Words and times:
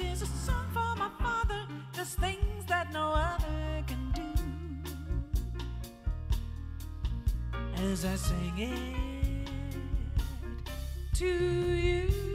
Is 0.00 0.22
a 0.22 0.26
song 0.26 0.64
for 0.72 0.94
my 0.96 1.10
father, 1.18 1.66
just 1.92 2.20
things 2.20 2.64
that 2.68 2.92
no 2.92 3.14
other 3.14 3.82
can 3.88 4.12
do. 4.14 4.22
As 7.82 8.04
I 8.04 8.14
sing 8.14 8.58
it 8.58 9.48
to 11.14 11.26
you, 11.26 12.27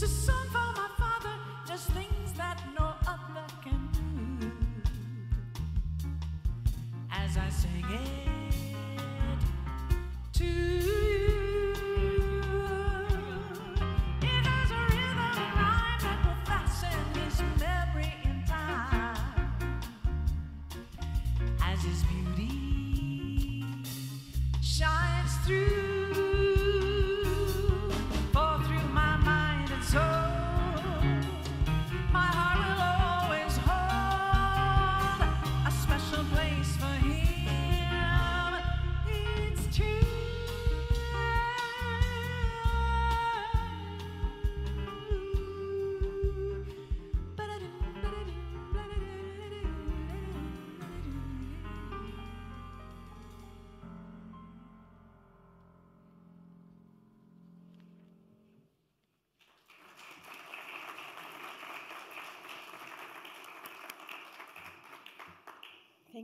This 0.00 0.28
is 0.28 0.43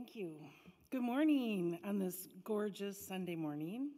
Thank 0.01 0.15
you. 0.15 0.33
Good 0.89 1.03
morning 1.03 1.77
on 1.85 1.99
this 1.99 2.27
gorgeous 2.43 2.97
Sunday 2.99 3.35
morning. 3.35 3.91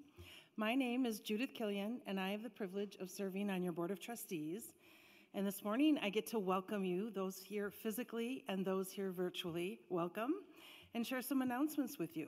My 0.58 0.75
name 0.75 1.06
is 1.06 1.22
Judith 1.22 1.52
Killian, 1.53 2.02
and 2.06 2.19
I 2.19 2.31
have 2.31 2.44
the 2.44 2.50
privilege 2.50 2.97
of 3.00 3.09
serving 3.09 3.50
on 3.50 3.64
your 3.64 3.72
Board 3.72 3.90
of 3.90 4.02
Trustees. 4.02 4.74
And 5.34 5.47
this 5.47 5.64
morning, 5.64 5.97
I 6.03 6.09
get 6.09 6.28
to 6.28 6.40
welcome 6.40 6.84
you, 6.84 7.09
those 7.09 7.38
here 7.38 7.72
physically 7.72 8.44
and 8.50 8.66
those 8.66 8.91
here 8.91 9.12
virtually. 9.12 9.80
Welcome, 9.90 10.34
and 10.94 11.08
share 11.08 11.22
some 11.22 11.41
announcements 11.41 11.97
with 11.97 12.18
you. 12.18 12.28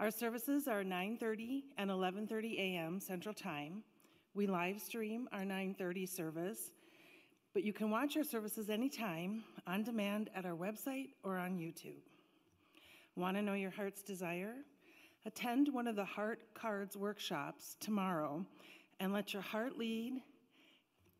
Our 0.00 0.10
services 0.10 0.66
are 0.66 0.82
9:30 0.82 1.64
and 1.76 1.90
11:30 1.90 2.58
a.m. 2.58 3.00
Central 3.00 3.34
Time. 3.34 3.84
We 4.32 4.46
live 4.46 4.80
stream 4.80 5.28
our 5.30 5.44
9:30 5.44 6.08
service, 6.08 6.70
but 7.52 7.64
you 7.64 7.74
can 7.74 7.90
watch 7.90 8.16
our 8.16 8.24
services 8.24 8.70
anytime 8.70 9.44
on 9.66 9.82
demand 9.82 10.30
at 10.34 10.46
our 10.46 10.56
website 10.56 11.10
or 11.22 11.36
on 11.36 11.58
YouTube. 11.58 12.00
Want 13.14 13.36
to 13.36 13.42
know 13.42 13.52
your 13.52 13.70
heart's 13.70 14.02
desire? 14.02 14.54
Attend 15.26 15.68
one 15.70 15.86
of 15.86 15.96
the 15.96 16.04
Heart 16.04 16.40
Cards 16.54 16.96
workshops 16.96 17.76
tomorrow 17.78 18.46
and 19.00 19.12
let 19.12 19.34
your 19.34 19.42
heart 19.42 19.76
lead, 19.76 20.22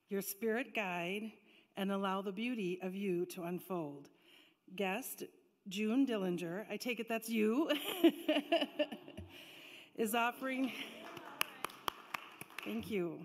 your 0.09 0.23
spirit 0.23 0.75
guide, 0.75 1.33
and 1.77 1.93
allow 1.93 2.23
the 2.23 2.33
beauty 2.33 2.79
of 2.83 2.95
you 2.95 3.27
to 3.27 3.43
unfold. 3.43 4.09
Guest 4.75 5.25
June 5.69 6.07
Dillinger, 6.07 6.65
I 6.71 6.79
take 6.79 6.99
it 6.99 7.09
that's 7.11 7.29
you, 7.29 7.71
is 9.95 10.15
offering, 10.15 10.73
thank 12.65 12.91
you, 12.91 13.19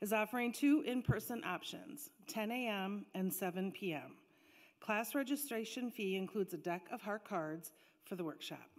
is 0.00 0.12
offering 0.12 0.52
two 0.52 0.84
in 0.86 1.02
person 1.02 1.42
options 1.44 2.10
10 2.28 2.52
a.m. 2.52 3.06
and 3.14 3.32
7 3.32 3.72
p.m. 3.72 4.12
Class 4.78 5.14
registration 5.16 5.90
fee 5.90 6.16
includes 6.16 6.54
a 6.54 6.58
deck 6.58 6.82
of 6.92 7.02
heart 7.02 7.24
cards 7.28 7.72
for 8.04 8.16
the 8.16 8.24
workshop. 8.24 8.70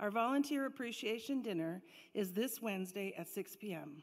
Our 0.00 0.10
volunteer 0.10 0.66
appreciation 0.66 1.42
dinner 1.42 1.82
is 2.14 2.32
this 2.32 2.62
Wednesday 2.62 3.14
at 3.18 3.28
6 3.28 3.56
p.m. 3.56 4.02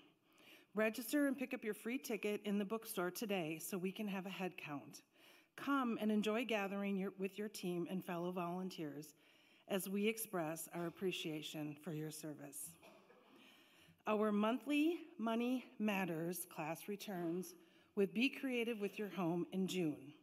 Register 0.73 1.27
and 1.27 1.37
pick 1.37 1.53
up 1.53 1.63
your 1.63 1.73
free 1.73 1.97
ticket 1.97 2.41
in 2.43 2.57
the 2.57 2.65
bookstore 2.65 3.11
today 3.11 3.59
so 3.59 3.77
we 3.77 3.93
can 3.93 4.07
have 4.07 4.25
a 4.25 4.29
head 4.29 4.57
count. 4.57 5.03
Come 5.55 5.97
and 6.01 6.11
enjoy 6.11 6.43
gathering 6.43 6.97
your, 6.97 7.13
with 7.17 7.37
your 7.39 7.47
team 7.47 7.87
and 7.89 8.03
fellow 8.03 8.31
volunteers 8.31 9.13
as 9.69 9.87
we 9.87 10.07
express 10.07 10.67
our 10.73 10.87
appreciation 10.87 11.75
for 11.81 11.93
your 11.93 12.11
service. 12.11 12.71
Our 14.05 14.31
monthly 14.31 14.99
Money 15.17 15.65
Matters 15.79 16.45
class 16.53 16.87
returns 16.87 17.55
with 17.95 18.13
Be 18.13 18.29
Creative 18.29 18.79
with 18.79 18.99
Your 18.99 19.09
Home 19.09 19.47
in 19.53 19.67
June. 19.67 20.13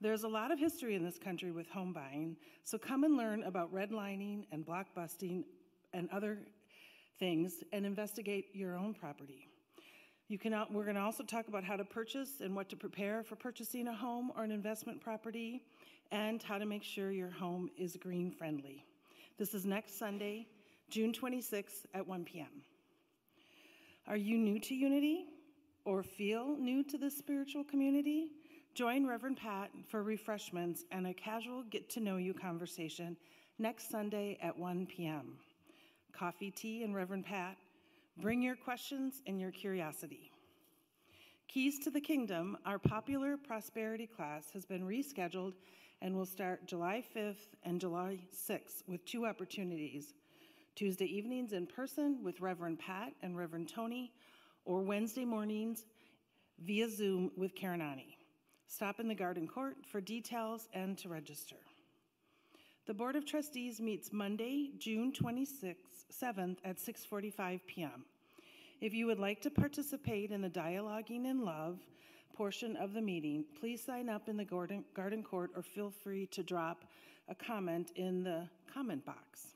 There's 0.00 0.22
a 0.22 0.28
lot 0.28 0.52
of 0.52 0.60
history 0.60 0.94
in 0.94 1.04
this 1.04 1.18
country 1.18 1.50
with 1.50 1.68
home 1.68 1.92
buying, 1.92 2.36
so 2.62 2.78
come 2.78 3.02
and 3.02 3.16
learn 3.16 3.42
about 3.42 3.74
redlining 3.74 4.46
and 4.52 4.64
blockbusting 4.64 5.42
and 5.92 6.08
other 6.10 6.38
things 7.18 7.64
and 7.72 7.84
investigate 7.84 8.46
your 8.54 8.76
own 8.76 8.94
property. 8.94 9.48
You 10.28 10.38
can, 10.38 10.54
we're 10.70 10.84
going 10.84 10.94
to 10.94 11.02
also 11.02 11.24
talk 11.24 11.48
about 11.48 11.64
how 11.64 11.74
to 11.74 11.84
purchase 11.84 12.42
and 12.42 12.54
what 12.54 12.68
to 12.68 12.76
prepare 12.76 13.24
for 13.24 13.34
purchasing 13.34 13.88
a 13.88 13.94
home 13.94 14.30
or 14.36 14.44
an 14.44 14.52
investment 14.52 15.00
property, 15.00 15.62
and 16.12 16.42
how 16.42 16.58
to 16.58 16.66
make 16.66 16.84
sure 16.84 17.10
your 17.10 17.30
home 17.30 17.68
is 17.76 17.96
green 17.96 18.30
friendly. 18.30 18.84
This 19.36 19.52
is 19.52 19.66
next 19.66 19.98
Sunday, 19.98 20.46
June 20.90 21.12
26th 21.12 21.86
at 21.92 22.06
1 22.06 22.24
p.m. 22.24 22.62
Are 24.06 24.16
you 24.16 24.38
new 24.38 24.58
to 24.60 24.74
Unity 24.74 25.26
or 25.84 26.02
feel 26.02 26.56
new 26.56 26.84
to 26.84 26.98
this 26.98 27.16
spiritual 27.16 27.64
community? 27.64 28.28
Join 28.78 29.08
Reverend 29.08 29.38
Pat 29.38 29.72
for 29.88 30.04
refreshments 30.04 30.84
and 30.92 31.08
a 31.08 31.12
casual 31.12 31.64
get 31.64 31.90
to 31.90 31.98
know 31.98 32.16
you 32.16 32.32
conversation 32.32 33.16
next 33.58 33.90
Sunday 33.90 34.38
at 34.40 34.56
1 34.56 34.86
p.m. 34.86 35.32
Coffee, 36.12 36.52
tea, 36.52 36.84
and 36.84 36.94
Reverend 36.94 37.26
Pat. 37.26 37.56
Bring 38.22 38.40
your 38.40 38.54
questions 38.54 39.20
and 39.26 39.40
your 39.40 39.50
curiosity. 39.50 40.30
Keys 41.48 41.80
to 41.80 41.90
the 41.90 42.00
Kingdom, 42.00 42.56
our 42.64 42.78
popular 42.78 43.36
prosperity 43.36 44.06
class, 44.06 44.48
has 44.52 44.64
been 44.64 44.86
rescheduled 44.86 45.54
and 46.00 46.14
will 46.14 46.24
start 46.24 46.64
July 46.64 47.02
5th 47.16 47.56
and 47.64 47.80
July 47.80 48.20
6th 48.32 48.86
with 48.86 49.04
two 49.04 49.26
opportunities 49.26 50.14
Tuesday 50.76 51.06
evenings 51.06 51.52
in 51.52 51.66
person 51.66 52.22
with 52.22 52.40
Reverend 52.40 52.78
Pat 52.78 53.12
and 53.22 53.36
Reverend 53.36 53.68
Toni, 53.68 54.12
or 54.64 54.82
Wednesday 54.82 55.24
mornings 55.24 55.84
via 56.64 56.88
Zoom 56.88 57.32
with 57.36 57.56
Karanani. 57.56 58.17
Stop 58.70 59.00
in 59.00 59.08
the 59.08 59.14
garden 59.14 59.48
court 59.48 59.78
for 59.90 60.00
details 60.00 60.68
and 60.74 60.96
to 60.98 61.08
register. 61.08 61.56
The 62.86 62.92
Board 62.92 63.16
of 63.16 63.24
Trustees 63.24 63.80
meets 63.80 64.12
Monday, 64.12 64.72
June 64.78 65.10
26th, 65.10 66.04
7th 66.12 66.58
at 66.64 66.76
6:45 66.76 67.60
p.m. 67.66 68.04
If 68.80 68.92
you 68.92 69.06
would 69.06 69.18
like 69.18 69.40
to 69.40 69.50
participate 69.50 70.30
in 70.30 70.42
the 70.42 70.50
Dialoguing 70.50 71.24
in 71.24 71.44
Love 71.44 71.80
portion 72.36 72.76
of 72.76 72.92
the 72.92 73.00
meeting, 73.00 73.44
please 73.58 73.82
sign 73.82 74.08
up 74.08 74.28
in 74.28 74.36
the 74.36 74.44
garden, 74.44 74.84
garden 74.94 75.22
court 75.22 75.50
or 75.56 75.62
feel 75.62 75.90
free 75.90 76.26
to 76.26 76.42
drop 76.42 76.84
a 77.28 77.34
comment 77.34 77.92
in 77.96 78.22
the 78.22 78.48
comment 78.72 79.04
box. 79.04 79.48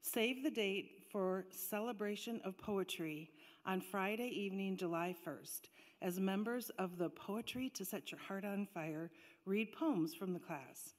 Save 0.00 0.42
the 0.44 0.50
date 0.50 1.02
for 1.10 1.44
Celebration 1.50 2.40
of 2.44 2.56
Poetry 2.58 3.30
on 3.66 3.80
Friday 3.80 4.28
evening, 4.28 4.76
July 4.76 5.14
1st, 5.26 5.68
as 6.04 6.20
members 6.20 6.70
of 6.78 6.98
the 6.98 7.08
Poetry 7.08 7.70
to 7.70 7.82
Set 7.82 8.12
Your 8.12 8.20
Heart 8.20 8.44
on 8.44 8.66
Fire 8.66 9.10
read 9.46 9.72
poems 9.72 10.14
from 10.14 10.34
the 10.34 10.38
class. 10.38 10.92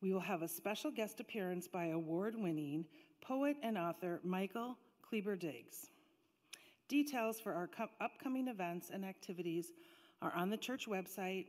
We 0.00 0.10
will 0.10 0.20
have 0.20 0.40
a 0.40 0.48
special 0.48 0.90
guest 0.90 1.20
appearance 1.20 1.68
by 1.68 1.88
award 1.88 2.34
winning 2.34 2.86
poet 3.20 3.58
and 3.62 3.76
author 3.76 4.20
Michael 4.24 4.78
Kleber 5.02 5.36
Diggs. 5.36 5.90
Details 6.88 7.38
for 7.38 7.52
our 7.52 7.66
co- 7.66 7.90
upcoming 8.00 8.48
events 8.48 8.88
and 8.90 9.04
activities 9.04 9.72
are 10.22 10.32
on 10.34 10.48
the 10.48 10.56
church 10.56 10.88
website, 10.88 11.48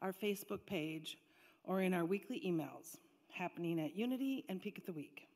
our 0.00 0.14
Facebook 0.14 0.64
page, 0.64 1.18
or 1.64 1.82
in 1.82 1.92
our 1.92 2.06
weekly 2.06 2.40
emails 2.46 2.96
happening 3.28 3.78
at 3.78 3.94
Unity 3.94 4.46
and 4.48 4.62
Peak 4.62 4.78
of 4.78 4.86
the 4.86 4.92
Week. 4.92 5.28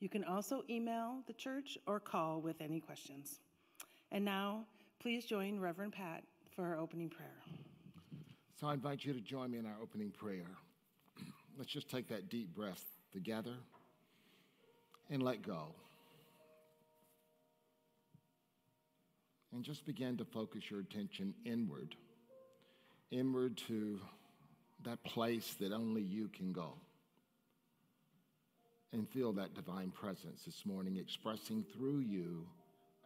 You 0.00 0.08
can 0.08 0.24
also 0.24 0.62
email 0.70 1.18
the 1.26 1.34
church 1.34 1.76
or 1.86 2.00
call 2.00 2.40
with 2.40 2.62
any 2.62 2.80
questions. 2.80 3.40
And 4.10 4.24
now, 4.24 4.64
please 4.98 5.26
join 5.26 5.60
Reverend 5.60 5.92
Pat 5.92 6.24
for 6.58 6.66
our 6.66 6.80
opening 6.80 7.08
prayer. 7.08 7.30
So 8.58 8.66
I 8.66 8.74
invite 8.74 9.04
you 9.04 9.12
to 9.12 9.20
join 9.20 9.52
me 9.52 9.58
in 9.58 9.64
our 9.64 9.76
opening 9.80 10.10
prayer. 10.10 10.50
Let's 11.56 11.70
just 11.70 11.88
take 11.88 12.08
that 12.08 12.28
deep 12.30 12.52
breath 12.52 12.82
together 13.12 13.54
and 15.08 15.22
let 15.22 15.46
go. 15.46 15.68
And 19.52 19.62
just 19.62 19.86
begin 19.86 20.16
to 20.16 20.24
focus 20.24 20.68
your 20.68 20.80
attention 20.80 21.32
inward, 21.44 21.94
inward 23.12 23.56
to 23.68 24.00
that 24.84 25.04
place 25.04 25.54
that 25.60 25.72
only 25.72 26.02
you 26.02 26.26
can 26.26 26.52
go. 26.52 26.72
And 28.92 29.08
feel 29.08 29.32
that 29.34 29.54
divine 29.54 29.92
presence 29.92 30.42
this 30.44 30.66
morning 30.66 30.96
expressing 30.96 31.64
through 31.72 32.00
you 32.00 32.48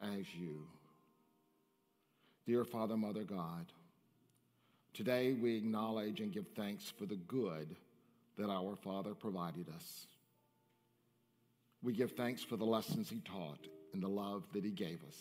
as 0.00 0.34
you. 0.34 0.68
Dear 2.44 2.64
Father, 2.64 2.96
Mother 2.96 3.22
God, 3.22 3.66
today 4.92 5.32
we 5.32 5.56
acknowledge 5.56 6.20
and 6.20 6.32
give 6.32 6.48
thanks 6.56 6.92
for 6.98 7.06
the 7.06 7.14
good 7.14 7.76
that 8.36 8.50
our 8.50 8.74
Father 8.74 9.14
provided 9.14 9.68
us. 9.68 10.08
We 11.84 11.92
give 11.92 12.12
thanks 12.12 12.42
for 12.42 12.56
the 12.56 12.64
lessons 12.64 13.08
He 13.08 13.20
taught 13.20 13.68
and 13.92 14.02
the 14.02 14.08
love 14.08 14.42
that 14.54 14.64
He 14.64 14.72
gave 14.72 15.04
us. 15.06 15.16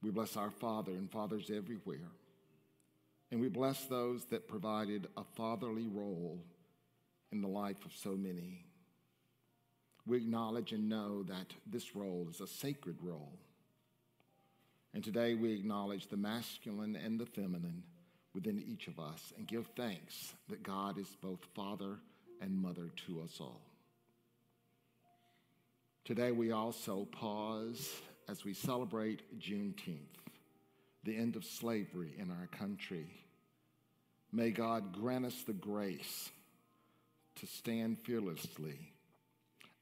We 0.00 0.10
bless 0.10 0.36
our 0.36 0.50
Father 0.50 0.92
and 0.92 1.10
fathers 1.10 1.50
everywhere. 1.52 2.12
And 3.32 3.40
we 3.40 3.48
bless 3.48 3.84
those 3.86 4.26
that 4.26 4.48
provided 4.48 5.08
a 5.16 5.24
fatherly 5.24 5.88
role 5.88 6.38
in 7.32 7.40
the 7.40 7.48
life 7.48 7.84
of 7.84 7.92
so 7.96 8.10
many. 8.10 8.64
We 10.06 10.18
acknowledge 10.18 10.72
and 10.72 10.88
know 10.88 11.24
that 11.24 11.52
this 11.66 11.96
role 11.96 12.28
is 12.30 12.40
a 12.40 12.46
sacred 12.46 12.98
role. 13.02 13.40
And 14.94 15.04
today 15.04 15.34
we 15.34 15.52
acknowledge 15.52 16.06
the 16.06 16.16
masculine 16.16 16.96
and 16.96 17.18
the 17.18 17.26
feminine 17.26 17.82
within 18.34 18.62
each 18.66 18.88
of 18.88 18.98
us 18.98 19.32
and 19.36 19.46
give 19.46 19.66
thanks 19.76 20.32
that 20.48 20.62
God 20.62 20.98
is 20.98 21.08
both 21.20 21.40
father 21.54 21.98
and 22.40 22.62
mother 22.62 22.90
to 23.06 23.20
us 23.22 23.38
all. 23.40 23.60
Today 26.04 26.32
we 26.32 26.52
also 26.52 27.06
pause 27.12 28.00
as 28.28 28.44
we 28.44 28.54
celebrate 28.54 29.40
Juneteenth, 29.40 30.16
the 31.04 31.16
end 31.16 31.36
of 31.36 31.44
slavery 31.44 32.14
in 32.18 32.30
our 32.30 32.46
country. 32.58 33.06
May 34.32 34.50
God 34.50 34.92
grant 34.92 35.26
us 35.26 35.42
the 35.46 35.52
grace 35.52 36.30
to 37.36 37.46
stand 37.46 37.98
fearlessly 37.98 38.78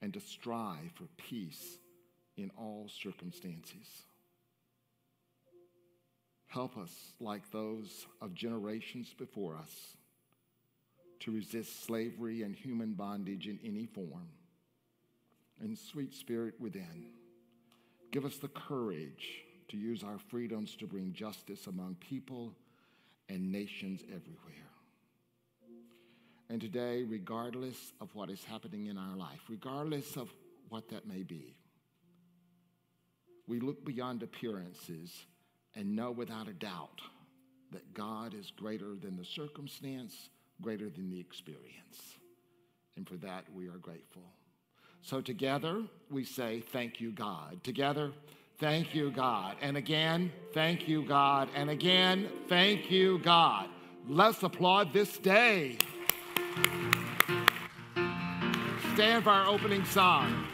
and 0.03 0.13
to 0.15 0.21
strive 0.21 0.93
for 0.95 1.05
peace 1.17 1.79
in 2.37 2.51
all 2.57 2.89
circumstances. 3.03 3.87
Help 6.49 6.79
us, 6.79 6.93
like 7.21 7.51
those 7.51 8.07
of 8.23 8.35
generations 8.35 9.15
before 9.17 9.57
us, 9.57 9.97
to 11.21 11.33
resist 11.33 11.85
slavery 11.85 12.43
and 12.43 12.55
human 12.55 12.93
bondage 12.93 13.47
in 13.47 13.59
any 13.65 13.87
form. 13.87 14.29
And 15.61 15.77
sweet 15.77 16.15
spirit 16.15 16.55
within, 16.61 17.13
give 18.13 18.25
us 18.25 18.37
the 18.37 18.49
courage 18.49 19.43
to 19.69 19.77
use 19.77 20.03
our 20.03 20.19
freedoms 20.19 20.77
to 20.77 20.87
bring 20.87 21.13
justice 21.13 21.67
among 21.67 21.97
people 21.97 22.55
and 23.29 23.51
nations 23.51 24.03
everywhere. 24.03 24.71
And 26.49 26.61
today, 26.61 27.03
regardless 27.03 27.93
of 28.01 28.15
what 28.15 28.31
is 28.31 28.45
happening 28.45 28.87
in 28.87 28.97
our 28.97 29.17
life, 29.17 29.41
regardless 29.49 30.17
of 30.17 30.31
what 30.69 30.89
that 30.91 31.07
may 31.07 31.23
be, 31.23 31.57
we 33.49 33.61
look 33.61 33.85
beyond 33.85 34.23
appearances 34.23 35.27
and 35.77 35.95
know 35.95 36.11
without 36.11 36.49
a 36.49 36.53
doubt 36.55 37.01
that 37.73 37.95
God 37.95 38.35
is 38.35 38.51
greater 38.57 38.97
than 38.97 39.17
the 39.17 39.25
circumstance, 39.25 40.31
greater 40.63 40.89
than 40.89 41.11
the 41.11 41.21
experience. 41.21 42.17
And 42.97 43.07
for 43.07 43.17
that, 43.17 43.45
we 43.55 43.69
are 43.69 43.79
grateful. 43.79 44.23
So 45.03 45.21
together, 45.21 45.83
we 46.11 46.25
say, 46.25 46.61
Thank 46.73 47.01
you, 47.01 47.13
God. 47.13 47.63
Together, 47.63 48.13
thank 48.59 48.95
you, 48.95 49.11
God. 49.11 49.57
And 49.61 49.77
again, 49.77 50.33
thank 50.53 50.89
you, 50.89 51.03
God. 51.05 51.49
And 51.55 51.71
again, 51.71 52.29
thank 52.49 52.91
you, 52.91 53.19
God. 53.19 53.69
Let's 54.09 54.43
applaud 54.43 54.93
this 54.93 55.19
day. 55.19 55.79
Stand 58.95 59.25
for 59.25 59.31
our 59.31 59.47
opening 59.47 59.85
song. 59.85 60.46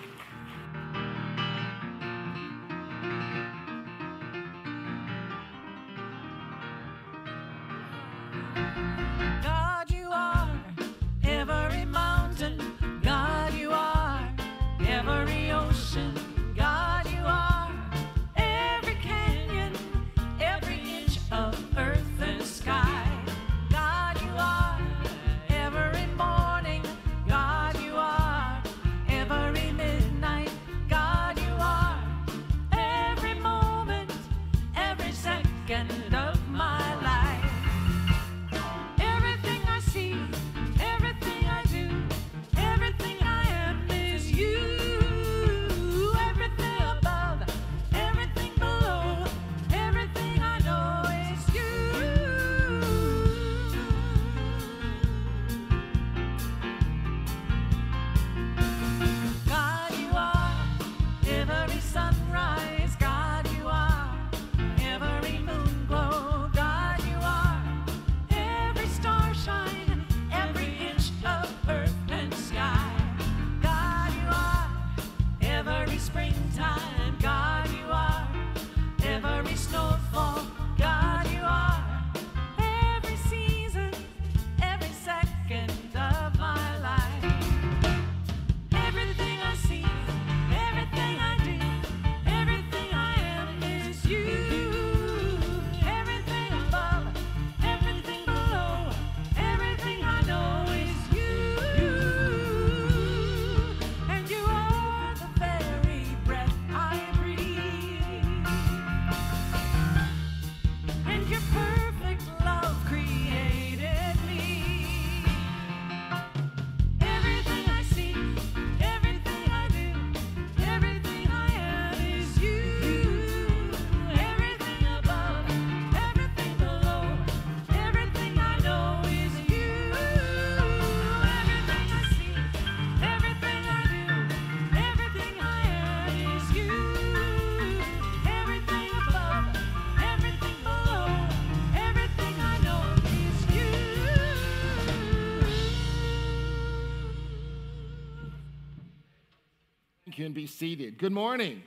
Can 150.32 150.42
be 150.42 150.46
seated. 150.46 150.96
Good 150.96 151.12
morning. 151.12 151.62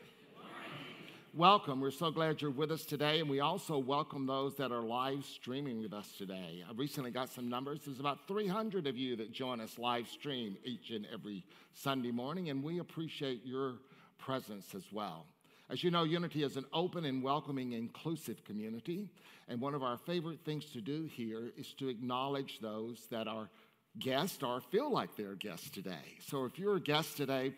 Welcome. 1.35 1.81
We're 1.81 1.91
so 1.91 2.09
glad 2.09 2.41
you're 2.41 2.49
with 2.49 2.71
us 2.71 2.83
today, 2.83 3.19
and 3.19 3.29
we 3.29 3.39
also 3.39 3.77
welcome 3.77 4.25
those 4.25 4.55
that 4.55 4.71
are 4.71 4.81
live 4.81 5.23
streaming 5.23 5.83
with 5.83 5.93
us 5.93 6.11
today. 6.17 6.63
I 6.67 6.73
recently 6.73 7.11
got 7.11 7.29
some 7.29 7.47
numbers. 7.47 7.81
There's 7.85 7.99
about 7.99 8.27
300 8.27 8.87
of 8.87 8.97
you 8.97 9.17
that 9.17 9.31
join 9.31 9.61
us 9.61 9.77
live 9.77 10.07
stream 10.07 10.57
each 10.63 10.89
and 10.89 11.05
every 11.13 11.45
Sunday 11.75 12.09
morning, 12.09 12.49
and 12.49 12.63
we 12.63 12.79
appreciate 12.79 13.45
your 13.45 13.75
presence 14.17 14.73
as 14.73 14.85
well. 14.91 15.27
As 15.69 15.83
you 15.83 15.91
know, 15.91 16.03
Unity 16.03 16.41
is 16.41 16.57
an 16.57 16.65
open 16.73 17.05
and 17.05 17.21
welcoming, 17.21 17.73
inclusive 17.73 18.43
community, 18.45 19.11
and 19.47 19.61
one 19.61 19.75
of 19.75 19.83
our 19.83 19.97
favorite 19.97 20.39
things 20.43 20.65
to 20.71 20.81
do 20.81 21.03
here 21.03 21.51
is 21.55 21.71
to 21.73 21.87
acknowledge 21.87 22.57
those 22.61 23.05
that 23.11 23.27
are 23.27 23.47
guests 23.99 24.41
or 24.41 24.59
feel 24.59 24.91
like 24.91 25.15
they're 25.15 25.35
guests 25.35 25.69
today. 25.69 26.17
So 26.27 26.45
if 26.45 26.57
you're 26.57 26.77
a 26.77 26.81
guest 26.81 27.15
today, 27.15 27.53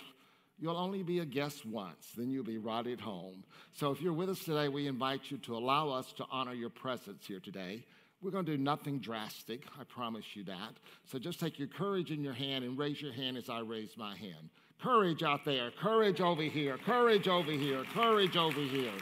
You'll 0.59 0.77
only 0.77 1.03
be 1.03 1.19
a 1.19 1.25
guest 1.25 1.65
once, 1.65 2.11
then 2.17 2.31
you'll 2.31 2.43
be 2.43 2.57
at 2.57 2.99
home. 2.99 3.43
So 3.73 3.91
if 3.91 4.01
you're 4.01 4.13
with 4.13 4.29
us 4.29 4.43
today, 4.43 4.69
we 4.69 4.87
invite 4.87 5.29
you 5.29 5.37
to 5.39 5.55
allow 5.55 5.89
us 5.89 6.11
to 6.13 6.25
honor 6.31 6.53
your 6.53 6.71
presence 6.71 7.27
here 7.27 7.39
today. 7.39 7.83
We're 8.21 8.31
going 8.31 8.45
to 8.45 8.57
do 8.57 8.63
nothing 8.63 8.97
drastic, 8.97 9.61
I 9.79 9.83
promise 9.83 10.25
you 10.35 10.43
that. 10.45 10.73
So 11.05 11.19
just 11.19 11.39
take 11.39 11.59
your 11.59 11.67
courage 11.67 12.09
in 12.09 12.23
your 12.23 12.33
hand 12.33 12.65
and 12.65 12.75
raise 12.75 12.99
your 12.99 13.13
hand 13.13 13.37
as 13.37 13.49
I 13.49 13.59
raise 13.59 13.95
my 13.95 14.15
hand. 14.17 14.49
Courage 14.81 15.21
out 15.21 15.45
there, 15.45 15.69
courage 15.71 16.21
over 16.21 16.41
here, 16.41 16.77
courage 16.79 17.27
over 17.27 17.51
here, 17.51 17.83
courage 17.93 18.35
over 18.35 18.59
here, 18.59 18.93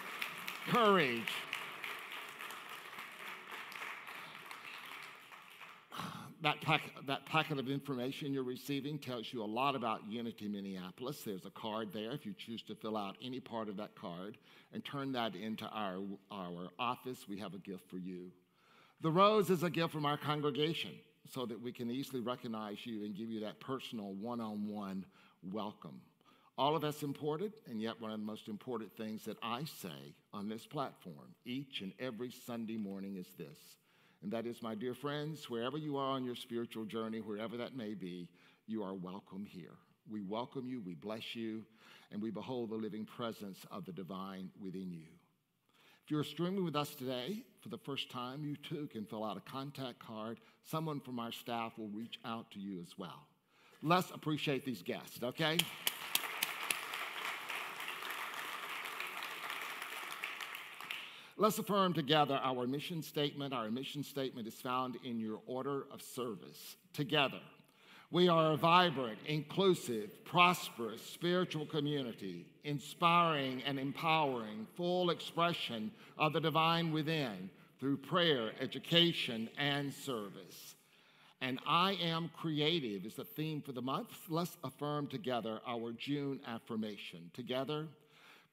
courage. 0.68 1.32
That, 6.46 6.62
pack, 6.62 6.84
that 7.08 7.26
packet 7.26 7.58
of 7.58 7.72
information 7.72 8.32
you're 8.32 8.44
receiving 8.44 9.00
tells 9.00 9.34
you 9.34 9.44
a 9.44 9.46
lot 9.46 9.76
about 9.76 10.02
Unity 10.08 10.48
Minneapolis. 10.48 11.24
There's 11.24 11.44
a 11.44 11.50
card 11.50 11.90
there 11.92 12.12
if 12.12 12.24
you 12.24 12.36
choose 12.38 12.62
to 12.68 12.76
fill 12.76 12.96
out 12.96 13.16
any 13.20 13.40
part 13.40 13.68
of 13.68 13.78
that 13.78 13.96
card 13.96 14.38
and 14.72 14.86
turn 14.86 15.12
that 15.14 15.34
into 15.34 15.66
our, 15.66 15.98
our 16.30 16.70
office. 16.78 17.28
We 17.28 17.40
have 17.40 17.56
a 17.56 17.58
gift 17.58 17.90
for 17.90 17.98
you. 17.98 18.32
The 19.02 19.10
rose 19.10 19.50
is 19.50 19.64
a 19.64 19.72
gift 19.72 19.92
from 19.92 20.06
our 20.06 20.18
congregation 20.18 20.92
so 21.34 21.48
that 21.48 21.60
we 21.60 21.72
can 21.72 21.90
easily 21.90 22.22
recognize 22.22 22.86
you 22.86 23.06
and 23.06 23.16
give 23.16 23.32
you 23.32 23.40
that 23.40 23.60
personal 23.60 24.14
one 24.14 24.40
on 24.40 24.68
one 24.68 25.04
welcome. 25.52 26.00
All 26.60 26.76
of 26.76 26.84
that's 26.84 27.02
important, 27.02 27.54
and 27.68 27.82
yet 27.82 28.00
one 28.00 28.12
of 28.12 28.20
the 28.20 28.26
most 28.26 28.50
important 28.50 28.96
things 28.96 29.26
that 29.26 29.38
I 29.42 29.64
say 29.82 30.14
on 30.32 30.48
this 30.48 30.68
platform 30.68 31.34
each 31.44 31.82
and 31.82 31.92
every 32.00 32.32
Sunday 32.46 32.78
morning 32.78 33.16
is 33.16 33.30
this 33.36 33.58
and 34.26 34.34
that 34.34 34.48
is, 34.48 34.64
my 34.64 34.74
dear 34.74 34.96
friends, 34.96 35.52
wherever 35.52 35.78
you 35.78 35.98
are 35.98 36.10
on 36.10 36.26
your 36.26 36.34
spiritual 36.34 36.84
journey, 36.84 37.20
wherever 37.20 37.58
that 37.58 37.78
may 37.78 37.94
be, 37.94 38.28
you 38.66 38.82
are 38.82 38.96
welcome 38.96 39.46
here. 39.46 39.76
We 40.10 40.24
welcome 40.24 40.68
you, 40.68 40.82
we 40.84 40.96
bless 40.96 41.36
you, 41.36 41.64
and 42.12 42.20
we 42.20 42.32
behold 42.32 42.72
the 42.72 42.76
living 42.76 43.06
presence 43.06 43.60
of 43.70 43.86
the 43.86 43.92
divine 43.92 44.50
within 44.60 44.92
you. 44.92 45.06
If 46.04 46.10
you're 46.10 46.24
streaming 46.24 46.66
with 46.66 46.76
us 46.76 46.96
today 46.96 47.44
for 47.62 47.70
the 47.70 47.78
first 47.78 48.10
time, 48.10 48.44
you 48.44 48.56
too 48.56 48.90
can 48.92 49.06
fill 49.06 49.24
out 49.24 49.38
a 49.38 49.42
contact 49.42 50.00
card. 50.00 50.40
Someone 50.64 51.02
from 51.02 51.20
our 51.20 51.32
staff 51.32 51.74
will 51.78 51.90
reach 51.90 52.18
out 52.26 52.50
to 52.50 52.60
you 52.60 52.82
as 52.82 52.98
well. 52.98 53.28
Let's 53.84 54.10
appreciate 54.10 54.66
these 54.66 54.82
guests, 54.82 55.22
okay? 55.22 55.60
Let's 61.38 61.60
affirm 61.60 61.94
together 61.94 62.40
our 62.42 62.66
mission 62.66 63.02
statement. 63.02 63.54
Our 63.54 63.70
mission 63.70 64.04
statement 64.04 64.48
is 64.48 64.54
found 64.54 64.98
in 65.04 65.20
your 65.20 65.42
order 65.46 65.84
of 65.92 66.02
service. 66.02 66.78
Together, 66.94 67.42
we 68.10 68.30
are 68.30 68.54
a 68.54 68.58
vibrant, 68.58 69.20
inclusive, 69.26 70.24
prosperous 70.24 71.02
spiritual 71.02 71.66
community, 71.66 72.46
inspiring 72.64 73.62
and 73.66 73.78
empowering 73.78 74.66
full 74.78 75.10
expression 75.10 75.92
of 76.18 76.32
the 76.32 76.40
divine 76.40 76.94
within 76.94 77.50
through 77.82 77.98
prayer, 77.98 78.52
education, 78.62 79.50
and 79.58 79.94
service. 79.94 80.76
And 81.42 81.60
I 81.68 81.98
am 82.02 82.32
creative 82.34 83.06
is 83.06 83.16
the 83.16 83.26
theme 83.26 83.62
for 83.62 83.74
the 83.74 83.82
month. 83.82 84.16
Let's 84.30 84.56
affirm 84.64 85.08
together 85.08 85.60
our 85.68 85.92
June 85.92 86.40
affirmation. 86.48 87.30
Together, 87.34 87.88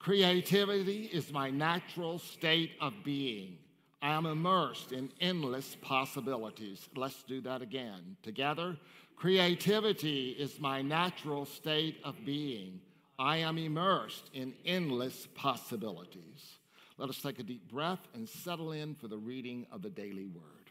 Creativity 0.03 1.09
is 1.13 1.33
my 1.33 1.49
natural 1.49 2.19
state 2.19 2.73
of 2.81 2.93
being. 3.05 3.57
I 4.03 4.11
am 4.11 4.27
immersed 4.27 4.91
in 4.91 5.13
endless 5.21 5.77
possibilities. 5.81 6.89
Let's 6.97 7.23
do 7.23 7.41
that 7.43 7.63
again. 7.63 8.17
Together, 8.25 8.77
creativity 9.15 10.31
is 10.31 10.59
my 10.59 10.83
natural 10.83 11.45
state 11.45 12.01
of 12.03 12.17
being. 12.25 12.81
I 13.17 13.37
am 13.37 13.59
immersed 13.59 14.29
in 14.35 14.55
endless 14.67 15.29
possibilities. 15.37 16.59
Let 16.99 17.09
us 17.09 17.23
take 17.23 17.39
a 17.39 17.45
deep 17.45 17.71
breath 17.71 18.09
and 18.13 18.29
settle 18.29 18.73
in 18.73 18.97
for 18.97 19.07
the 19.07 19.19
reading 19.19 19.67
of 19.71 19.83
the 19.83 19.91
daily 19.91 20.27
word. 20.27 20.62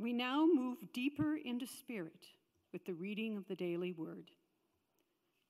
We 0.00 0.14
now 0.14 0.46
move 0.50 0.78
deeper 0.94 1.36
into 1.36 1.66
spirit 1.66 2.24
with 2.72 2.86
the 2.86 2.94
reading 2.94 3.36
of 3.36 3.46
the 3.46 3.54
daily 3.54 3.92
word. 3.92 4.30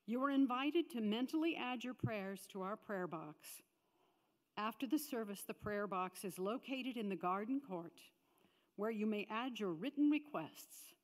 You 0.08 0.24
are 0.24 0.30
invited 0.30 0.90
to 0.90 1.00
mentally 1.00 1.54
add 1.56 1.84
your 1.84 1.94
prayers 1.94 2.48
to 2.50 2.62
our 2.62 2.74
prayer 2.74 3.06
box. 3.06 3.46
After 4.56 4.88
the 4.88 4.98
service, 4.98 5.44
the 5.46 5.54
prayer 5.54 5.86
box 5.86 6.24
is 6.24 6.36
located 6.36 6.96
in 6.96 7.08
the 7.08 7.14
garden 7.14 7.60
court 7.60 8.00
where 8.74 8.90
you 8.90 9.06
may 9.06 9.24
add 9.30 9.60
your 9.60 9.70
written 9.70 10.10
requests. 10.10 10.94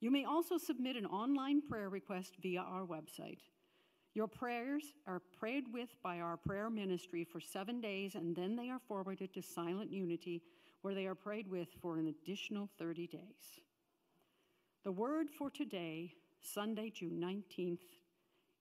You 0.00 0.10
may 0.10 0.24
also 0.24 0.56
submit 0.56 0.96
an 0.96 1.04
online 1.04 1.60
prayer 1.60 1.90
request 1.90 2.36
via 2.40 2.60
our 2.60 2.86
website. 2.86 3.40
Your 4.14 4.28
prayers 4.28 4.94
are 5.06 5.20
prayed 5.38 5.64
with 5.74 5.90
by 6.02 6.20
our 6.20 6.38
prayer 6.38 6.70
ministry 6.70 7.24
for 7.24 7.40
seven 7.40 7.82
days, 7.82 8.14
and 8.14 8.34
then 8.34 8.56
they 8.56 8.70
are 8.70 8.80
forwarded 8.88 9.34
to 9.34 9.42
Silent 9.42 9.92
Unity 9.92 10.40
where 10.84 10.94
they 10.94 11.06
are 11.06 11.14
prayed 11.14 11.48
with 11.48 11.68
for 11.80 11.96
an 11.96 12.08
additional 12.08 12.68
30 12.78 13.06
days. 13.06 13.60
The 14.84 14.92
word 14.92 15.28
for 15.30 15.48
today, 15.48 16.12
Sunday, 16.42 16.90
June 16.90 17.18
19th, 17.18 17.78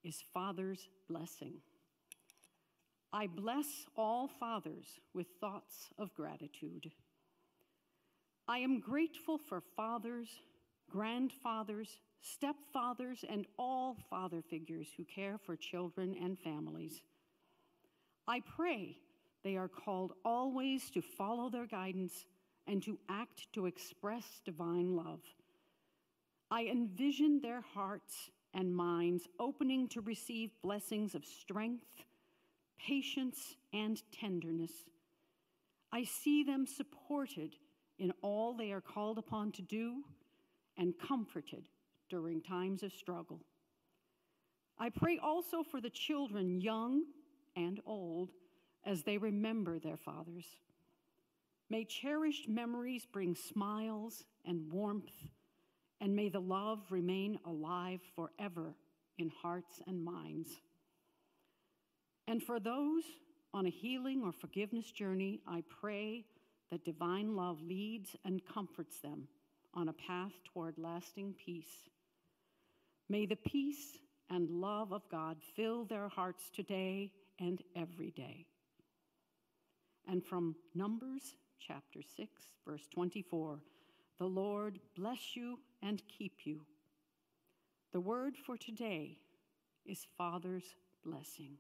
is 0.06 0.24
Father's 0.34 0.88
blessing. 1.10 1.56
I 3.12 3.28
bless 3.28 3.66
all 3.98 4.30
fathers 4.40 5.02
with 5.14 5.28
thoughts 5.42 5.90
of 6.00 6.14
gratitude. 6.14 6.92
I 8.48 8.60
am 8.60 8.80
grateful 8.80 9.38
for 9.38 9.62
fathers, 9.76 10.30
grandfathers, 10.90 11.90
stepfathers, 12.24 13.26
and 13.28 13.46
all 13.60 13.98
father 14.10 14.42
figures 14.42 14.88
who 14.96 15.04
care 15.04 15.38
for 15.46 15.58
children 15.58 16.16
and 16.24 16.40
families. 16.40 17.02
I 18.30 18.40
pray 18.56 18.96
they 19.44 19.58
are 19.58 19.68
called 19.68 20.14
always 20.24 20.90
to 20.92 21.02
follow 21.02 21.50
their 21.50 21.66
guidance 21.66 22.26
and 22.68 22.82
to 22.84 22.98
act 23.10 23.52
to 23.54 23.66
express 23.66 24.42
divine 24.46 24.96
love. 24.96 25.22
I 26.50 26.66
envision 26.66 27.42
their 27.42 27.62
hearts 27.62 28.30
and 28.54 28.76
minds 28.76 29.28
opening 29.40 29.88
to 29.90 30.02
receive 30.02 30.52
blessings 30.62 31.16
of 31.16 31.26
strength, 31.26 31.88
patience, 32.80 33.56
and 33.74 34.02
tenderness. 34.12 34.72
I 35.92 36.04
see 36.04 36.44
them 36.44 36.66
supported 36.66 37.56
in 38.00 38.14
all 38.22 38.54
they 38.54 38.72
are 38.72 38.82
called 38.82 39.18
upon 39.18 39.52
to 39.54 39.62
do 39.62 40.04
and 40.78 40.94
comforted 40.98 41.68
during 42.10 42.42
times 42.42 42.84
of 42.84 42.94
struggle. 42.94 43.42
I 44.78 44.90
pray 44.90 45.20
also 45.22 45.64
for 45.64 45.82
the 45.82 45.90
children, 45.90 46.62
young 46.62 47.04
and 47.56 47.80
old, 47.86 48.32
as 48.86 49.04
they 49.04 49.18
remember 49.18 49.80
their 49.80 49.98
fathers. 49.98 50.46
May 51.70 51.86
cherished 51.86 52.50
memories 52.50 53.06
bring 53.06 53.36
smiles 53.36 54.24
and 54.46 54.72
warmth, 54.72 55.12
and 56.02 56.16
may 56.16 56.30
the 56.30 56.42
love 56.42 56.80
remain 56.90 57.40
alive 57.46 58.02
forever 58.16 58.76
in 59.18 59.30
hearts 59.42 59.82
and 59.88 60.04
minds. 60.04 60.50
And 62.28 62.44
for 62.44 62.60
those 62.60 63.04
on 63.54 63.66
a 63.66 63.70
healing 63.70 64.22
or 64.24 64.32
forgiveness 64.32 64.92
journey, 64.92 65.42
I 65.48 65.64
pray 65.82 66.26
that 66.72 66.86
divine 66.86 67.36
love 67.36 67.62
leads 67.62 68.16
and 68.26 68.46
comforts 68.46 69.00
them 69.00 69.28
on 69.74 69.90
a 69.90 69.94
path 69.94 70.34
toward 70.54 70.78
lasting 70.78 71.36
peace. 71.44 71.90
May 73.10 73.26
the 73.26 73.36
peace 73.36 73.98
and 74.30 74.50
love 74.50 74.92
of 74.92 75.08
God 75.10 75.38
fill 75.56 75.86
their 75.86 76.08
hearts 76.08 76.50
today 76.54 77.12
and 77.40 77.62
every 77.76 78.12
day 78.12 78.48
and 80.08 80.24
from 80.24 80.56
Numbers 80.76 81.36
chapter 81.60 82.02
6, 82.02 82.30
verse 82.66 82.88
24 82.94 83.60
The 84.18 84.26
Lord 84.26 84.80
bless 84.96 85.36
you 85.36 85.60
and 85.82 86.02
keep 86.08 86.46
you. 86.46 86.62
The 87.92 88.02
word 88.02 88.36
for 88.36 88.58
today 88.58 89.18
is 89.86 90.06
Father's 90.18 90.76
blessing. 91.06 91.58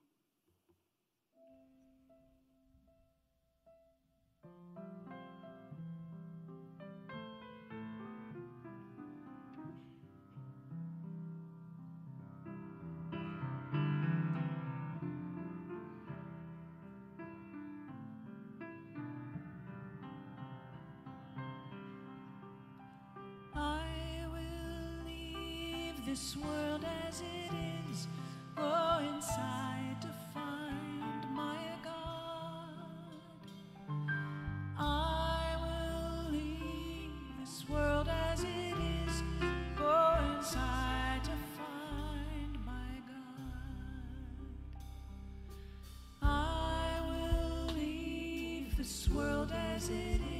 As 26.85 27.21
it 27.21 27.51
is. 27.91 28.07
Go 28.55 28.99
inside 29.15 29.97
to 30.01 30.07
find 30.33 31.35
my 31.35 31.57
God. 31.83 32.87
I 34.77 35.55
will 35.61 36.31
leave 36.31 37.11
this 37.39 37.67
world 37.69 38.07
as 38.07 38.43
it 38.43 38.75
is. 39.07 39.23
Go 39.77 40.17
inside 40.37 41.21
to 41.23 41.35
find 41.57 42.65
my 42.65 43.01
God. 43.07 43.61
I 46.21 46.99
will 47.07 47.75
leave 47.75 48.75
this 48.77 49.09
world 49.09 49.51
as 49.51 49.89
it 49.89 50.21
is. 50.21 50.32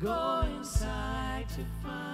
Go 0.00 0.44
inside 0.56 1.48
to 1.48 1.64
find 1.82 2.07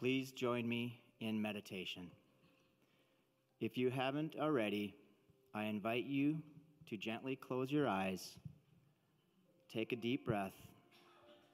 Please 0.00 0.32
join 0.32 0.66
me 0.66 0.98
in 1.20 1.42
meditation. 1.42 2.10
If 3.60 3.76
you 3.76 3.90
haven't 3.90 4.34
already, 4.40 4.94
I 5.54 5.64
invite 5.64 6.06
you 6.06 6.38
to 6.88 6.96
gently 6.96 7.36
close 7.36 7.70
your 7.70 7.86
eyes, 7.86 8.38
take 9.70 9.92
a 9.92 9.96
deep 9.96 10.24
breath, 10.24 10.54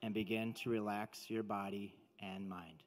and 0.00 0.14
begin 0.14 0.52
to 0.62 0.70
relax 0.70 1.28
your 1.28 1.42
body 1.42 1.92
and 2.20 2.48
mind. 2.48 2.84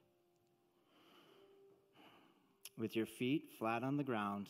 With 2.77 2.95
your 2.95 3.05
feet 3.05 3.49
flat 3.59 3.83
on 3.83 3.97
the 3.97 4.03
ground 4.05 4.47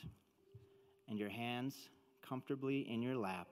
and 1.08 1.18
your 1.18 1.30
hands 1.30 1.76
comfortably 2.22 2.82
in 2.82 3.02
your 3.02 3.16
lap, 3.16 3.48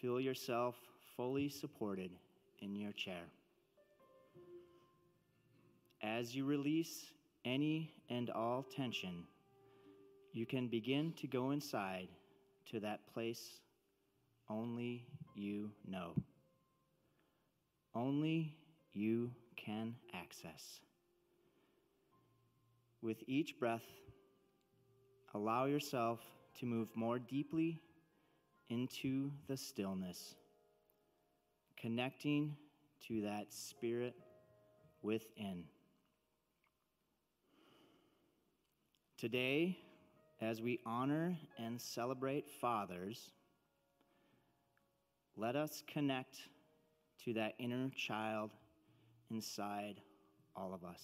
feel 0.00 0.20
yourself 0.20 0.76
fully 1.16 1.48
supported 1.48 2.12
in 2.60 2.76
your 2.76 2.92
chair. 2.92 3.24
As 6.02 6.34
you 6.34 6.44
release 6.44 7.06
any 7.44 7.94
and 8.10 8.28
all 8.30 8.64
tension, 8.64 9.24
you 10.32 10.46
can 10.46 10.66
begin 10.66 11.12
to 11.20 11.26
go 11.26 11.52
inside 11.52 12.08
to 12.70 12.80
that 12.80 13.00
place 13.12 13.60
only 14.48 15.06
you 15.34 15.70
know. 15.86 16.14
Only 17.94 18.54
you 18.92 19.30
can 19.56 19.94
access. 20.12 20.80
With 23.00 23.22
each 23.26 23.58
breath, 23.58 23.86
allow 25.34 25.66
yourself 25.66 26.20
to 26.58 26.66
move 26.66 26.88
more 26.94 27.18
deeply 27.18 27.80
into 28.68 29.30
the 29.48 29.56
stillness, 29.56 30.34
connecting 31.76 32.56
to 33.06 33.22
that 33.22 33.52
spirit 33.52 34.14
within. 35.02 35.64
Today, 39.22 39.78
as 40.40 40.60
we 40.60 40.80
honor 40.84 41.38
and 41.56 41.80
celebrate 41.80 42.50
fathers, 42.60 43.30
let 45.36 45.54
us 45.54 45.80
connect 45.86 46.38
to 47.24 47.34
that 47.34 47.54
inner 47.60 47.88
child 47.90 48.50
inside 49.30 50.00
all 50.56 50.74
of 50.74 50.82
us. 50.82 51.00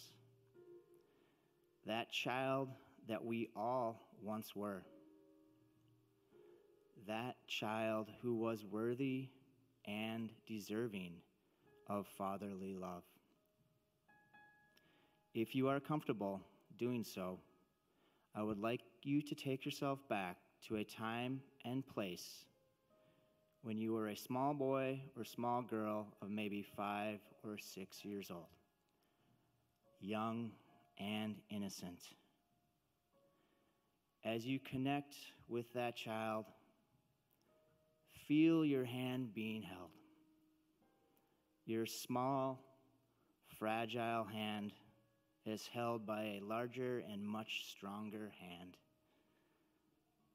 That 1.87 2.11
child 2.11 2.71
that 3.07 3.25
we 3.25 3.51
all 3.55 4.09
once 4.21 4.57
were. 4.57 4.83
That 7.07 7.37
child 7.47 8.09
who 8.21 8.35
was 8.35 8.65
worthy 8.65 9.29
and 9.87 10.31
deserving 10.45 11.13
of 11.87 12.09
fatherly 12.19 12.75
love. 12.75 13.05
If 15.35 15.55
you 15.55 15.69
are 15.69 15.79
comfortable 15.79 16.41
doing 16.77 17.05
so, 17.05 17.39
I 18.35 18.43
would 18.43 18.59
like 18.59 18.81
you 19.03 19.23
to 19.23 19.35
take 19.35 19.65
yourself 19.65 19.99
back 20.09 20.37
to 20.67 20.77
a 20.77 20.85
time 20.85 21.41
and 21.65 21.87
place 21.87 22.45
when 23.63 23.79
you 23.79 23.93
were 23.93 24.09
a 24.09 24.17
small 24.17 24.55
boy 24.55 25.01
or 25.17 25.25
small 25.25 25.63
girl 25.63 26.07
of 26.23 26.31
maybe 26.31 26.63
five 26.63 27.19
or 27.45 27.59
six 27.59 28.05
years 28.05 28.31
old, 28.31 28.47
young 30.01 30.51
and 30.99 31.35
innocent. 31.51 32.01
As 34.25 34.47
you 34.47 34.59
connect 34.59 35.15
with 35.49 35.73
that 35.75 35.97
child, 35.97 36.45
feel 38.27 38.65
your 38.65 38.85
hand 38.85 39.35
being 39.35 39.63
held. 39.63 39.91
Your 41.65 41.87
small, 41.87 42.61
fragile 43.59 44.25
hand 44.25 44.73
is 45.49 45.69
held 45.73 46.07
by 46.07 46.23
a 46.23 46.41
larger 46.43 47.03
and 47.11 47.27
much 47.27 47.71
stronger 47.71 48.33
hand. 48.41 48.77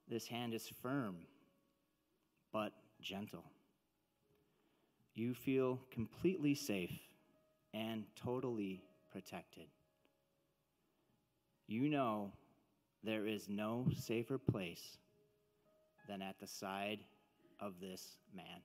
This 0.07 0.27
hand 0.27 0.53
is 0.53 0.69
firm, 0.81 1.17
but 2.51 2.73
gentle. 3.01 3.45
You 5.15 5.33
feel 5.33 5.79
completely 5.91 6.55
safe 6.55 6.97
and 7.73 8.03
totally 8.15 8.81
protected. 9.11 9.67
You 11.67 11.89
know 11.89 12.31
there 13.03 13.25
is 13.25 13.47
no 13.47 13.87
safer 13.95 14.37
place 14.37 14.97
than 16.07 16.21
at 16.21 16.39
the 16.39 16.47
side 16.47 16.99
of 17.59 17.73
this 17.79 18.17
man. 18.35 18.61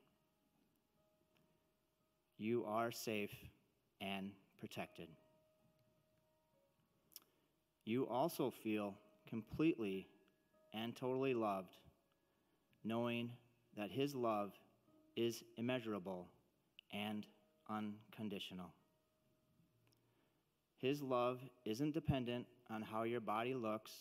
you 2.38 2.64
are 2.66 2.92
safe 2.92 3.34
and 4.00 4.30
protected. 4.60 5.08
You 7.88 8.06
also 8.06 8.50
feel 8.50 8.92
completely 9.26 10.08
and 10.74 10.94
totally 10.94 11.32
loved, 11.32 11.74
knowing 12.84 13.30
that 13.78 13.90
His 13.90 14.14
love 14.14 14.52
is 15.16 15.42
immeasurable 15.56 16.28
and 16.92 17.24
unconditional. 17.70 18.74
His 20.76 21.00
love 21.00 21.40
isn't 21.64 21.94
dependent 21.94 22.44
on 22.68 22.82
how 22.82 23.04
your 23.04 23.22
body 23.22 23.54
looks 23.54 23.92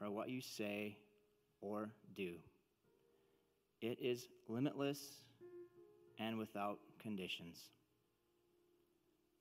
or 0.00 0.10
what 0.10 0.30
you 0.30 0.40
say 0.40 0.96
or 1.60 1.90
do. 2.16 2.32
It 3.80 4.00
is 4.02 4.26
limitless 4.48 4.98
and 6.18 6.38
without 6.38 6.80
conditions. 7.00 7.60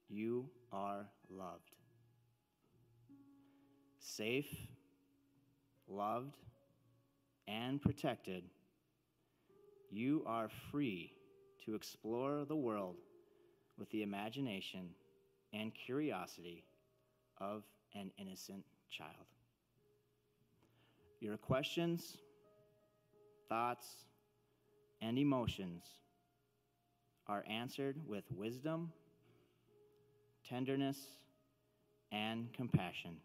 You 0.08 0.52
are 0.72 1.08
loved. 1.32 1.77
Safe, 4.00 4.48
loved, 5.88 6.38
and 7.48 7.82
protected, 7.82 8.44
you 9.90 10.24
are 10.26 10.50
free 10.72 11.12
to 11.66 11.76
explore 11.76 12.46
the 12.46 12.56
world 12.56 12.98
with 13.78 13.90
the 13.92 14.04
imagination 14.04 14.90
and 15.54 15.74
curiosity 15.74 16.64
of 17.40 17.64
an 17.96 18.12
innocent 18.18 18.64
child. 18.90 19.28
Your 21.20 21.38
questions, 21.38 22.18
thoughts, 23.50 23.88
and 25.02 25.18
emotions 25.18 25.84
are 27.28 27.44
answered 27.50 27.98
with 28.08 28.24
wisdom, 28.32 28.92
tenderness, 30.48 30.98
and 32.12 32.52
compassion. 32.54 33.18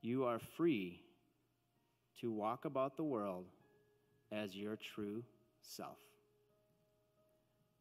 You 0.00 0.24
are 0.24 0.38
free 0.38 1.00
to 2.20 2.30
walk 2.30 2.64
about 2.64 2.96
the 2.96 3.04
world 3.04 3.46
as 4.30 4.56
your 4.56 4.76
true 4.76 5.24
self. 5.60 5.98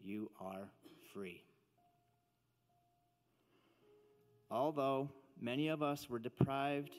You 0.03 0.31
are 0.39 0.69
free. 1.13 1.43
Although 4.49 5.09
many 5.39 5.67
of 5.67 5.83
us 5.83 6.09
were 6.09 6.19
deprived 6.19 6.93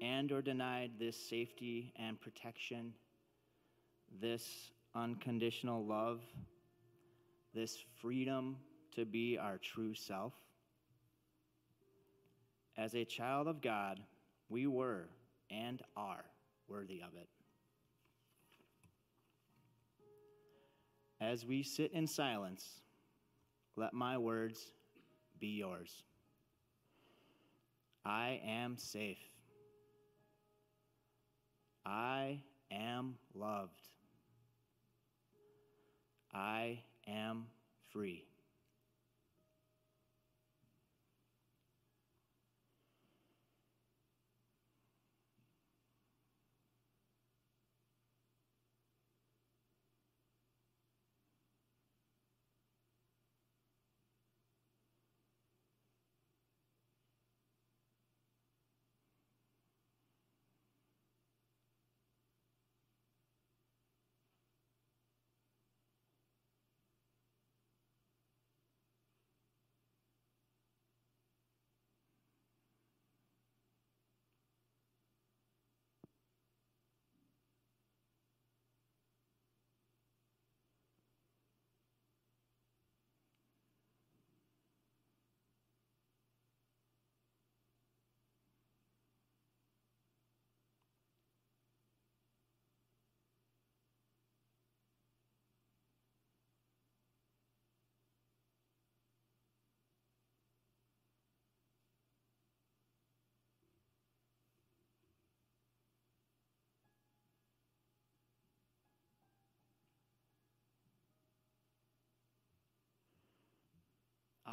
and 0.00 0.32
or 0.32 0.42
denied 0.42 0.92
this 0.98 1.16
safety 1.16 1.92
and 1.96 2.20
protection, 2.20 2.94
this 4.20 4.70
unconditional 4.94 5.84
love, 5.84 6.20
this 7.54 7.76
freedom 8.00 8.56
to 8.94 9.04
be 9.04 9.38
our 9.38 9.58
true 9.58 9.94
self. 9.94 10.32
As 12.76 12.94
a 12.94 13.04
child 13.04 13.48
of 13.48 13.60
God, 13.60 14.00
we 14.48 14.66
were 14.66 15.08
and 15.50 15.82
are 15.96 16.24
worthy 16.68 17.00
of 17.00 17.14
it. 17.16 17.28
As 21.20 21.44
we 21.44 21.62
sit 21.62 21.92
in 21.92 22.06
silence, 22.06 22.80
let 23.76 23.92
my 23.92 24.18
words 24.18 24.72
be 25.40 25.58
yours. 25.58 26.02
I 28.04 28.40
am 28.46 28.76
safe. 28.78 29.18
I 31.84 32.40
am 32.70 33.16
loved. 33.34 33.88
I 36.32 36.80
am 37.06 37.46
free. 37.90 38.24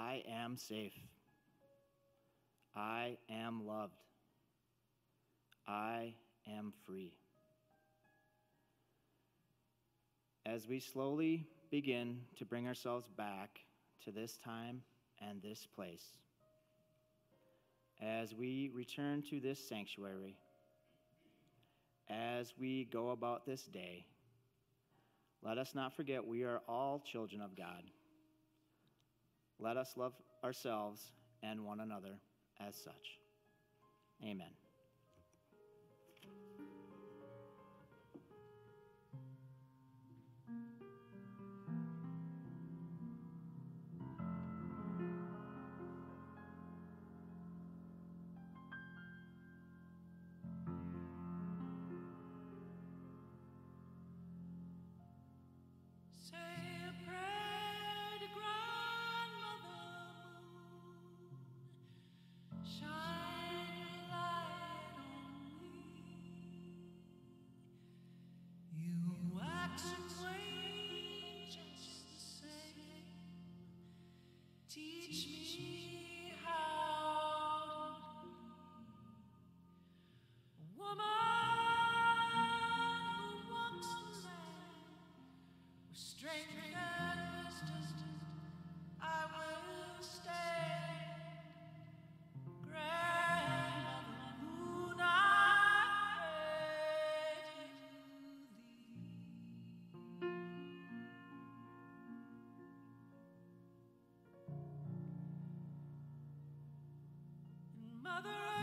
I 0.05 0.21
am 0.29 0.55
safe. 0.55 0.93
I 2.75 3.17
am 3.27 3.65
loved. 3.65 4.03
I 5.67 6.13
am 6.47 6.73
free. 6.85 7.13
As 10.45 10.67
we 10.67 10.79
slowly 10.79 11.47
begin 11.71 12.19
to 12.37 12.45
bring 12.45 12.67
ourselves 12.67 13.07
back 13.17 13.61
to 14.03 14.11
this 14.11 14.37
time 14.37 14.83
and 15.27 15.41
this 15.41 15.65
place, 15.75 16.05
as 17.99 18.35
we 18.35 18.69
return 18.75 19.23
to 19.31 19.39
this 19.39 19.59
sanctuary, 19.67 20.35
as 22.09 22.53
we 22.59 22.85
go 22.93 23.09
about 23.09 23.47
this 23.47 23.63
day, 23.63 24.05
let 25.41 25.57
us 25.57 25.73
not 25.73 25.95
forget 25.95 26.27
we 26.27 26.43
are 26.43 26.61
all 26.67 26.99
children 27.11 27.41
of 27.41 27.57
God. 27.57 27.81
Let 29.59 29.77
us 29.77 29.93
love 29.95 30.13
ourselves 30.43 31.11
and 31.43 31.65
one 31.65 31.79
another 31.79 32.19
as 32.59 32.75
such. 32.75 33.19
Amen. 34.23 34.64
mother 108.15 108.54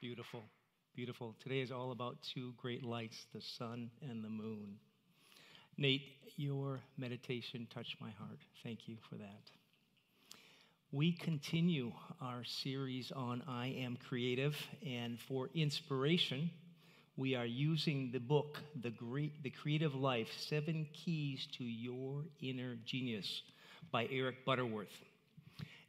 Beautiful, 0.00 0.44
beautiful. 0.94 1.34
Today 1.42 1.58
is 1.58 1.72
all 1.72 1.90
about 1.90 2.18
two 2.22 2.52
great 2.56 2.84
lights, 2.84 3.26
the 3.34 3.40
sun 3.40 3.90
and 4.08 4.22
the 4.22 4.28
moon. 4.28 4.76
Nate, 5.76 6.02
your 6.36 6.78
meditation 6.96 7.66
touched 7.74 8.00
my 8.00 8.10
heart. 8.10 8.38
Thank 8.62 8.86
you 8.86 8.96
for 9.10 9.16
that. 9.16 9.50
We 10.92 11.10
continue 11.10 11.90
our 12.20 12.44
series 12.44 13.10
on 13.10 13.42
I 13.48 13.74
Am 13.76 13.98
Creative, 14.08 14.56
and 14.86 15.18
for 15.18 15.50
inspiration, 15.52 16.48
we 17.16 17.34
are 17.34 17.44
using 17.44 18.12
the 18.12 18.20
book, 18.20 18.60
The, 18.80 18.90
Great, 18.90 19.42
the 19.42 19.50
Creative 19.50 19.96
Life 19.96 20.28
Seven 20.38 20.86
Keys 20.92 21.48
to 21.58 21.64
Your 21.64 22.22
Inner 22.40 22.76
Genius 22.84 23.42
by 23.90 24.06
Eric 24.12 24.44
Butterworth. 24.44 25.02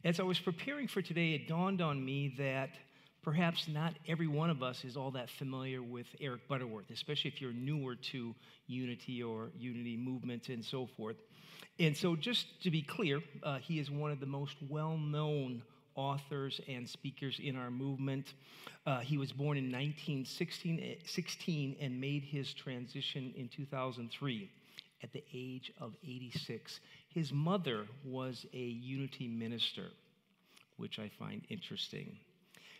As 0.03 0.19
I 0.19 0.23
was 0.23 0.39
preparing 0.39 0.87
for 0.87 1.03
today, 1.03 1.33
it 1.33 1.47
dawned 1.47 1.79
on 1.79 2.03
me 2.03 2.33
that 2.39 2.69
perhaps 3.21 3.67
not 3.67 3.93
every 4.07 4.27
one 4.27 4.49
of 4.49 4.63
us 4.63 4.83
is 4.83 4.97
all 4.97 5.11
that 5.11 5.29
familiar 5.29 5.81
with 5.81 6.07
Eric 6.21 6.47
Butterworth, 6.47 6.89
especially 6.91 7.29
if 7.29 7.41
you're 7.41 7.53
newer 7.53 7.95
to 7.95 8.33
Unity 8.67 9.21
or 9.21 9.49
Unity 9.57 9.97
movement 9.97 10.49
and 10.49 10.63
so 10.63 10.85
forth. 10.85 11.17
And 11.79 11.95
so, 11.95 12.15
just 12.15 12.61
to 12.63 12.71
be 12.71 12.81
clear, 12.81 13.21
uh, 13.43 13.59
he 13.59 13.79
is 13.79 13.89
one 13.89 14.11
of 14.11 14.19
the 14.19 14.25
most 14.25 14.57
well 14.69 14.97
known 14.97 15.61
authors 15.95 16.61
and 16.67 16.87
speakers 16.87 17.39
in 17.43 17.55
our 17.55 17.71
movement. 17.71 18.33
Uh, 18.85 18.99
he 18.99 19.17
was 19.17 19.31
born 19.31 19.57
in 19.57 19.71
1916 19.71 21.75
and 21.79 22.01
made 22.01 22.23
his 22.23 22.53
transition 22.53 23.33
in 23.35 23.49
2003 23.49 24.49
at 25.03 25.13
the 25.13 25.23
age 25.33 25.71
of 25.79 25.93
86. 26.03 26.79
His 27.09 27.33
mother 27.33 27.85
was 28.05 28.45
a 28.53 28.57
Unity 28.57 29.27
minister, 29.27 29.87
which 30.77 30.99
I 30.99 31.09
find 31.09 31.41
interesting. 31.49 32.17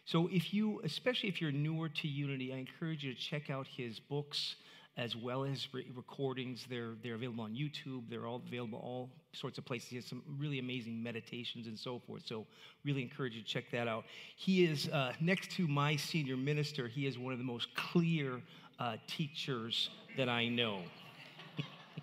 So, 0.09 0.27
if 0.31 0.55
you, 0.55 0.81
especially 0.83 1.29
if 1.29 1.39
you're 1.39 1.51
newer 1.51 1.87
to 1.87 2.07
Unity, 2.07 2.51
I 2.51 2.57
encourage 2.57 3.03
you 3.03 3.13
to 3.13 3.19
check 3.19 3.51
out 3.51 3.67
his 3.67 3.99
books 3.99 4.55
as 4.97 5.15
well 5.15 5.43
as 5.43 5.67
re- 5.71 5.85
recordings. 5.95 6.65
They're, 6.67 6.93
they're 7.03 7.13
available 7.13 7.43
on 7.43 7.53
YouTube. 7.53 8.09
They're 8.09 8.25
all 8.25 8.41
available 8.47 8.79
all 8.79 9.11
sorts 9.33 9.59
of 9.59 9.65
places. 9.65 9.89
He 9.89 9.95
has 9.97 10.05
some 10.05 10.23
really 10.39 10.57
amazing 10.57 11.03
meditations 11.03 11.67
and 11.67 11.77
so 11.77 11.99
forth. 11.99 12.23
So, 12.25 12.47
really 12.83 13.03
encourage 13.03 13.35
you 13.35 13.43
to 13.43 13.47
check 13.47 13.65
that 13.71 13.87
out. 13.87 14.03
He 14.35 14.65
is, 14.65 14.89
uh, 14.89 15.13
next 15.19 15.51
to 15.51 15.67
my 15.67 15.95
senior 15.95 16.37
minister, 16.37 16.87
he 16.87 17.05
is 17.05 17.19
one 17.19 17.31
of 17.31 17.37
the 17.37 17.45
most 17.45 17.67
clear 17.75 18.41
uh, 18.79 18.95
teachers 19.05 19.91
that 20.17 20.27
I 20.27 20.47
know. 20.47 20.79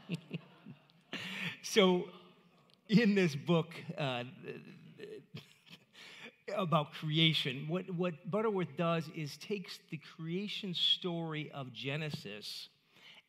so, 1.64 2.04
in 2.88 3.16
this 3.16 3.34
book, 3.34 3.74
uh, 3.98 4.22
about 6.54 6.92
creation. 6.92 7.64
What, 7.68 7.90
what 7.90 8.30
Butterworth 8.30 8.76
does 8.76 9.08
is 9.16 9.36
takes 9.38 9.78
the 9.90 10.00
creation 10.16 10.74
story 10.74 11.50
of 11.52 11.72
Genesis 11.72 12.68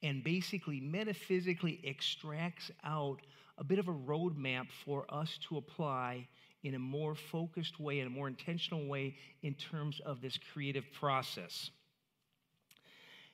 and 0.03 0.23
basically 0.23 0.79
metaphysically 0.79 1.81
extracts 1.83 2.69
out 2.83 3.21
a 3.57 3.63
bit 3.63 3.79
of 3.79 3.87
a 3.87 3.93
roadmap 3.93 4.67
for 4.85 5.05
us 5.09 5.39
to 5.49 5.57
apply 5.57 6.27
in 6.63 6.75
a 6.75 6.79
more 6.79 7.15
focused 7.15 7.79
way, 7.79 7.99
in 7.99 8.07
a 8.07 8.09
more 8.09 8.27
intentional 8.27 8.85
way, 8.85 9.15
in 9.41 9.55
terms 9.55 9.99
of 10.05 10.21
this 10.21 10.37
creative 10.53 10.85
process. 10.99 11.71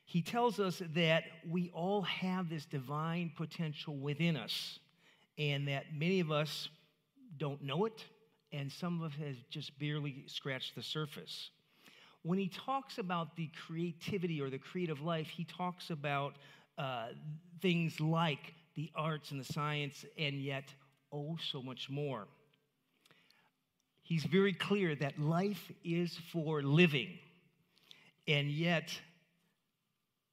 He 0.05 0.21
tells 0.21 0.59
us 0.59 0.81
that 0.93 1.23
we 1.49 1.71
all 1.73 2.03
have 2.03 2.49
this 2.49 2.65
divine 2.65 3.31
potential 3.35 3.95
within 3.95 4.37
us, 4.37 4.79
and 5.37 5.67
that 5.67 5.85
many 5.93 6.19
of 6.19 6.31
us 6.31 6.69
don't 7.37 7.61
know 7.61 7.85
it, 7.85 8.05
and 8.53 8.71
some 8.71 9.01
of 9.01 9.11
us 9.11 9.19
has 9.19 9.35
just 9.49 9.77
barely 9.79 10.23
scratched 10.27 10.75
the 10.75 10.83
surface. 10.83 11.49
When 12.21 12.39
he 12.39 12.47
talks 12.47 12.99
about 12.99 13.35
the 13.35 13.49
creativity 13.67 14.39
or 14.39 14.49
the 14.49 14.59
creative 14.59 15.01
life, 15.01 15.27
he 15.27 15.43
talks 15.43 15.89
about 15.89 16.35
uh, 16.77 17.07
things 17.61 17.99
like 17.99 18.53
the 18.75 18.91
arts 18.95 19.31
and 19.31 19.39
the 19.39 19.53
science, 19.53 20.05
and 20.17 20.41
yet, 20.41 20.65
oh, 21.11 21.37
so 21.51 21.61
much 21.61 21.89
more. 21.89 22.27
He's 24.03 24.23
very 24.23 24.53
clear 24.53 24.95
that 24.95 25.19
life 25.19 25.71
is 25.83 26.17
for 26.31 26.61
living, 26.61 27.09
and 28.27 28.49
yet, 28.49 28.89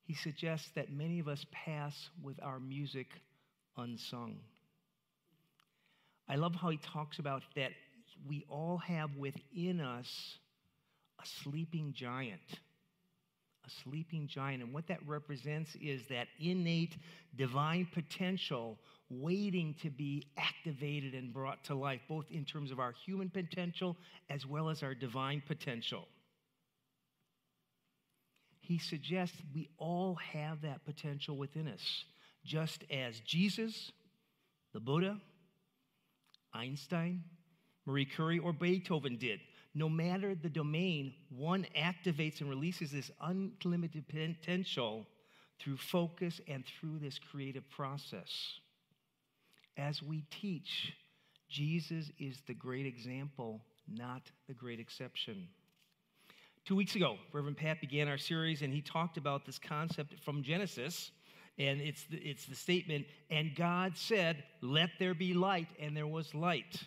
he 0.05 0.15
suggests 0.15 0.71
that 0.75 0.93
many 0.93 1.21
of 1.21 1.29
us 1.29 1.47
pass 1.51 2.11
with 2.23 2.39
our 2.43 2.61
music 2.61 3.09
unsung. 3.77 4.37
I 6.29 6.37
love 6.37 6.55
how 6.55 6.71
he 6.71 6.79
talks 6.79 7.19
about 7.19 7.43
that 7.57 7.73
we 8.27 8.45
all 8.49 8.79
have 8.79 9.17
within 9.17 9.81
us 9.81 10.39
a 11.23 11.27
sleeping 11.43 11.93
giant. 11.95 12.41
A 13.67 13.71
sleeping 13.85 14.27
giant. 14.27 14.63
And 14.63 14.73
what 14.73 14.89
that 14.89 15.07
represents 15.07 15.77
is 15.81 16.03
that 16.09 16.29
innate 16.39 16.97
divine 17.37 17.87
potential 17.93 18.79
waiting 19.11 19.75
to 19.83 19.91
be 19.91 20.27
activated 20.37 21.15
and 21.15 21.33
brought 21.33 21.65
to 21.65 21.75
life, 21.75 22.01
both 22.09 22.27
in 22.31 22.45
terms 22.45 22.71
of 22.71 22.79
our 22.79 22.95
human 23.05 23.29
potential 23.29 23.97
as 24.29 24.47
well 24.47 24.71
as 24.71 24.83
our 24.83 24.95
divine 24.95 25.43
potential. 25.47 26.07
He 28.61 28.79
suggests 28.79 29.37
we 29.53 29.69
all 29.79 30.15
have 30.33 30.63
that 30.63 30.85
potential 30.85 31.37
within 31.37 31.67
us, 31.67 32.05
just 32.45 32.85
as 32.89 33.19
Jesus, 33.27 33.91
the 34.73 34.79
Buddha, 34.79 35.21
Einstein, 36.55 37.25
Marie 37.87 38.05
Curie, 38.05 38.39
or 38.39 38.53
Beethoven 38.53 39.17
did. 39.17 39.41
No 39.75 39.89
matter 39.89 40.35
the 40.35 40.49
domain, 40.49 41.15
one 41.29 41.67
activates 41.77 42.41
and 42.41 42.51
releases 42.51 42.91
this 42.91 43.11
unlimited 43.21 44.07
potential 44.09 45.07
through 45.59 45.77
focus 45.77 46.41
and 46.49 46.65
through 46.67 46.99
this 46.99 47.19
creative 47.19 47.69
process. 47.71 48.59
As 49.77 50.03
we 50.03 50.25
teach, 50.31 50.93
Jesus 51.49 52.11
is 52.19 52.41
the 52.47 52.55
great 52.55 52.87
example, 52.87 53.61
not 53.89 54.23
the 54.49 54.55
great 54.55 54.81
exception. 54.81 55.49
Two 56.65 56.77
weeks 56.77 56.97
ago, 56.97 57.17
Reverend 57.33 57.57
Pat 57.57 57.81
began 57.81 58.09
our 58.09 58.19
series 58.19 58.63
and 58.63 58.73
he 58.73 58.83
talked 58.83 59.17
about 59.17 59.47
this 59.47 59.59
concept 59.59 60.15
from 60.21 60.43
Genesis. 60.43 61.13
And 61.59 61.81
it's 61.81 62.05
the, 62.05 62.17
it's 62.17 62.47
the 62.47 62.55
statement, 62.55 63.05
and 63.29 63.55
God 63.55 63.95
said, 63.95 64.45
Let 64.63 64.91
there 64.99 65.13
be 65.13 65.35
light, 65.35 65.69
and 65.79 65.95
there 65.95 66.07
was 66.07 66.35
light. 66.35 66.85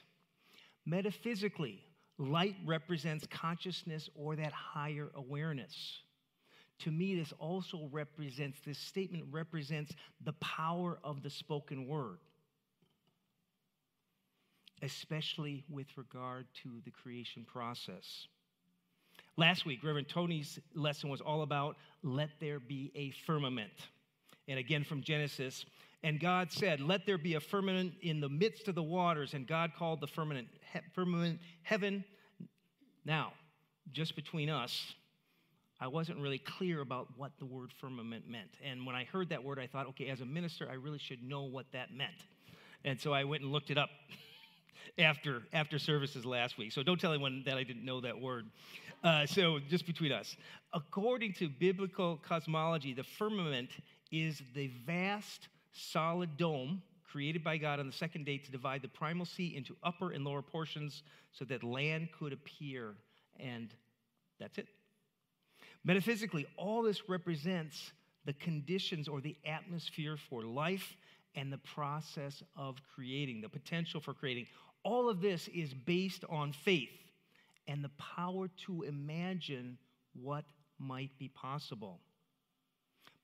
Metaphysically, 0.86 1.82
light 2.18 2.56
represents 2.66 3.26
consciousness 3.28 4.10
or 4.16 4.36
that 4.36 4.52
higher 4.52 5.10
awareness. 5.16 6.00
To 6.80 6.92
me, 6.92 7.16
this 7.16 7.34
also 7.40 7.88
represents, 7.92 8.60
this 8.66 8.78
statement 8.78 9.26
represents 9.32 9.94
the 10.24 10.34
power 10.34 11.00
of 11.04 11.24
the 11.24 11.30
spoken 11.30 11.88
word, 11.88 12.18
especially 14.82 15.64
with 15.70 15.88
regard 15.96 16.48
to 16.64 16.82
the 16.84 16.92
creation 16.92 17.46
process. 17.46 18.28
Last 19.38 19.66
week, 19.66 19.84
Reverend 19.84 20.10
Toni's 20.10 20.60
lesson 20.76 21.10
was 21.10 21.22
all 21.22 21.42
about 21.42 21.78
let 22.04 22.30
there 22.40 22.60
be 22.60 22.92
a 22.96 23.12
firmament. 23.26 23.72
And 24.48 24.60
again 24.60 24.84
from 24.84 25.02
Genesis, 25.02 25.66
and 26.04 26.20
God 26.20 26.52
said, 26.52 26.82
Let 26.82 27.06
there 27.06 27.18
be 27.18 27.36
a 27.36 27.40
firmament 27.40 27.94
in 28.02 28.20
the 28.20 28.30
midst 28.30 28.68
of 28.68 28.76
the 28.76 28.84
waters. 28.84 29.34
And 29.34 29.48
God 29.48 29.72
called 29.78 30.02
the 30.02 30.08
firmament, 30.08 30.50
he- 30.74 30.80
firmament 30.94 31.40
heaven. 31.62 32.04
Now, 33.06 33.32
just 33.92 34.16
between 34.16 34.50
us, 34.50 34.94
I 35.80 35.88
wasn't 35.88 36.20
really 36.20 36.38
clear 36.38 36.82
about 36.82 37.08
what 37.18 37.32
the 37.40 37.46
word 37.46 37.72
firmament 37.80 38.30
meant. 38.30 38.52
And 38.64 38.86
when 38.86 38.96
I 38.96 39.06
heard 39.06 39.30
that 39.30 39.44
word, 39.44 39.60
I 39.60 39.68
thought, 39.68 39.88
okay, 39.88 40.10
as 40.10 40.22
a 40.22 40.26
minister, 40.26 40.68
I 40.70 40.76
really 40.76 41.00
should 41.00 41.24
know 41.24 41.44
what 41.44 41.66
that 41.72 41.94
meant. 41.94 42.12
And 42.86 43.00
so 43.00 43.14
I 43.14 43.24
went 43.24 43.44
and 43.44 43.52
looked 43.52 43.70
it 43.70 43.78
up 43.78 43.90
after, 44.98 45.44
after 45.54 45.80
services 45.80 46.26
last 46.26 46.58
week. 46.58 46.74
So 46.74 46.84
don't 46.84 47.00
tell 47.00 47.14
anyone 47.14 47.44
that 47.46 47.58
I 47.58 47.64
didn't 47.64 47.86
know 47.86 48.02
that 48.02 48.20
word. 48.20 48.46
Uh, 49.04 49.26
so 49.26 49.60
just 49.70 49.86
between 49.86 50.12
us. 50.12 50.36
According 50.74 51.34
to 51.34 51.50
biblical 51.50 52.18
cosmology, 52.26 52.94
the 52.94 53.04
firmament 53.04 53.70
is 54.12 54.42
the 54.54 54.68
vast 54.86 55.48
solid 55.74 56.38
dome 56.38 56.82
created 57.04 57.44
by 57.44 57.58
God 57.58 57.80
on 57.80 57.86
the 57.86 57.94
second 57.94 58.26
day 58.26 58.38
to 58.40 58.52
divide 58.52 58.82
the 58.82 58.88
primal 58.88 59.26
sea 59.26 59.56
into 59.56 59.76
upper 59.84 60.12
and 60.12 60.26
lower 60.26 60.42
portions 60.42 61.04
so 61.32 61.46
that 61.46 61.64
land 61.64 62.10
could 62.18 62.34
appear. 62.34 62.96
And 63.40 63.70
that's 64.40 64.58
it. 64.58 64.68
Metaphysically, 65.84 66.48
all 66.58 66.82
this 66.82 67.10
represents 67.10 67.92
the 68.26 68.34
conditions 68.34 69.08
or 69.08 69.22
the 69.22 69.36
atmosphere 69.46 70.18
for 70.30 70.44
life 70.44 70.96
and 71.36 71.52
the 71.52 71.58
process 71.58 72.42
of 72.56 72.78
creating, 72.96 73.42
the 73.42 73.50
potential 73.50 74.00
for 74.00 74.14
creating. 74.14 74.48
All 74.84 75.10
of 75.10 75.22
this 75.22 75.48
is 75.50 75.74
based 75.74 76.24
on 76.30 76.54
faith 76.54 76.90
and 77.68 77.84
the 77.84 77.92
power 77.98 78.50
to 78.66 78.84
imagine 78.84 79.78
what 80.14 80.46
might 80.80 81.12
be 81.18 81.30
possible. 81.30 82.00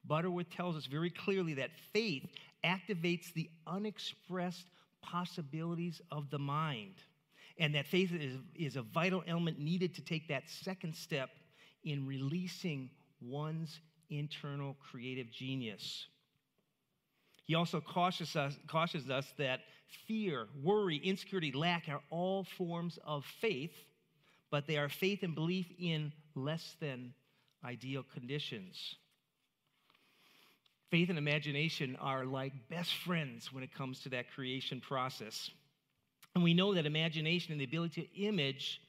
Butterworth 0.09 0.49
tells 0.49 0.75
us 0.75 0.87
very 0.87 1.11
clearly 1.11 1.53
that 1.53 1.69
faith 1.93 2.25
activates 2.65 3.31
the 3.31 3.49
unexpressed 3.67 4.65
possibilities 5.01 6.01
of 6.11 6.29
the 6.31 6.39
mind, 6.39 6.95
and 7.59 7.73
that 7.75 7.85
faith 7.87 8.11
is, 8.11 8.35
is 8.55 8.75
a 8.75 8.81
vital 8.81 9.23
element 9.27 9.59
needed 9.59 9.93
to 9.95 10.01
take 10.01 10.27
that 10.27 10.49
second 10.49 10.95
step 10.95 11.29
in 11.85 12.05
releasing 12.05 12.89
one's 13.21 13.79
internal 14.09 14.75
creative 14.81 15.31
genius. 15.31 16.07
He 17.45 17.55
also 17.55 17.79
cautions 17.79 18.35
us, 18.35 18.57
cautions 18.67 19.09
us 19.09 19.31
that 19.37 19.61
fear, 20.07 20.47
worry, 20.61 20.97
insecurity, 20.97 21.51
lack 21.51 21.87
are 21.87 22.01
all 22.09 22.43
forms 22.43 22.97
of 23.05 23.25
faith, 23.25 23.73
but 24.49 24.67
they 24.67 24.77
are 24.77 24.89
faith 24.89 25.21
and 25.21 25.35
belief 25.35 25.67
in 25.79 26.11
less 26.35 26.75
than 26.79 27.13
ideal 27.63 28.03
conditions. 28.03 28.95
Faith 30.91 31.09
and 31.09 31.19
imagination 31.19 31.95
are 32.01 32.25
like 32.25 32.53
best 32.69 32.93
friends 32.93 33.53
when 33.53 33.63
it 33.63 33.73
comes 33.73 33.99
to 34.01 34.09
that 34.09 34.31
creation 34.31 34.81
process. 34.81 35.51
And 36.33 36.43
we 36.43 36.53
know 36.53 36.73
that 36.73 36.85
imagination 36.85 37.51
and 37.51 37.61
the 37.61 37.65
ability 37.65 38.01
to 38.01 38.21
image 38.23 38.81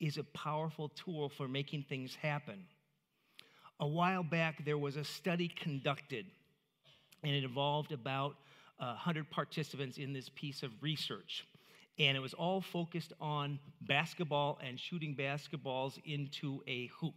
is 0.00 0.18
a 0.18 0.24
powerful 0.24 0.90
tool 0.90 1.28
for 1.28 1.48
making 1.48 1.84
things 1.88 2.14
happen. 2.14 2.64
A 3.80 3.86
while 3.86 4.22
back, 4.22 4.64
there 4.64 4.78
was 4.78 4.96
a 4.96 5.04
study 5.04 5.48
conducted, 5.48 6.26
and 7.22 7.32
it 7.32 7.44
involved 7.44 7.92
about 7.92 8.36
uh, 8.80 8.86
100 8.86 9.30
participants 9.30 9.98
in 9.98 10.12
this 10.12 10.28
piece 10.34 10.62
of 10.62 10.70
research. 10.80 11.44
And 11.98 12.16
it 12.16 12.20
was 12.20 12.34
all 12.34 12.60
focused 12.60 13.12
on 13.20 13.58
basketball 13.80 14.58
and 14.64 14.78
shooting 14.78 15.16
basketballs 15.16 15.98
into 16.04 16.62
a 16.68 16.86
hoop. 17.00 17.14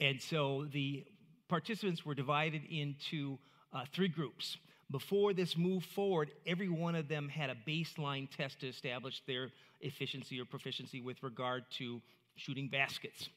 And 0.00 0.20
so 0.20 0.66
the 0.70 1.04
participants 1.50 2.06
were 2.06 2.14
divided 2.14 2.62
into 2.70 3.36
uh, 3.72 3.84
three 3.92 4.08
groups. 4.08 4.56
Before 4.90 5.34
this 5.34 5.56
move 5.56 5.84
forward, 5.84 6.30
every 6.46 6.68
one 6.68 6.94
of 6.94 7.08
them 7.08 7.28
had 7.28 7.50
a 7.50 7.56
baseline 7.68 8.28
test 8.34 8.60
to 8.60 8.68
establish 8.68 9.20
their 9.26 9.50
efficiency 9.80 10.40
or 10.40 10.44
proficiency 10.44 11.00
with 11.00 11.22
regard 11.22 11.64
to 11.78 12.00
shooting 12.36 12.68
baskets. 12.68 13.28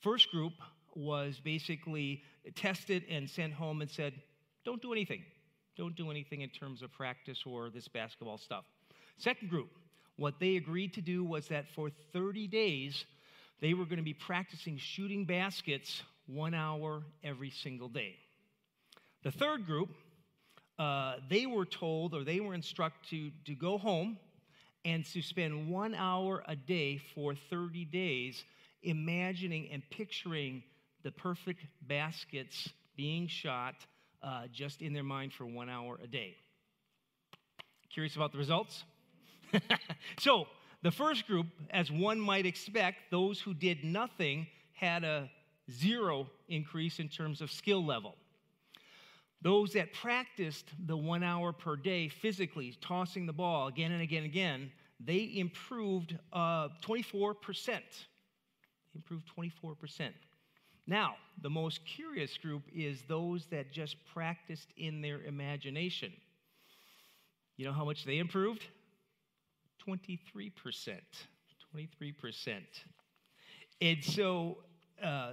First 0.00 0.30
group 0.30 0.52
was 0.94 1.40
basically 1.42 2.22
tested 2.54 3.04
and 3.10 3.28
sent 3.28 3.54
home 3.54 3.80
and 3.80 3.90
said, 3.90 4.12
don't 4.64 4.82
do 4.82 4.92
anything. 4.92 5.22
Don't 5.76 5.96
do 5.96 6.10
anything 6.10 6.42
in 6.42 6.50
terms 6.50 6.82
of 6.82 6.92
practice 6.92 7.42
or 7.46 7.70
this 7.70 7.88
basketball 7.88 8.38
stuff. 8.38 8.64
Second 9.16 9.48
group, 9.48 9.70
what 10.16 10.34
they 10.40 10.56
agreed 10.56 10.94
to 10.94 11.00
do 11.00 11.24
was 11.24 11.48
that 11.48 11.66
for 11.74 11.90
30 12.12 12.48
days, 12.48 13.06
they 13.60 13.74
were 13.74 13.84
going 13.84 13.98
to 13.98 14.02
be 14.02 14.14
practicing 14.14 14.76
shooting 14.76 15.24
baskets 15.24 16.02
one 16.34 16.54
hour 16.54 17.02
every 17.22 17.50
single 17.50 17.88
day. 17.88 18.16
The 19.22 19.30
third 19.30 19.66
group, 19.66 19.90
uh, 20.78 21.16
they 21.28 21.46
were 21.46 21.66
told 21.66 22.14
or 22.14 22.24
they 22.24 22.40
were 22.40 22.54
instructed 22.54 23.10
to, 23.10 23.30
to 23.52 23.54
go 23.54 23.78
home 23.78 24.18
and 24.84 25.04
to 25.04 25.20
spend 25.20 25.68
one 25.68 25.94
hour 25.94 26.42
a 26.46 26.56
day 26.56 26.98
for 27.14 27.34
30 27.34 27.84
days 27.86 28.44
imagining 28.82 29.68
and 29.70 29.82
picturing 29.90 30.62
the 31.02 31.10
perfect 31.10 31.64
baskets 31.82 32.70
being 32.96 33.26
shot 33.26 33.74
uh, 34.22 34.42
just 34.52 34.82
in 34.82 34.92
their 34.92 35.04
mind 35.04 35.32
for 35.32 35.46
one 35.46 35.68
hour 35.68 35.98
a 36.02 36.06
day. 36.06 36.36
Curious 37.92 38.16
about 38.16 38.32
the 38.32 38.38
results? 38.38 38.84
so, 40.18 40.46
the 40.82 40.90
first 40.90 41.26
group, 41.26 41.46
as 41.70 41.90
one 41.90 42.18
might 42.18 42.46
expect, 42.46 43.10
those 43.10 43.40
who 43.40 43.52
did 43.52 43.84
nothing 43.84 44.46
had 44.72 45.04
a 45.04 45.30
zero 45.70 46.26
increase 46.48 46.98
in 46.98 47.08
terms 47.08 47.40
of 47.40 47.50
skill 47.50 47.84
level. 47.84 48.16
Those 49.42 49.72
that 49.72 49.92
practiced 49.92 50.66
the 50.86 50.96
one 50.96 51.22
hour 51.22 51.52
per 51.52 51.76
day 51.76 52.08
physically, 52.08 52.76
tossing 52.80 53.26
the 53.26 53.32
ball 53.32 53.68
again 53.68 53.92
and 53.92 54.02
again 54.02 54.24
and 54.24 54.26
again, 54.26 54.72
they 54.98 55.32
improved 55.34 56.18
uh, 56.32 56.68
24%. 56.82 57.80
Improved 58.94 59.24
24%. 59.38 60.10
Now, 60.86 61.14
the 61.40 61.48
most 61.48 61.80
curious 61.86 62.36
group 62.36 62.62
is 62.74 63.02
those 63.08 63.46
that 63.46 63.72
just 63.72 63.96
practiced 64.12 64.68
in 64.76 65.00
their 65.00 65.22
imagination. 65.22 66.12
You 67.56 67.66
know 67.66 67.72
how 67.72 67.84
much 67.84 68.04
they 68.04 68.18
improved? 68.18 68.66
23%. 69.88 70.50
23%. 71.74 72.60
And 73.80 74.04
so 74.04 74.58
uh, 75.02 75.32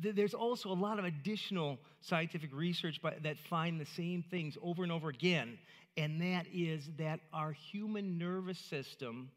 there's 0.00 0.34
also 0.34 0.70
a 0.70 0.74
lot 0.74 0.98
of 0.98 1.04
additional 1.04 1.78
scientific 2.00 2.50
research 2.54 3.00
by, 3.02 3.14
that 3.22 3.38
find 3.38 3.80
the 3.80 3.86
same 3.86 4.24
things 4.30 4.56
over 4.62 4.82
and 4.82 4.92
over 4.92 5.08
again, 5.08 5.58
and 5.96 6.20
that 6.20 6.46
is 6.52 6.88
that 6.98 7.20
our 7.32 7.52
human 7.52 8.18
nervous 8.18 8.58
system 8.58 9.30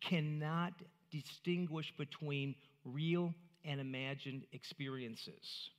cannot 0.00 0.72
distinguish 1.10 1.92
between 1.98 2.54
real 2.84 3.34
and 3.64 3.80
imagined 3.80 4.44
experiences. 4.52 5.70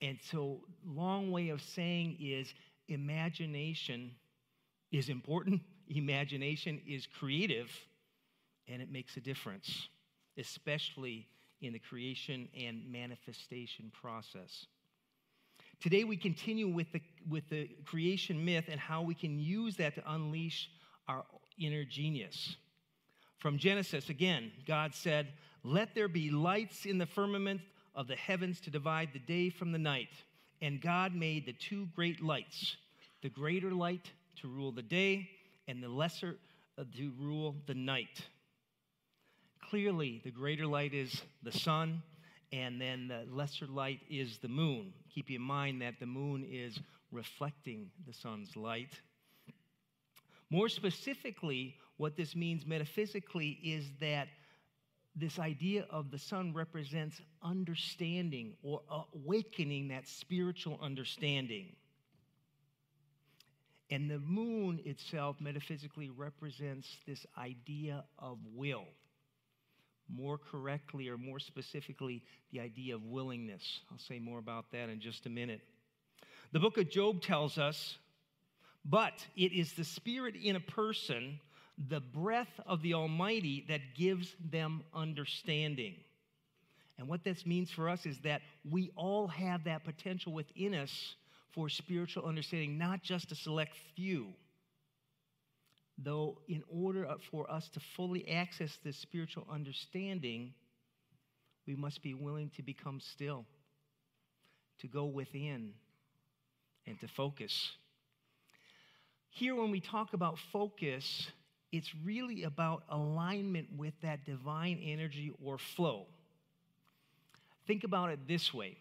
And 0.00 0.18
so, 0.30 0.60
long 0.86 1.30
way 1.30 1.48
of 1.48 1.60
saying 1.60 2.16
is 2.20 2.54
imagination 2.88 4.12
is 4.92 5.08
important, 5.08 5.60
imagination 5.88 6.80
is 6.86 7.06
creative, 7.06 7.70
and 8.68 8.80
it 8.80 8.90
makes 8.90 9.16
a 9.16 9.20
difference, 9.20 9.88
especially 10.38 11.26
in 11.60 11.72
the 11.72 11.78
creation 11.78 12.48
and 12.58 12.82
manifestation 12.90 13.90
process. 13.92 14.66
Today, 15.80 16.04
we 16.04 16.16
continue 16.16 16.68
with 16.68 16.92
the, 16.92 17.00
with 17.28 17.48
the 17.48 17.70
creation 17.86 18.44
myth 18.44 18.66
and 18.68 18.78
how 18.78 19.02
we 19.02 19.14
can 19.14 19.38
use 19.38 19.76
that 19.76 19.94
to 19.94 20.12
unleash 20.12 20.70
our 21.08 21.24
inner 21.58 21.84
genius. 21.84 22.56
From 23.38 23.56
Genesis, 23.56 24.10
again, 24.10 24.52
God 24.66 24.94
said, 24.94 25.28
Let 25.64 25.94
there 25.94 26.08
be 26.08 26.30
lights 26.30 26.84
in 26.84 26.98
the 26.98 27.06
firmament 27.06 27.62
of 27.94 28.08
the 28.08 28.16
heavens 28.16 28.60
to 28.60 28.70
divide 28.70 29.10
the 29.12 29.18
day 29.18 29.48
from 29.48 29.72
the 29.72 29.78
night. 29.78 30.10
And 30.60 30.80
God 30.80 31.14
made 31.14 31.46
the 31.46 31.54
two 31.54 31.86
great 31.96 32.22
lights 32.22 32.76
the 33.22 33.28
greater 33.28 33.70
light 33.70 34.10
to 34.40 34.48
rule 34.48 34.72
the 34.72 34.82
day, 34.82 35.28
and 35.68 35.82
the 35.82 35.88
lesser 35.88 36.36
uh, 36.78 36.84
to 36.96 37.12
rule 37.18 37.54
the 37.66 37.74
night. 37.74 38.26
Clearly, 39.70 40.20
the 40.24 40.32
greater 40.32 40.66
light 40.66 40.92
is 40.94 41.22
the 41.44 41.52
sun, 41.52 42.02
and 42.52 42.80
then 42.80 43.06
the 43.06 43.24
lesser 43.30 43.68
light 43.68 44.00
is 44.10 44.38
the 44.38 44.48
moon. 44.48 44.92
Keep 45.14 45.30
in 45.30 45.40
mind 45.40 45.80
that 45.80 46.00
the 46.00 46.06
moon 46.06 46.44
is 46.50 46.80
reflecting 47.12 47.88
the 48.04 48.12
sun's 48.12 48.56
light. 48.56 49.00
More 50.50 50.68
specifically, 50.68 51.76
what 51.98 52.16
this 52.16 52.34
means 52.34 52.66
metaphysically 52.66 53.60
is 53.62 53.84
that 54.00 54.26
this 55.14 55.38
idea 55.38 55.86
of 55.88 56.10
the 56.10 56.18
sun 56.18 56.52
represents 56.52 57.20
understanding 57.40 58.54
or 58.64 58.82
awakening 59.14 59.86
that 59.88 60.08
spiritual 60.08 60.80
understanding. 60.82 61.76
And 63.88 64.10
the 64.10 64.18
moon 64.18 64.80
itself 64.84 65.36
metaphysically 65.40 66.10
represents 66.10 66.88
this 67.06 67.24
idea 67.38 68.02
of 68.18 68.38
will. 68.52 68.86
More 70.14 70.38
correctly 70.38 71.08
or 71.08 71.16
more 71.16 71.38
specifically, 71.38 72.22
the 72.52 72.60
idea 72.60 72.94
of 72.94 73.04
willingness. 73.04 73.80
I'll 73.90 73.98
say 73.98 74.18
more 74.18 74.38
about 74.38 74.72
that 74.72 74.88
in 74.88 75.00
just 75.00 75.26
a 75.26 75.30
minute. 75.30 75.60
The 76.52 76.60
book 76.60 76.78
of 76.78 76.90
Job 76.90 77.22
tells 77.22 77.58
us, 77.58 77.96
but 78.84 79.24
it 79.36 79.52
is 79.52 79.72
the 79.74 79.84
spirit 79.84 80.34
in 80.36 80.56
a 80.56 80.60
person 80.60 81.38
the 81.88 82.00
breath 82.00 82.60
of 82.66 82.82
the 82.82 82.94
Almighty 82.94 83.64
that 83.68 83.80
gives 83.94 84.34
them 84.50 84.82
understanding. 84.94 85.94
And 86.98 87.08
what 87.08 87.24
this 87.24 87.46
means 87.46 87.70
for 87.70 87.88
us 87.88 88.04
is 88.04 88.18
that 88.20 88.42
we 88.68 88.90
all 88.96 89.28
have 89.28 89.64
that 89.64 89.84
potential 89.84 90.32
within 90.32 90.74
us 90.74 91.14
for 91.52 91.68
spiritual 91.68 92.26
understanding, 92.26 92.76
not 92.76 93.02
just 93.02 93.32
a 93.32 93.34
select 93.34 93.74
few. 93.96 94.26
Though, 96.02 96.38
in 96.48 96.62
order 96.68 97.06
for 97.30 97.50
us 97.50 97.68
to 97.70 97.80
fully 97.96 98.28
access 98.30 98.78
this 98.82 98.96
spiritual 98.96 99.46
understanding, 99.52 100.54
we 101.66 101.76
must 101.76 102.02
be 102.02 102.14
willing 102.14 102.50
to 102.56 102.62
become 102.62 103.00
still, 103.00 103.44
to 104.78 104.86
go 104.86 105.04
within, 105.04 105.74
and 106.86 106.98
to 107.00 107.08
focus. 107.08 107.72
Here, 109.28 109.54
when 109.54 109.70
we 109.70 109.80
talk 109.80 110.14
about 110.14 110.38
focus, 110.52 111.30
it's 111.70 111.94
really 112.04 112.44
about 112.44 112.82
alignment 112.88 113.68
with 113.76 113.94
that 114.02 114.24
divine 114.24 114.80
energy 114.82 115.32
or 115.44 115.58
flow. 115.58 116.06
Think 117.66 117.84
about 117.84 118.10
it 118.10 118.26
this 118.26 118.54
way. 118.54 118.78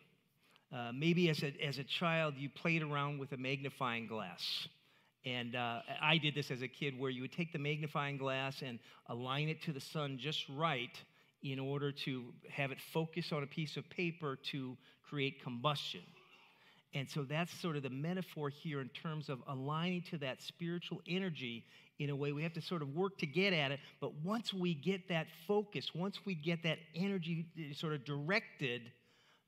Uh, 0.74 0.92
maybe 0.94 1.30
as 1.30 1.44
a, 1.44 1.54
as 1.64 1.80
a 1.80 1.84
child, 1.84 2.36
you 2.38 2.50
played 2.50 2.82
around 2.82 3.20
with 3.20 3.32
a 3.34 3.38
magnifying 3.38 4.08
glass. 4.08 4.68
And 5.26 5.56
uh, 5.56 5.82
I 6.02 6.18
did 6.18 6.34
this 6.34 6.50
as 6.50 6.62
a 6.62 6.68
kid 6.68 6.98
where 6.98 7.10
you 7.10 7.22
would 7.22 7.34
take 7.34 7.52
the 7.52 7.60
magnifying 7.60 8.18
glass 8.18 8.62
and 8.62 8.80
align 9.08 9.50
it 9.50 9.62
to 9.64 9.74
the 9.74 9.82
sun 9.82 10.18
just 10.18 10.48
right 10.50 10.98
in 11.44 11.60
order 11.60 11.92
to 11.92 12.26
have 12.50 12.72
it 12.72 12.78
focus 12.94 13.32
on 13.32 13.44
a 13.44 13.48
piece 13.48 13.78
of 13.78 13.90
paper 13.90 14.38
to 14.52 14.78
create 15.10 15.42
combustion. 15.44 16.02
And 16.94 17.10
so 17.10 17.24
that's 17.24 17.54
sort 17.62 17.76
of 17.76 17.84
the 17.84 17.90
metaphor 17.90 18.50
here 18.50 18.82
in 18.82 18.90
terms 18.90 19.30
of 19.30 19.40
aligning 19.48 20.04
to 20.10 20.18
that 20.20 20.42
spiritual 20.42 21.02
energy 21.08 21.66
in 22.00 22.10
a 22.10 22.16
way. 22.16 22.32
We 22.32 22.44
have 22.44 22.54
to 22.54 22.62
sort 22.62 22.82
of 22.82 22.96
work 22.96 23.18
to 23.20 23.28
get 23.28 23.54
at 23.54 23.72
it. 23.72 23.80
But 24.02 24.14
once 24.24 24.54
we 24.54 24.74
get 24.74 25.08
that 25.10 25.28
focus, 25.48 25.94
once 25.94 26.26
we 26.26 26.34
get 26.34 26.64
that 26.64 26.80
energy 26.96 27.46
sort 27.76 27.94
of 27.94 28.06
directed, 28.06 28.92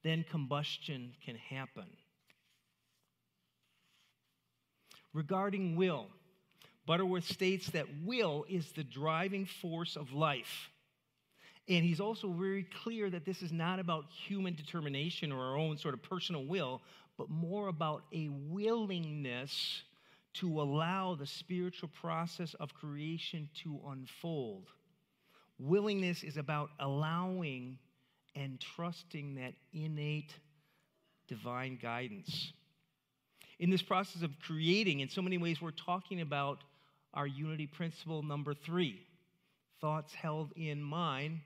then 0.03 0.23
combustion 0.29 1.13
can 1.25 1.35
happen. 1.35 1.87
Regarding 5.13 5.75
will, 5.75 6.07
Butterworth 6.85 7.25
states 7.25 7.69
that 7.71 7.85
will 8.03 8.45
is 8.49 8.71
the 8.71 8.83
driving 8.83 9.45
force 9.45 9.95
of 9.95 10.13
life. 10.13 10.69
And 11.67 11.85
he's 11.85 12.01
also 12.01 12.29
very 12.29 12.65
clear 12.83 13.09
that 13.09 13.25
this 13.25 13.41
is 13.41 13.51
not 13.51 13.79
about 13.79 14.05
human 14.09 14.55
determination 14.55 15.31
or 15.31 15.39
our 15.39 15.57
own 15.57 15.77
sort 15.77 15.93
of 15.93 16.01
personal 16.01 16.43
will, 16.45 16.81
but 17.17 17.29
more 17.29 17.67
about 17.67 18.03
a 18.13 18.29
willingness 18.29 19.83
to 20.33 20.61
allow 20.61 21.15
the 21.15 21.27
spiritual 21.27 21.89
process 22.01 22.55
of 22.55 22.73
creation 22.73 23.49
to 23.63 23.79
unfold. 23.89 24.67
Willingness 25.59 26.23
is 26.23 26.37
about 26.37 26.69
allowing 26.79 27.77
and 28.35 28.59
trusting 28.59 29.35
that 29.35 29.53
innate 29.73 30.33
divine 31.27 31.77
guidance. 31.81 32.53
In 33.61 33.69
this 33.69 33.83
process 33.83 34.23
of 34.23 34.31
creating, 34.39 35.01
in 35.01 35.07
so 35.07 35.21
many 35.21 35.37
ways, 35.37 35.61
we're 35.61 35.69
talking 35.69 36.19
about 36.19 36.63
our 37.13 37.27
unity 37.27 37.67
principle 37.67 38.23
number 38.23 38.55
three 38.55 38.99
thoughts 39.79 40.13
held 40.15 40.51
in 40.55 40.81
mind 40.81 41.39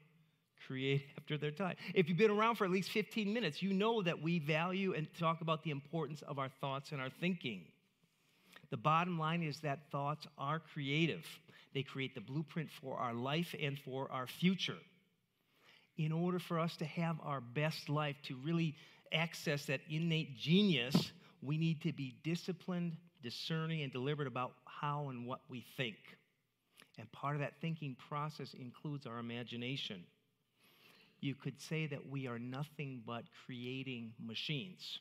create 0.66 1.04
after 1.18 1.38
their 1.38 1.52
time. 1.52 1.76
If 1.94 2.08
you've 2.08 2.18
been 2.18 2.32
around 2.32 2.56
for 2.56 2.64
at 2.64 2.72
least 2.72 2.90
15 2.92 3.34
minutes, 3.34 3.62
you 3.62 3.74
know 3.74 4.02
that 4.02 4.22
we 4.22 4.40
value 4.40 4.94
and 4.94 5.08
talk 5.20 5.42
about 5.42 5.64
the 5.64 5.72
importance 5.72 6.22
of 6.22 6.40
our 6.40 6.48
thoughts 6.62 6.94
and 6.94 7.02
our 7.02 7.10
thinking. 7.20 7.66
The 8.72 8.78
bottom 8.78 9.20
line 9.20 9.44
is 9.44 9.60
that 9.60 9.92
thoughts 9.92 10.26
are 10.38 10.60
creative. 10.60 11.26
They 11.74 11.84
create 11.84 12.16
the 12.16 12.22
blueprint 12.22 12.70
for 12.82 12.98
our 12.98 13.14
life 13.14 13.54
and 13.62 13.78
for 13.78 14.10
our 14.10 14.26
future. 14.26 14.78
In 15.98 16.14
order 16.14 16.40
for 16.40 16.62
us 16.62 16.78
to 16.78 16.86
have 16.86 17.18
our 17.22 17.42
best 17.42 17.90
life, 17.90 18.16
to 18.24 18.38
really 18.38 18.74
access 19.12 19.66
that 19.66 19.82
innate 19.90 20.38
genius, 20.38 21.12
we 21.42 21.58
need 21.58 21.82
to 21.84 21.94
be 21.94 22.16
disciplined, 22.24 22.98
discerning, 23.22 23.84
and 23.84 23.92
deliberate 23.92 24.28
about 24.28 24.54
how 24.66 25.10
and 25.10 25.26
what 25.26 25.42
we 25.50 25.66
think. 25.78 25.96
And 26.98 27.12
part 27.12 27.36
of 27.36 27.42
that 27.42 27.54
thinking 27.62 27.96
process 28.10 28.54
includes 28.54 29.06
our 29.06 29.20
imagination. 29.20 30.04
You 31.20 31.36
could 31.36 31.60
say 31.60 31.88
that 31.88 32.10
we 32.10 32.28
are 32.28 32.40
nothing 32.40 33.02
but 33.06 33.24
creating 33.46 34.14
machines. 34.24 35.00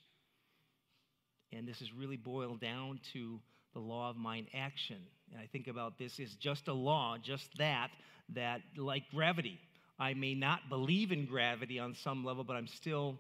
And 1.53 1.69
this 1.69 1.81
is 1.81 1.93
really 1.93 2.17
boiled 2.17 2.61
down 2.61 3.01
to 3.13 3.41
the 3.75 3.81
law 3.81 4.11
of 4.11 4.17
mind 4.17 4.47
action. 4.55 4.99
And 5.31 5.41
I 5.41 5.47
think 5.47 5.69
about 5.69 5.99
this 5.99 6.19
as 6.19 6.35
just 6.35 6.69
a 6.69 6.73
law, 6.73 7.17
just 7.23 7.57
that, 7.59 7.91
that 8.31 8.63
like 8.77 9.05
gravity. 9.11 9.59
I 9.99 10.15
may 10.15 10.35
not 10.35 10.69
believe 10.69 11.13
in 11.13 11.27
gravity 11.27 11.79
on 11.79 11.95
some 11.95 12.25
level, 12.25 12.43
but 12.43 12.57
I'm 12.57 12.67
still 12.67 13.19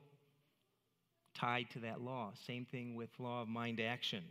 tied 1.34 1.70
to 1.72 1.80
that 1.80 2.00
law. 2.00 2.32
Same 2.46 2.64
thing 2.64 2.94
with 2.94 3.10
law 3.18 3.42
of 3.42 3.48
mind 3.48 3.80
action. 3.80 4.22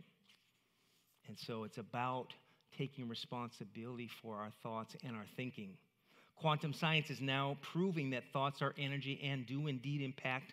And 1.28 1.38
so 1.38 1.64
it's 1.64 1.78
about 1.78 2.32
taking 2.76 3.08
responsibility 3.08 4.10
for 4.20 4.36
our 4.36 4.50
thoughts 4.62 4.96
and 5.04 5.16
our 5.16 5.26
thinking. 5.36 5.76
Quantum 6.36 6.72
science 6.72 7.10
is 7.10 7.20
now 7.20 7.56
proving 7.62 8.10
that 8.10 8.24
thoughts 8.32 8.60
are 8.60 8.74
energy 8.76 9.20
and 9.22 9.46
do 9.46 9.66
indeed 9.68 10.02
impact 10.02 10.52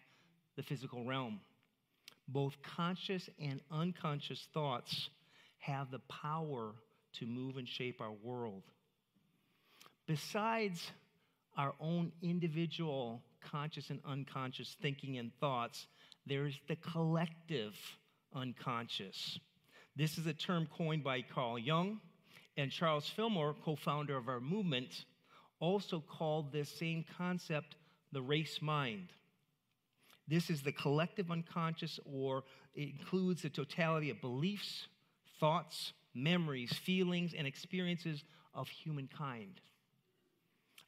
the 0.56 0.64
physical 0.64 1.04
realm. 1.06 1.40
Both 2.28 2.54
conscious 2.62 3.30
and 3.40 3.60
unconscious 3.72 4.48
thoughts 4.54 5.10
have 5.60 5.92
the 5.92 6.00
power 6.00 6.74
to 7.14 7.26
move 7.26 7.58
and 7.58 7.68
shape 7.68 8.00
our 8.00 8.12
world. 8.24 8.64
Besides 10.08 10.92
our 11.58 11.74
own 11.80 12.12
individual 12.22 13.22
conscious 13.42 13.90
and 13.90 14.00
unconscious 14.06 14.76
thinking 14.82 15.18
and 15.18 15.32
thoughts, 15.40 15.88
there's 16.26 16.60
the 16.68 16.76
collective 16.76 17.76
unconscious. 18.36 19.40
This 19.96 20.18
is 20.18 20.26
a 20.26 20.34
term 20.34 20.68
coined 20.76 21.04
by 21.04 21.22
Carl 21.22 21.60
Jung, 21.60 22.00
and 22.58 22.72
Charles 22.72 23.08
Fillmore, 23.10 23.56
co 23.64 23.76
founder 23.76 24.18
of 24.18 24.28
our 24.28 24.40
movement, 24.40 25.06
also 25.60 26.00
called 26.00 26.52
this 26.52 26.70
same 26.70 27.06
concept 27.18 27.76
the 28.12 28.22
race 28.22 28.62
mind. 28.62 29.10
This 30.28 30.50
is 30.50 30.62
the 30.62 30.72
collective 30.72 31.32
unconscious, 31.32 32.00
or 32.06 32.44
it 32.74 32.90
includes 32.90 33.42
the 33.42 33.50
totality 33.50 34.10
of 34.10 34.22
beliefs, 34.22 34.88
thoughts, 35.40 35.94
memories, 36.14 36.72
feelings, 36.72 37.34
and 37.38 37.48
experiences 37.48 38.24
of 38.54 38.68
humankind. 38.68 39.62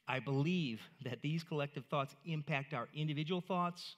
I 0.07 0.19
believe 0.19 0.81
that 1.03 1.21
these 1.21 1.43
collective 1.43 1.85
thoughts 1.85 2.15
impact 2.25 2.73
our 2.73 2.89
individual 2.93 3.41
thoughts 3.41 3.95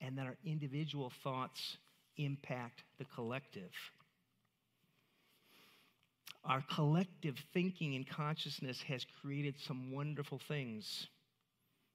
and 0.00 0.18
that 0.18 0.26
our 0.26 0.36
individual 0.44 1.12
thoughts 1.22 1.78
impact 2.16 2.82
the 2.98 3.04
collective. 3.04 3.70
Our 6.44 6.62
collective 6.74 7.42
thinking 7.52 7.94
and 7.94 8.06
consciousness 8.06 8.82
has 8.82 9.06
created 9.22 9.54
some 9.58 9.90
wonderful 9.90 10.38
things. 10.46 11.06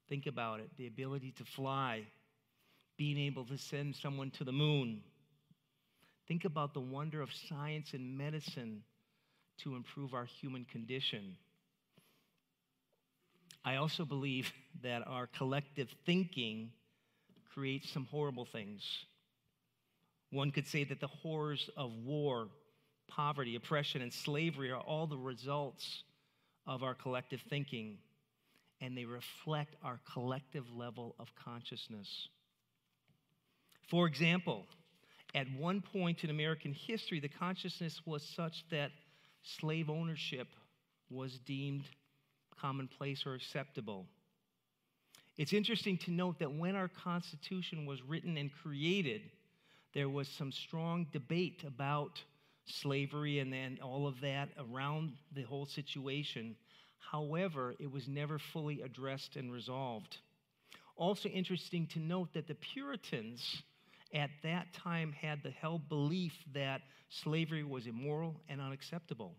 Think 0.08 0.26
about 0.26 0.60
it 0.60 0.70
the 0.78 0.88
ability 0.88 1.34
to 1.38 1.45
fly, 1.45 2.04
being 2.97 3.18
able 3.18 3.45
to 3.45 3.58
send 3.58 3.95
someone 3.95 4.32
to 4.32 4.43
the 4.43 4.52
moon. 4.52 5.02
Think 6.28 6.45
about 6.45 6.74
the 6.74 6.80
wonder 6.80 7.22
of 7.22 7.30
science 7.34 7.93
and 7.93 8.18
medicine 8.18 8.84
to 9.60 9.76
improve 9.76 10.14
our 10.14 10.26
human 10.26 10.66
condition. 10.66 11.36
I 13.64 13.76
also 13.76 14.06
believe 14.06 14.52
that 14.84 15.08
our 15.08 15.28
collective 15.28 15.89
thinking 16.06 16.72
creates 17.60 17.91
some 17.91 18.07
horrible 18.10 18.45
things. 18.45 18.84
One 20.32 20.49
could 20.51 20.66
say 20.66 20.86
that 20.86 21.01
the 21.01 21.07
horrors 21.07 21.70
of 21.76 21.91
war, 22.05 22.47
poverty, 23.10 23.57
oppression, 23.57 24.01
and 24.01 24.14
slavery 24.14 24.72
are 24.72 24.80
all 24.80 25.07
the 25.07 25.18
results 25.18 26.03
of 26.66 26.84
our 26.84 26.93
collective 26.93 27.41
thinking, 27.49 27.97
and 28.80 28.97
they 28.97 29.03
reflect 29.03 29.76
our 29.84 29.99
collective 30.14 30.72
level 30.74 31.16
of 31.20 31.28
consciousness. 31.36 32.30
For 33.89 34.07
example, 34.07 34.66
at 35.36 35.47
one 35.57 35.82
point 35.82 36.24
in 36.24 36.30
American 36.30 36.74
history, 36.74 37.20
the 37.20 37.28
consciousness 37.28 37.99
was 38.05 38.24
such 38.24 38.64
that 38.72 38.91
slave 39.43 39.89
ownership 39.89 40.47
was 41.10 41.39
deemed 41.39 41.84
commonplace 42.57 43.26
or 43.26 43.34
acceptable. 43.34 44.05
It's 45.40 45.54
interesting 45.54 45.98
to 46.00 46.12
note 46.12 46.40
that 46.40 46.52
when 46.52 46.76
our 46.76 46.90
Constitution 46.90 47.86
was 47.86 48.04
written 48.04 48.36
and 48.36 48.52
created, 48.52 49.22
there 49.94 50.10
was 50.10 50.28
some 50.28 50.52
strong 50.52 51.08
debate 51.14 51.64
about 51.66 52.22
slavery 52.66 53.40
and 53.40 53.52
then 53.52 53.80
all 53.82 54.06
of 54.06 54.20
that 54.20 54.50
around 54.60 55.14
the 55.34 55.44
whole 55.44 55.66
situation. 55.66 56.58
However, 57.00 57.74
it 57.80 57.90
was 57.90 58.06
never 58.06 58.38
fully 58.38 58.82
addressed 58.82 59.38
and 59.38 59.50
resolved. 59.50 60.18
Also, 60.98 61.30
interesting 61.30 61.88
to 61.94 62.00
note 62.00 62.34
that 62.34 62.50
the 62.50 62.56
Puritans 62.56 63.64
at 64.14 64.32
that 64.44 64.74
time 64.74 65.14
had 65.14 65.42
the 65.42 65.52
held 65.52 65.88
belief 65.88 66.34
that 66.54 66.82
slavery 67.08 67.64
was 67.64 67.88
immoral 67.88 68.42
and 68.50 68.60
unacceptable. 68.60 69.38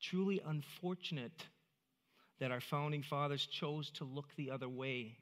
Truly 0.00 0.42
unfortunate 0.44 1.46
that 2.40 2.50
our 2.50 2.60
founding 2.60 3.02
fathers 3.02 3.46
chose 3.46 3.90
to 3.90 4.04
look 4.04 4.26
the 4.36 4.50
other 4.50 4.68
way 4.68 5.16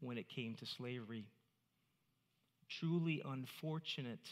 when 0.00 0.18
it 0.18 0.28
came 0.28 0.54
to 0.54 0.66
slavery. 0.66 1.24
Truly 2.68 3.22
unfortunate 3.24 4.28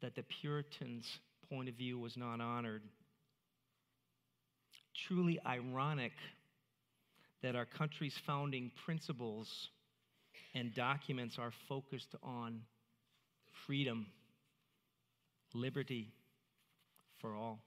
that 0.00 0.14
the 0.14 0.22
Puritans' 0.22 1.18
point 1.48 1.68
of 1.68 1.74
view 1.74 1.98
was 1.98 2.16
not 2.16 2.40
honored. 2.40 2.82
Truly 4.94 5.38
ironic 5.46 6.12
that 7.42 7.54
our 7.54 7.66
country's 7.66 8.16
founding 8.26 8.70
principles 8.84 9.68
and 10.54 10.74
documents 10.74 11.38
are 11.38 11.52
focused 11.68 12.14
on 12.22 12.62
freedom, 13.66 14.06
liberty 15.54 16.12
for 17.20 17.34
all. 17.34 17.60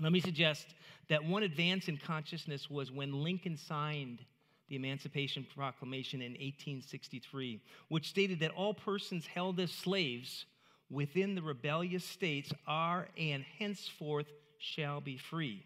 Let 0.00 0.12
me 0.12 0.20
suggest 0.20 0.74
that 1.08 1.24
one 1.24 1.42
advance 1.42 1.88
in 1.88 1.96
consciousness 1.96 2.70
was 2.70 2.90
when 2.90 3.22
Lincoln 3.22 3.56
signed 3.56 4.20
the 4.68 4.76
Emancipation 4.76 5.46
Proclamation 5.54 6.22
in 6.22 6.32
1863, 6.32 7.60
which 7.88 8.08
stated 8.08 8.40
that 8.40 8.52
all 8.52 8.74
persons 8.74 9.26
held 9.26 9.60
as 9.60 9.70
slaves 9.70 10.46
within 10.90 11.34
the 11.34 11.42
rebellious 11.42 12.04
states 12.04 12.52
are 12.66 13.08
and 13.18 13.44
henceforth 13.58 14.28
shall 14.58 15.00
be 15.00 15.18
free. 15.18 15.64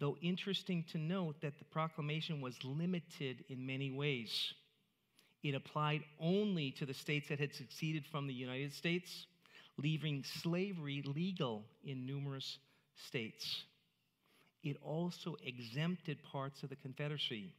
Though 0.00 0.16
interesting 0.20 0.84
to 0.92 0.98
note 0.98 1.40
that 1.40 1.58
the 1.58 1.64
proclamation 1.64 2.40
was 2.40 2.62
limited 2.64 3.44
in 3.48 3.64
many 3.64 3.90
ways. 3.90 4.52
It 5.42 5.54
applied 5.54 6.02
only 6.20 6.72
to 6.72 6.86
the 6.86 6.94
states 6.94 7.28
that 7.28 7.38
had 7.38 7.54
seceded 7.54 8.04
from 8.06 8.26
the 8.26 8.34
United 8.34 8.72
States, 8.72 9.26
leaving 9.76 10.24
slavery 10.24 11.02
legal 11.06 11.64
in 11.84 12.06
numerous 12.06 12.44
states. 12.44 12.58
It 14.62 14.76
also 14.82 15.36
exempted 15.44 16.18
parts 16.22 16.62
of 16.62 16.70
the 16.70 16.76
Confederacy. 16.76 17.52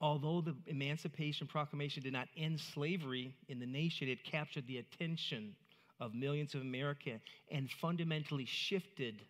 Although 0.00 0.40
the 0.40 0.56
Emancipation 0.66 1.46
Proclamation 1.46 2.02
did 2.02 2.14
not 2.14 2.28
end 2.36 2.58
slavery 2.58 3.34
in 3.48 3.58
the 3.58 3.66
nation, 3.66 4.08
it 4.08 4.24
captured 4.24 4.66
the 4.66 4.78
attention 4.78 5.54
of 6.00 6.14
millions 6.14 6.54
of 6.54 6.62
America 6.62 7.20
and 7.50 7.70
fundamentally 7.70 8.46
shifted 8.46 9.20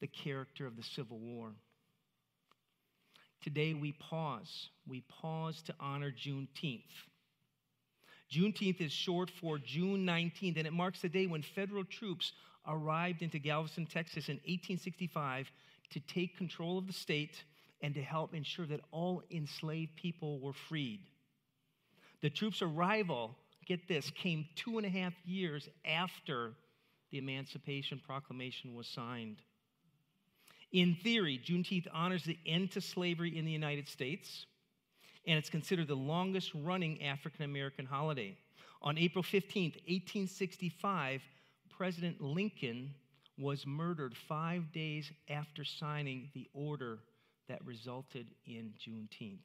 the 0.00 0.06
character 0.06 0.66
of 0.66 0.76
the 0.76 0.82
Civil 0.82 1.18
War. 1.18 1.52
Today 3.42 3.74
we 3.74 3.92
pause. 3.92 4.70
We 4.88 5.02
pause 5.02 5.62
to 5.62 5.74
honor 5.78 6.10
Juneteenth. 6.10 6.82
Juneteenth 8.32 8.80
is 8.80 8.92
short 8.92 9.30
for 9.30 9.58
June 9.58 10.04
19th, 10.04 10.56
and 10.56 10.66
it 10.66 10.72
marks 10.72 11.02
the 11.02 11.08
day 11.08 11.26
when 11.26 11.42
federal 11.42 11.84
troops 11.84 12.32
arrived 12.68 13.22
into 13.22 13.38
Galveston, 13.38 13.86
Texas 13.86 14.28
in 14.28 14.36
1865 14.36 15.50
to 15.90 16.00
take 16.00 16.36
control 16.36 16.78
of 16.78 16.86
the 16.86 16.92
state 16.92 17.44
and 17.80 17.94
to 17.94 18.02
help 18.02 18.34
ensure 18.34 18.66
that 18.66 18.80
all 18.90 19.22
enslaved 19.30 19.94
people 19.96 20.40
were 20.40 20.52
freed. 20.52 21.00
The 22.22 22.30
troops' 22.30 22.62
arrival, 22.62 23.36
get 23.66 23.86
this, 23.88 24.10
came 24.10 24.46
two 24.54 24.78
and 24.78 24.86
a 24.86 24.90
half 24.90 25.12
years 25.24 25.68
after 25.84 26.54
the 27.10 27.18
Emancipation 27.18 28.00
Proclamation 28.04 28.74
was 28.74 28.88
signed. 28.88 29.42
In 30.72 30.96
theory, 30.96 31.40
Juneteenth 31.42 31.86
honors 31.92 32.24
the 32.24 32.38
end 32.46 32.72
to 32.72 32.80
slavery 32.80 33.36
in 33.36 33.44
the 33.44 33.52
United 33.52 33.88
States, 33.88 34.46
and 35.26 35.38
it's 35.38 35.50
considered 35.50 35.88
the 35.88 35.94
longest 35.94 36.52
running 36.54 37.02
African 37.02 37.44
American 37.44 37.86
holiday. 37.86 38.36
On 38.82 38.98
April 38.98 39.22
15th, 39.22 39.76
1865, 39.86 41.22
President 41.76 42.20
Lincoln 42.22 42.94
was 43.38 43.66
murdered 43.66 44.14
five 44.28 44.72
days 44.72 45.10
after 45.28 45.62
signing 45.62 46.30
the 46.34 46.48
order 46.54 47.00
that 47.48 47.64
resulted 47.66 48.26
in 48.46 48.72
Juneteenth. 48.80 49.38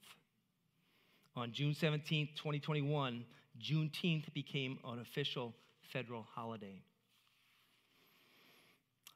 On 1.35 1.51
June 1.51 1.73
17, 1.73 2.29
2021, 2.35 3.25
Juneteenth 3.61 4.33
became 4.33 4.79
an 4.85 4.99
official 4.99 5.53
federal 5.91 6.23
holiday. 6.23 6.81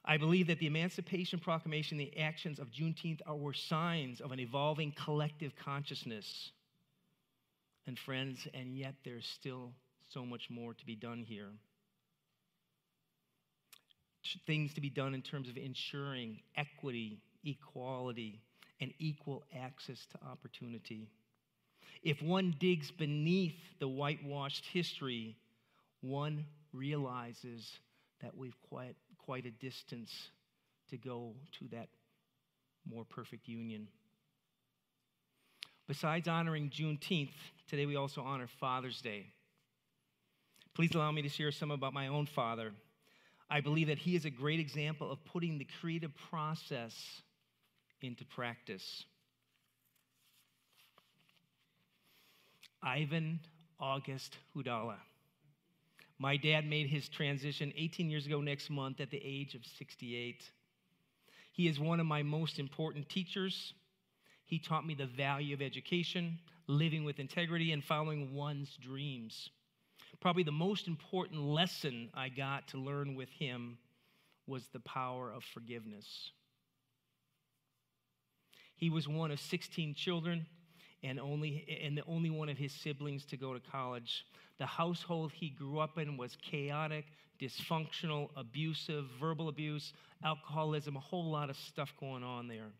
I 0.03 0.17
believe 0.17 0.47
that 0.47 0.59
the 0.59 0.67
Emancipation 0.67 1.39
Proclamation, 1.39 1.97
the 1.97 2.17
actions 2.19 2.59
of 2.59 2.69
Juneteenth, 2.69 3.21
are, 3.25 3.35
were 3.35 3.53
signs 3.53 4.19
of 4.19 4.33
an 4.33 4.39
evolving 4.39 4.91
collective 4.91 5.55
consciousness. 5.55 6.51
And 7.87 7.97
friends, 7.97 8.45
and 8.53 8.77
yet 8.77 8.95
there's 9.03 9.25
still 9.25 9.71
so 10.09 10.25
much 10.25 10.49
more 10.49 10.73
to 10.73 10.85
be 10.85 10.95
done 10.95 11.23
here 11.25 11.51
things 14.45 14.73
to 14.73 14.81
be 14.81 14.89
done 14.89 15.13
in 15.13 15.21
terms 15.21 15.49
of 15.49 15.57
ensuring 15.57 16.39
equity, 16.55 17.19
equality, 17.43 18.41
and 18.81 18.93
equal 18.99 19.43
access 19.55 20.05
to 20.11 20.27
opportunity. 20.27 21.07
If 22.03 22.21
one 22.21 22.55
digs 22.59 22.91
beneath 22.91 23.55
the 23.79 23.87
whitewashed 23.87 24.65
history, 24.71 25.35
one 26.01 26.45
realizes 26.73 27.71
that 28.21 28.35
we've 28.35 28.59
quite, 28.69 28.95
quite 29.17 29.45
a 29.45 29.51
distance 29.51 30.11
to 30.89 30.97
go 30.97 31.33
to 31.59 31.67
that 31.69 31.87
more 32.87 33.05
perfect 33.05 33.47
union. 33.47 33.87
Besides 35.87 36.27
honoring 36.27 36.69
Juneteenth, 36.69 37.33
today 37.67 37.85
we 37.85 37.95
also 37.95 38.21
honor 38.21 38.47
Father's 38.59 39.01
Day. 39.01 39.27
Please 40.73 40.93
allow 40.93 41.11
me 41.11 41.21
to 41.21 41.29
share 41.29 41.51
some 41.51 41.71
about 41.71 41.93
my 41.93 42.07
own 42.07 42.25
father. 42.25 42.73
I 43.49 43.61
believe 43.61 43.87
that 43.87 43.99
he 43.99 44.15
is 44.15 44.25
a 44.25 44.29
great 44.29 44.59
example 44.59 45.11
of 45.11 45.23
putting 45.25 45.57
the 45.57 45.67
creative 45.79 46.11
process 46.29 46.93
into 48.01 48.25
practice. 48.25 49.05
Ivan 52.81 53.39
August 53.79 54.37
Hudalla. 54.55 54.97
My 56.17 56.37
dad 56.37 56.65
made 56.65 56.87
his 56.87 57.09
transition 57.09 57.73
18 57.75 58.09
years 58.09 58.25
ago 58.25 58.39
next 58.41 58.69
month 58.69 59.01
at 59.01 59.11
the 59.11 59.21
age 59.23 59.53
of 59.53 59.65
68. 59.77 60.43
He 61.51 61.67
is 61.67 61.79
one 61.79 61.99
of 61.99 62.05
my 62.05 62.23
most 62.23 62.57
important 62.57 63.09
teachers. 63.09 63.73
He 64.45 64.59
taught 64.59 64.85
me 64.85 64.93
the 64.93 65.07
value 65.07 65.53
of 65.53 65.61
education, 65.61 66.39
living 66.67 67.03
with 67.03 67.19
integrity, 67.19 67.71
and 67.71 67.83
following 67.83 68.33
one's 68.33 68.77
dreams. 68.77 69.49
Probably 70.21 70.43
the 70.43 70.51
most 70.51 70.87
important 70.87 71.41
lesson 71.41 72.09
I 72.13 72.29
got 72.29 72.67
to 72.69 72.77
learn 72.77 73.15
with 73.15 73.29
him 73.29 73.77
was 74.47 74.67
the 74.67 74.79
power 74.79 75.31
of 75.31 75.43
forgiveness. 75.43 76.31
He 78.75 78.89
was 78.89 79.07
one 79.07 79.31
of 79.31 79.39
16 79.39 79.95
children 79.95 80.45
and 81.03 81.19
only 81.19 81.81
and 81.83 81.97
the 81.97 82.03
only 82.07 82.29
one 82.29 82.49
of 82.49 82.57
his 82.57 82.71
siblings 82.71 83.25
to 83.25 83.37
go 83.37 83.53
to 83.53 83.59
college. 83.59 84.25
The 84.57 84.65
household 84.65 85.31
he 85.33 85.49
grew 85.49 85.79
up 85.79 85.97
in 85.97 86.17
was 86.17 86.37
chaotic, 86.41 87.05
dysfunctional, 87.39 88.29
abusive, 88.35 89.05
verbal 89.19 89.49
abuse, 89.49 89.93
alcoholism, 90.23 90.95
a 90.95 90.99
whole 90.99 91.29
lot 91.29 91.49
of 91.49 91.57
stuff 91.57 91.93
going 91.99 92.23
on 92.23 92.47
there. 92.47 92.71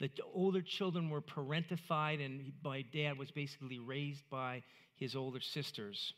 The 0.00 0.10
older 0.34 0.62
children 0.62 1.10
were 1.10 1.20
parentified, 1.20 2.24
and 2.24 2.52
my 2.64 2.82
dad 2.92 3.18
was 3.18 3.30
basically 3.30 3.78
raised 3.78 4.28
by 4.30 4.62
his 4.96 5.14
older 5.14 5.40
sisters. 5.40 6.14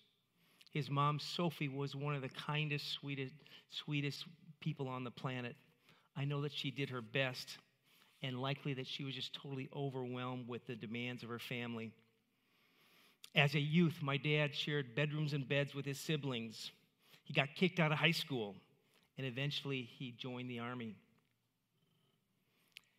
His 0.74 0.90
mom, 0.90 1.20
Sophie, 1.20 1.68
was 1.68 1.94
one 1.94 2.16
of 2.16 2.22
the 2.22 2.28
kindest, 2.28 2.90
sweetest, 2.90 3.32
sweetest 3.70 4.24
people 4.60 4.88
on 4.88 5.04
the 5.04 5.10
planet. 5.10 5.54
I 6.16 6.24
know 6.24 6.42
that 6.42 6.52
she 6.52 6.72
did 6.72 6.90
her 6.90 7.00
best, 7.00 7.58
and 8.22 8.42
likely 8.42 8.74
that 8.74 8.88
she 8.88 9.04
was 9.04 9.14
just 9.14 9.32
totally 9.32 9.68
overwhelmed 9.74 10.48
with 10.48 10.66
the 10.66 10.74
demands 10.74 11.22
of 11.22 11.28
her 11.28 11.38
family. 11.38 11.92
As 13.36 13.54
a 13.54 13.60
youth, 13.60 14.00
my 14.02 14.16
dad 14.16 14.52
shared 14.52 14.96
bedrooms 14.96 15.32
and 15.32 15.48
beds 15.48 15.76
with 15.76 15.86
his 15.86 16.00
siblings. 16.00 16.72
He 17.22 17.32
got 17.32 17.54
kicked 17.54 17.78
out 17.78 17.92
of 17.92 17.98
high 17.98 18.10
school, 18.10 18.56
and 19.16 19.26
eventually 19.26 19.82
he 19.82 20.10
joined 20.10 20.50
the 20.50 20.58
army. 20.58 20.96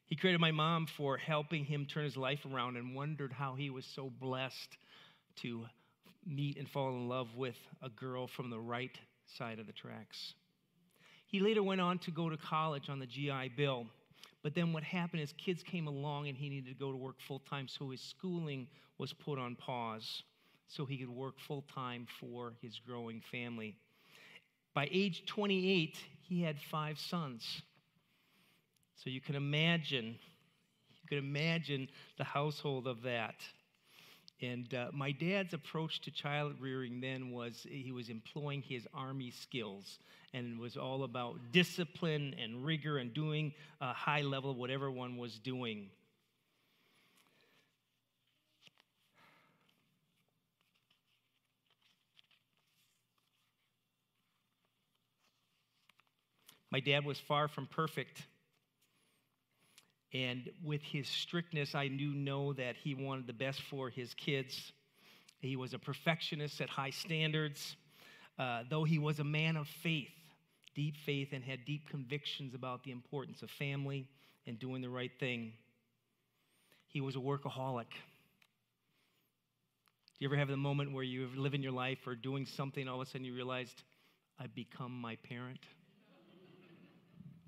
He 0.05 0.15
created 0.15 0.39
my 0.39 0.51
mom 0.51 0.85
for 0.85 1.17
helping 1.17 1.65
him 1.65 1.85
turn 1.85 2.05
his 2.05 2.15
life 2.15 2.45
around 2.45 2.77
and 2.77 2.95
wondered 2.95 3.33
how 3.33 3.55
he 3.55 3.69
was 3.69 3.85
so 3.85 4.09
blessed 4.09 4.77
to 5.37 5.65
meet 6.25 6.57
and 6.57 6.67
fall 6.67 6.89
in 6.89 7.07
love 7.07 7.35
with 7.35 7.57
a 7.81 7.89
girl 7.89 8.27
from 8.27 8.49
the 8.49 8.59
right 8.59 8.97
side 9.25 9.59
of 9.59 9.67
the 9.67 9.73
tracks. 9.73 10.33
He 11.27 11.39
later 11.39 11.63
went 11.63 11.81
on 11.81 11.99
to 11.99 12.11
go 12.11 12.29
to 12.29 12.37
college 12.37 12.89
on 12.89 12.99
the 12.99 13.05
GI 13.05 13.51
Bill. 13.55 13.85
But 14.43 14.53
then 14.53 14.73
what 14.73 14.83
happened 14.83 15.21
is 15.21 15.33
kids 15.33 15.63
came 15.63 15.87
along 15.87 16.27
and 16.27 16.37
he 16.37 16.49
needed 16.49 16.69
to 16.69 16.79
go 16.79 16.91
to 16.91 16.97
work 16.97 17.15
full 17.19 17.39
time, 17.39 17.67
so 17.67 17.89
his 17.89 18.01
schooling 18.01 18.67
was 18.97 19.11
put 19.11 19.39
on 19.39 19.55
pause 19.55 20.23
so 20.67 20.85
he 20.85 20.97
could 20.97 21.09
work 21.09 21.39
full 21.39 21.63
time 21.73 22.07
for 22.19 22.53
his 22.61 22.79
growing 22.79 23.21
family. 23.31 23.75
By 24.73 24.87
age 24.91 25.25
28, 25.25 25.97
he 26.21 26.41
had 26.41 26.59
five 26.59 26.99
sons. 26.99 27.61
So 28.95 29.09
you 29.09 29.21
can 29.21 29.35
imagine, 29.35 30.15
you 31.01 31.07
can 31.07 31.17
imagine 31.17 31.87
the 32.17 32.23
household 32.23 32.87
of 32.87 33.03
that. 33.03 33.35
And 34.41 34.73
uh, 34.73 34.87
my 34.93 35.11
dad's 35.11 35.53
approach 35.53 36.01
to 36.01 36.11
child 36.11 36.55
rearing 36.59 36.99
then 36.99 37.31
was 37.31 37.65
he 37.69 37.91
was 37.91 38.09
employing 38.09 38.61
his 38.61 38.85
army 38.93 39.31
skills 39.31 39.99
and 40.33 40.57
it 40.57 40.59
was 40.59 40.75
all 40.75 41.03
about 41.03 41.39
discipline 41.53 42.35
and 42.37 42.65
rigor 42.65 42.97
and 42.97 43.13
doing 43.13 43.53
a 43.79 43.93
high 43.93 44.21
level 44.21 44.53
whatever 44.53 44.91
one 44.91 45.15
was 45.15 45.39
doing. 45.39 45.89
My 56.71 56.81
dad 56.81 57.05
was 57.05 57.17
far 57.17 57.47
from 57.47 57.67
perfect. 57.67 58.23
And 60.15 60.49
with 60.63 60.81
his 60.81 61.09
strictness, 61.09 61.75
I 61.75 61.89
do 61.89 62.13
know 62.13 62.53
that 62.53 62.77
he 62.77 62.95
wanted 62.95 63.27
the 63.27 63.33
best 63.33 63.61
for 63.63 63.89
his 63.89 64.13
kids. 64.13 64.71
He 65.41 65.57
was 65.57 65.73
a 65.73 65.79
perfectionist 65.79 66.61
at 66.61 66.69
high 66.69 66.91
standards, 66.91 67.75
uh, 68.39 68.63
though 68.69 68.85
he 68.85 68.97
was 68.97 69.19
a 69.19 69.25
man 69.25 69.57
of 69.57 69.67
faith, 69.67 70.13
deep 70.73 70.95
faith, 71.05 71.33
and 71.33 71.43
had 71.43 71.65
deep 71.65 71.89
convictions 71.89 72.55
about 72.55 72.85
the 72.85 72.91
importance 72.91 73.41
of 73.41 73.49
family 73.49 74.07
and 74.47 74.57
doing 74.57 74.81
the 74.81 74.89
right 74.89 75.11
thing. 75.19 75.51
He 76.87 77.01
was 77.01 77.17
a 77.17 77.19
workaholic. 77.19 77.89
Do 77.89 77.97
you 80.19 80.29
ever 80.29 80.37
have 80.37 80.47
the 80.47 80.55
moment 80.55 80.93
where 80.93 81.03
you're 81.03 81.27
living 81.35 81.61
your 81.61 81.73
life 81.73 82.07
or 82.07 82.15
doing 82.15 82.45
something, 82.45 82.87
all 82.87 83.01
of 83.01 83.05
a 83.05 83.11
sudden 83.11 83.25
you 83.25 83.35
realized, 83.35 83.83
I've 84.39 84.55
become 84.55 84.93
my 84.93 85.17
parent? 85.27 85.59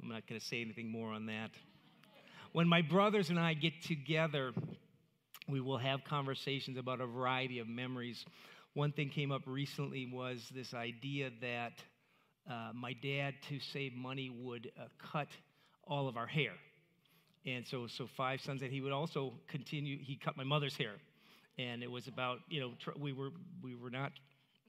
I'm 0.03 0.09
not 0.09 0.28
going 0.28 0.38
to 0.38 0.45
say 0.45 0.59
anything 0.59 0.91
more 0.91 1.13
on 1.13 1.28
that. 1.28 1.51
When 2.58 2.68
my 2.68 2.82
brothers 2.82 3.30
and 3.30 3.39
I 3.39 3.53
get 3.53 3.84
together, 3.84 4.51
we 5.47 5.62
will 5.62 5.78
have 5.78 6.03
conversations 6.03 6.80
about 6.80 7.01
a 7.01 7.05
variety 7.05 7.60
of 7.60 7.68
memories. 7.68 8.26
One 8.74 8.91
thing 8.91 9.10
came 9.10 9.32
up 9.32 9.43
recently 9.45 10.10
was 10.12 10.49
this 10.51 10.74
idea 10.74 11.30
that 11.39 11.74
uh, 12.49 12.72
my 12.74 12.93
dad, 12.93 13.36
to 13.49 13.60
save 13.60 13.93
money, 13.93 14.32
would 14.32 14.72
uh, 14.76 14.86
cut 14.97 15.28
all 15.84 16.08
of 16.08 16.18
our 16.18 16.26
hair. 16.26 16.53
And 17.45 17.64
so, 17.64 17.86
so 17.86 18.08
five 18.08 18.41
sons, 18.41 18.64
and 18.64 18.72
he 18.72 18.82
would 18.82 18.91
also 18.91 19.34
continue, 19.47 19.99
he 19.99 20.16
cut 20.16 20.36
my 20.36 20.43
mother's 20.43 20.76
hair. 20.76 20.93
And 21.60 21.84
it 21.84 21.91
was 21.91 22.08
about, 22.08 22.39
you 22.49 22.60
know, 22.60 22.72
tr- 22.80 22.97
we 22.97 23.14
were, 23.14 23.30
we 23.62 23.76
were 23.76 23.91
not 23.91 24.14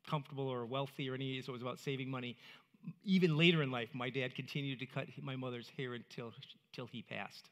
comfortable 0.06 0.46
or 0.46 0.66
wealthy 0.66 1.08
or 1.08 1.14
any, 1.14 1.40
so 1.40 1.52
it 1.52 1.54
was 1.54 1.62
about 1.62 1.78
saving 1.78 2.10
money. 2.10 2.36
Even 3.06 3.38
later 3.38 3.62
in 3.62 3.70
life, 3.70 3.88
my 3.94 4.10
dad 4.10 4.34
continued 4.34 4.78
to 4.80 4.86
cut 4.86 5.06
my 5.22 5.36
mother's 5.36 5.70
hair 5.78 5.94
until, 5.94 6.34
until 6.70 6.86
he 6.86 7.00
passed. 7.00 7.48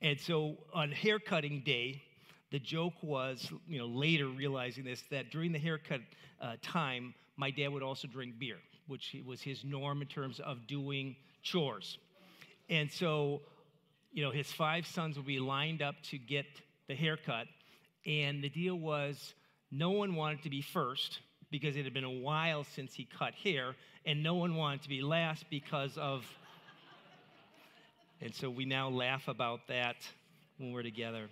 And 0.00 0.18
so 0.18 0.56
on 0.72 0.92
haircutting 0.92 1.62
day, 1.64 2.02
the 2.50 2.58
joke 2.58 2.94
was, 3.02 3.50
you 3.66 3.78
know, 3.78 3.86
later 3.86 4.28
realizing 4.28 4.84
this, 4.84 5.02
that 5.10 5.30
during 5.30 5.52
the 5.52 5.58
haircut 5.58 6.00
uh, 6.40 6.54
time, 6.62 7.14
my 7.36 7.50
dad 7.50 7.68
would 7.68 7.82
also 7.82 8.08
drink 8.08 8.38
beer, 8.38 8.58
which 8.86 9.16
was 9.26 9.42
his 9.42 9.64
norm 9.64 10.00
in 10.02 10.08
terms 10.08 10.40
of 10.40 10.66
doing 10.66 11.16
chores. 11.42 11.98
And 12.70 12.90
so, 12.90 13.42
you 14.12 14.22
know, 14.22 14.30
his 14.30 14.50
five 14.50 14.86
sons 14.86 15.16
would 15.16 15.26
be 15.26 15.40
lined 15.40 15.82
up 15.82 15.96
to 16.10 16.18
get 16.18 16.46
the 16.86 16.94
haircut. 16.94 17.46
And 18.06 18.42
the 18.42 18.48
deal 18.48 18.76
was 18.76 19.34
no 19.70 19.90
one 19.90 20.14
wanted 20.14 20.42
to 20.44 20.50
be 20.50 20.62
first 20.62 21.20
because 21.50 21.76
it 21.76 21.84
had 21.84 21.94
been 21.94 22.04
a 22.04 22.10
while 22.10 22.64
since 22.64 22.94
he 22.94 23.04
cut 23.04 23.34
hair, 23.34 23.74
and 24.04 24.22
no 24.22 24.34
one 24.34 24.54
wanted 24.54 24.82
to 24.82 24.88
be 24.88 25.00
last 25.00 25.44
because 25.50 25.96
of 25.96 26.26
and 28.20 28.34
so 28.34 28.50
we 28.50 28.64
now 28.64 28.88
laugh 28.88 29.28
about 29.28 29.60
that 29.68 29.96
when 30.58 30.72
we're 30.72 30.82
together. 30.82 31.28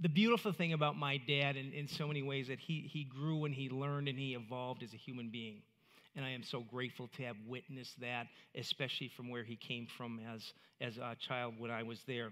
The 0.00 0.08
beautiful 0.08 0.52
thing 0.52 0.72
about 0.72 0.96
my 0.96 1.16
dad, 1.16 1.56
in, 1.56 1.72
in 1.72 1.88
so 1.88 2.06
many 2.06 2.22
ways, 2.22 2.48
that 2.48 2.60
he, 2.60 2.88
he 2.92 3.04
grew 3.04 3.44
and 3.44 3.54
he 3.54 3.68
learned 3.68 4.08
and 4.08 4.18
he 4.18 4.34
evolved 4.34 4.82
as 4.82 4.94
a 4.94 4.96
human 4.96 5.28
being. 5.28 5.62
And 6.14 6.24
I 6.24 6.30
am 6.30 6.42
so 6.42 6.60
grateful 6.60 7.08
to 7.16 7.22
have 7.24 7.36
witnessed 7.46 8.00
that, 8.00 8.26
especially 8.54 9.08
from 9.08 9.28
where 9.28 9.42
he 9.42 9.56
came 9.56 9.86
from 9.86 10.20
as, 10.32 10.52
as 10.80 10.98
a 10.98 11.16
child 11.18 11.54
when 11.58 11.70
I 11.70 11.82
was 11.82 12.00
there. 12.06 12.30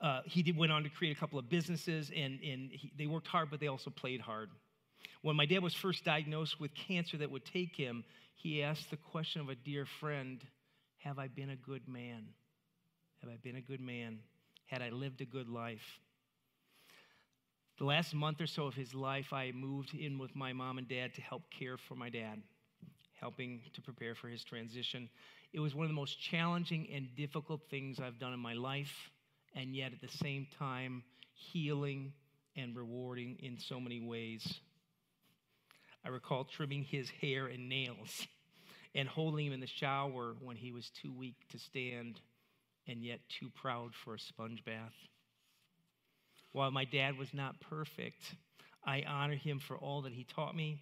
Uh, 0.00 0.20
he 0.24 0.42
did, 0.42 0.56
went 0.56 0.72
on 0.72 0.82
to 0.82 0.88
create 0.88 1.16
a 1.16 1.20
couple 1.20 1.38
of 1.38 1.48
businesses, 1.48 2.10
and, 2.14 2.40
and 2.42 2.70
he, 2.72 2.90
they 2.96 3.06
worked 3.06 3.28
hard, 3.28 3.50
but 3.50 3.60
they 3.60 3.66
also 3.68 3.90
played 3.90 4.20
hard. 4.20 4.50
When 5.22 5.36
my 5.36 5.46
dad 5.46 5.62
was 5.62 5.74
first 5.74 6.04
diagnosed 6.04 6.58
with 6.58 6.74
cancer 6.74 7.18
that 7.18 7.30
would 7.30 7.44
take 7.44 7.76
him, 7.76 8.04
he 8.34 8.62
asked 8.62 8.90
the 8.90 8.96
question 8.96 9.42
of 9.42 9.50
a 9.50 9.54
dear 9.54 9.84
friend 9.84 10.40
have 11.00 11.18
I 11.18 11.28
been 11.28 11.50
a 11.50 11.56
good 11.56 11.88
man? 11.88 12.28
Have 13.20 13.30
I 13.30 13.36
been 13.42 13.56
a 13.56 13.60
good 13.60 13.80
man? 13.80 14.20
Had 14.66 14.82
I 14.82 14.90
lived 14.90 15.20
a 15.20 15.24
good 15.24 15.48
life? 15.48 16.00
The 17.78 17.84
last 17.84 18.14
month 18.14 18.40
or 18.40 18.46
so 18.46 18.66
of 18.66 18.74
his 18.74 18.94
life, 18.94 19.32
I 19.32 19.52
moved 19.52 19.94
in 19.94 20.18
with 20.18 20.36
my 20.36 20.52
mom 20.52 20.76
and 20.76 20.86
dad 20.86 21.14
to 21.14 21.22
help 21.22 21.42
care 21.50 21.78
for 21.78 21.94
my 21.94 22.10
dad, 22.10 22.42
helping 23.18 23.62
to 23.72 23.80
prepare 23.80 24.14
for 24.14 24.28
his 24.28 24.44
transition. 24.44 25.08
It 25.54 25.60
was 25.60 25.74
one 25.74 25.84
of 25.84 25.90
the 25.90 25.94
most 25.94 26.20
challenging 26.20 26.88
and 26.92 27.08
difficult 27.16 27.62
things 27.70 27.98
I've 27.98 28.18
done 28.18 28.34
in 28.34 28.40
my 28.40 28.52
life, 28.52 29.10
and 29.54 29.74
yet 29.74 29.92
at 29.92 30.02
the 30.02 30.14
same 30.18 30.46
time, 30.58 31.02
healing 31.32 32.12
and 32.56 32.76
rewarding 32.76 33.38
in 33.40 33.58
so 33.58 33.80
many 33.80 34.00
ways. 34.00 34.60
I 36.04 36.08
recall 36.08 36.44
trimming 36.44 36.84
his 36.84 37.08
hair 37.08 37.46
and 37.46 37.68
nails 37.68 38.26
and 38.94 39.08
holding 39.08 39.46
him 39.46 39.52
in 39.52 39.60
the 39.60 39.66
shower 39.66 40.34
when 40.40 40.56
he 40.56 40.72
was 40.72 40.90
too 40.90 41.12
weak 41.12 41.36
to 41.50 41.58
stand 41.58 42.20
and 42.88 43.04
yet 43.04 43.20
too 43.28 43.50
proud 43.54 43.94
for 43.94 44.14
a 44.14 44.18
sponge 44.18 44.64
bath. 44.64 44.94
While 46.52 46.70
my 46.70 46.84
dad 46.84 47.16
was 47.16 47.32
not 47.32 47.60
perfect, 47.60 48.34
I 48.84 49.04
honor 49.06 49.36
him 49.36 49.60
for 49.60 49.76
all 49.76 50.02
that 50.02 50.12
he 50.12 50.24
taught 50.24 50.56
me, 50.56 50.80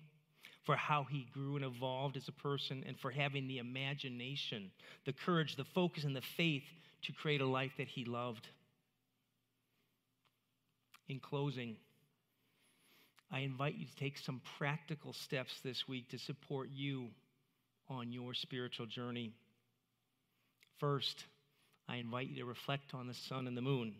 for 0.65 0.77
how 0.77 1.05
he 1.05 1.29
grew 1.33 1.57
and 1.57 1.65
evolved 1.65 2.17
as 2.17 2.29
a 2.29 2.33
person, 2.33 2.85
and 2.87 2.99
for 2.99 3.11
having 3.11 3.47
the 3.47 3.59
imagination, 3.59 4.71
the 5.05 5.13
courage, 5.13 5.57
the 5.57 5.65
focus, 5.65 6.05
and 6.05 6.17
the 6.17 6.23
faith 6.23 6.65
to 7.03 7.13
create 7.13 7.41
a 7.41 7.47
life 7.47 7.73
that 7.77 7.89
he 7.89 8.05
loved. 8.05 8.49
In 11.09 11.21
closing, 11.21 11.77
I 13.31 13.41
invite 13.41 13.77
you 13.77 13.87
to 13.87 13.97
take 13.97 14.19
some 14.19 14.41
practical 14.59 15.13
steps 15.13 15.61
this 15.63 15.87
week 15.87 16.09
to 16.11 16.19
support 16.19 16.71
you 16.73 17.09
on 17.91 18.13
your 18.13 18.35
spiritual 18.35 18.87
journey. 18.87 19.33
First, 20.79 21.25
I 21.89 21.97
invite 21.97 22.29
you 22.29 22.37
to 22.37 22.45
reflect 22.45 22.95
on 22.95 23.07
the 23.07 23.15
sun 23.15 23.47
and 23.47 23.57
the 23.57 23.63
moon. 23.63 23.95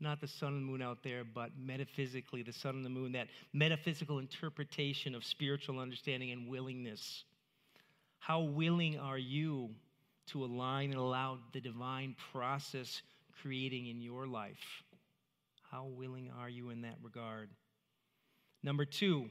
Not 0.00 0.20
the 0.20 0.28
sun 0.28 0.54
and 0.54 0.64
moon 0.64 0.80
out 0.80 1.02
there, 1.02 1.24
but 1.24 1.50
metaphysically, 1.58 2.42
the 2.42 2.52
sun 2.52 2.76
and 2.76 2.84
the 2.84 2.90
moon, 2.90 3.12
that 3.12 3.28
metaphysical 3.52 4.18
interpretation 4.18 5.14
of 5.14 5.24
spiritual 5.24 5.78
understanding 5.78 6.30
and 6.30 6.48
willingness. 6.48 7.24
How 8.18 8.40
willing 8.40 8.98
are 8.98 9.18
you 9.18 9.70
to 10.28 10.44
align 10.44 10.90
and 10.90 10.98
allow 10.98 11.38
the 11.52 11.60
divine 11.60 12.16
process 12.32 13.02
creating 13.42 13.88
in 13.88 14.00
your 14.00 14.26
life? 14.26 14.82
How 15.70 15.84
willing 15.84 16.30
are 16.38 16.48
you 16.48 16.70
in 16.70 16.82
that 16.82 16.96
regard? 17.02 17.50
Number 18.62 18.84
two, 18.84 19.28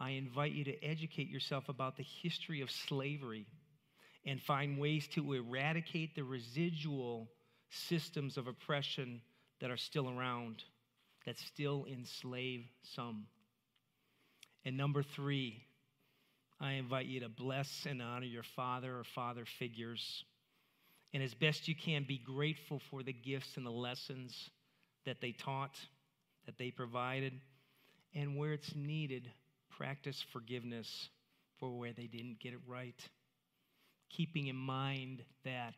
I 0.00 0.10
invite 0.10 0.52
you 0.52 0.64
to 0.64 0.84
educate 0.84 1.28
yourself 1.28 1.68
about 1.68 1.96
the 1.96 2.06
history 2.22 2.60
of 2.60 2.70
slavery 2.70 3.46
and 4.24 4.40
find 4.40 4.78
ways 4.78 5.08
to 5.08 5.32
eradicate 5.32 6.14
the 6.14 6.22
residual 6.22 7.28
systems 7.70 8.36
of 8.36 8.46
oppression 8.46 9.20
that 9.60 9.70
are 9.70 9.76
still 9.76 10.08
around, 10.08 10.62
that 11.26 11.38
still 11.38 11.86
enslave 11.90 12.64
some. 12.82 13.26
And 14.64 14.76
number 14.76 15.02
three, 15.02 15.62
I 16.60 16.72
invite 16.72 17.06
you 17.06 17.20
to 17.20 17.28
bless 17.28 17.86
and 17.88 18.02
honor 18.02 18.26
your 18.26 18.42
father 18.42 18.98
or 18.98 19.04
father 19.04 19.44
figures. 19.58 20.24
And 21.14 21.22
as 21.22 21.34
best 21.34 21.68
you 21.68 21.74
can, 21.74 22.04
be 22.06 22.18
grateful 22.18 22.80
for 22.90 23.02
the 23.02 23.12
gifts 23.12 23.56
and 23.56 23.64
the 23.64 23.70
lessons 23.70 24.50
that 25.06 25.20
they 25.20 25.32
taught, 25.32 25.78
that 26.46 26.58
they 26.58 26.70
provided, 26.70 27.32
and 28.14 28.36
where 28.36 28.52
it's 28.52 28.74
needed, 28.74 29.30
practice 29.78 30.24
forgiveness 30.32 31.08
for 31.58 31.78
where 31.78 31.92
they 31.92 32.06
didn't 32.06 32.40
get 32.40 32.52
it 32.52 32.60
right. 32.66 33.00
Keeping 34.10 34.48
in 34.48 34.56
mind 34.56 35.22
that 35.44 35.74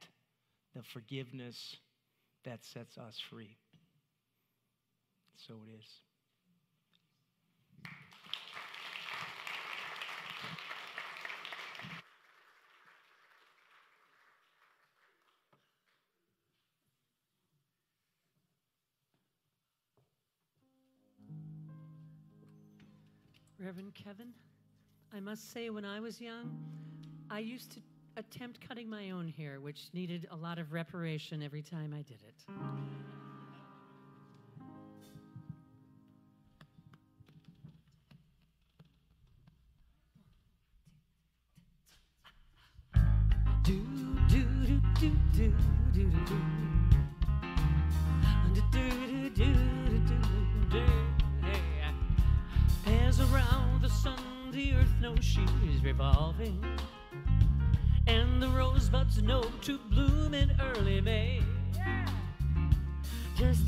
the 0.74 0.82
forgiveness 0.82 1.76
that 2.44 2.64
sets 2.64 2.96
us 2.96 3.20
free. 3.30 3.56
So 5.46 5.54
it 5.66 5.78
is. 5.78 6.09
Reverend 23.70 23.94
Kevin, 23.94 24.32
I 25.14 25.20
must 25.20 25.52
say, 25.52 25.70
when 25.70 25.84
I 25.84 26.00
was 26.00 26.20
young, 26.20 26.58
I 27.30 27.38
used 27.38 27.70
to 27.70 27.80
attempt 28.16 28.60
cutting 28.60 28.90
my 28.90 29.12
own 29.12 29.28
hair, 29.28 29.60
which 29.60 29.90
needed 29.92 30.26
a 30.32 30.36
lot 30.36 30.58
of 30.58 30.72
reparation 30.72 31.40
every 31.40 31.62
time 31.62 31.94
I 31.96 32.02
did 32.02 32.18
it. 32.26 32.52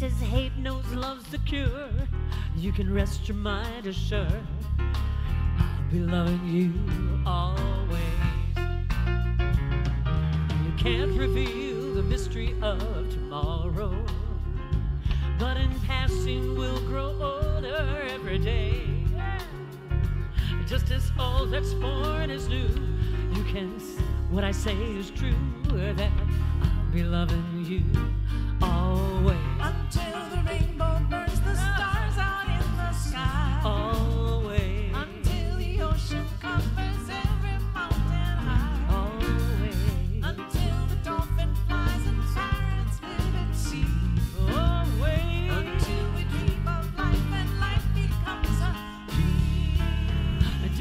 As 0.02 0.20
hate 0.20 0.56
knows 0.56 0.84
love's 0.92 1.24
the 1.30 1.38
cure, 1.38 1.88
you 2.56 2.72
can 2.72 2.92
rest 2.92 3.28
your 3.28 3.36
mind 3.36 3.86
assured. 3.86 4.26
I'll 4.78 5.90
be 5.90 6.00
loving 6.00 6.44
you 6.46 6.72
always. 7.26 8.00
You 10.64 10.72
can't 10.78 11.16
reveal 11.18 11.94
the 11.94 12.02
mystery 12.02 12.54
of 12.62 12.78
tomorrow, 13.12 13.94
but 15.38 15.56
in 15.56 15.70
passing 15.80 16.56
we'll 16.56 16.80
grow 16.88 17.10
older 17.22 18.02
every 18.10 18.38
day. 18.38 18.86
Just 20.66 20.90
as 20.90 21.10
all 21.18 21.46
that's 21.46 21.74
born 21.74 22.30
is 22.30 22.48
new, 22.48 22.68
you 23.34 23.44
can. 23.44 23.74
s- 23.76 23.98
What 24.30 24.44
I 24.44 24.50
say 24.52 24.74
is 24.74 25.10
true. 25.10 25.34
That 25.68 26.10
I'll 26.62 26.92
be 26.92 27.02
loving 27.02 27.64
you 27.66 27.82
always, 28.62 29.36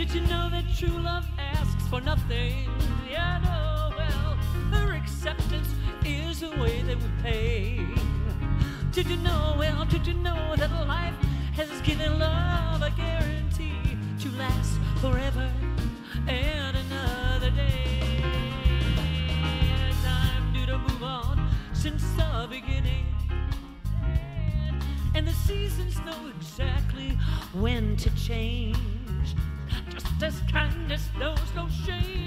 Did 0.01 0.15
you 0.15 0.21
know 0.21 0.49
that 0.49 0.65
true 0.75 0.97
love 0.97 1.27
asks 1.37 1.87
for 1.87 2.01
nothing? 2.01 2.67
Yeah, 3.07 3.37
no, 3.43 3.95
well, 3.95 4.35
her 4.73 4.93
acceptance 4.93 5.75
is 6.03 6.41
a 6.41 6.49
way 6.59 6.81
that 6.81 6.97
we 6.97 7.09
pay. 7.21 7.85
Did 8.91 9.05
you 9.05 9.17
know, 9.17 9.55
well, 9.59 9.85
did 9.85 10.07
you 10.07 10.15
know 10.15 10.55
that 10.57 10.71
life 10.87 11.13
has 11.53 11.69
given 11.81 12.17
love 12.17 12.81
a 12.81 12.89
guarantee 12.97 13.95
to 14.21 14.29
last 14.39 14.79
forever 15.01 15.47
and 16.27 16.77
another 16.77 17.51
day? 17.51 18.23
Time 20.03 20.51
due 20.51 20.65
to 20.65 20.79
move 20.79 21.03
on 21.03 21.47
since 21.73 22.01
the 22.13 22.47
beginning. 22.49 23.05
And 25.13 25.27
the 25.27 25.33
seasons 25.45 25.99
know 25.99 26.31
exactly 26.35 27.09
when 27.53 27.95
to 27.97 28.09
change. 28.15 29.00
As 30.23 30.39
kindness 30.51 31.09
knows 31.17 31.39
no 31.55 31.67
shame, 31.83 32.20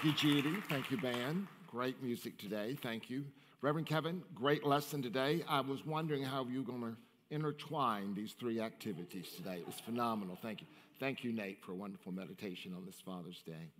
Thank 0.00 0.22
you, 0.22 0.42
Judi. 0.42 0.62
Thank 0.68 0.92
you, 0.92 0.96
band. 0.96 1.48
Great 1.66 2.00
music 2.00 2.38
today. 2.38 2.78
Thank 2.80 3.10
you. 3.10 3.24
Reverend 3.62 3.88
Kevin, 3.88 4.22
great 4.32 4.64
lesson 4.64 5.02
today. 5.02 5.42
I 5.48 5.60
was 5.60 5.84
wondering 5.84 6.22
how 6.22 6.46
you're 6.48 6.62
going 6.62 6.82
to 6.82 7.34
intertwine 7.34 8.14
these 8.14 8.32
three 8.38 8.60
activities 8.60 9.30
today. 9.36 9.56
It 9.56 9.66
was 9.66 9.80
phenomenal. 9.80 10.38
Thank 10.40 10.60
you. 10.60 10.68
Thank 11.00 11.24
you, 11.24 11.32
Nate, 11.32 11.58
for 11.64 11.72
a 11.72 11.74
wonderful 11.74 12.12
meditation 12.12 12.74
on 12.76 12.86
this 12.86 13.00
Father's 13.04 13.42
Day. 13.44 13.72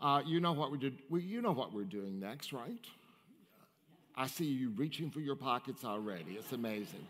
Uh, 0.00 0.20
you 0.26 0.40
know 0.40 0.50
what 0.50 0.72
we 0.72 0.78
did. 0.78 0.98
We, 1.08 1.22
you 1.22 1.40
know 1.40 1.52
what 1.52 1.72
we're 1.72 1.84
doing 1.84 2.18
next, 2.18 2.52
right? 2.52 2.84
I 4.16 4.26
see 4.26 4.46
you 4.46 4.70
reaching 4.70 5.12
for 5.12 5.20
your 5.20 5.36
pockets 5.36 5.84
already. 5.84 6.32
It's 6.32 6.50
amazing. 6.50 7.06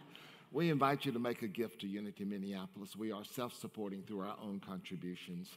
We 0.53 0.69
invite 0.69 1.07
you 1.07 1.13
to 1.13 1.19
make 1.19 1.41
a 1.41 1.49
gift 1.49 1.81
to 1.81 1.87
Unity 1.87 2.27
Minneapolis. 2.27 2.95
We 2.95 3.11
are 3.11 3.25
self 3.25 3.55
supporting 3.55 4.03
through 4.03 4.21
our 4.21 4.37
own 4.39 4.61
contributions. 4.61 5.49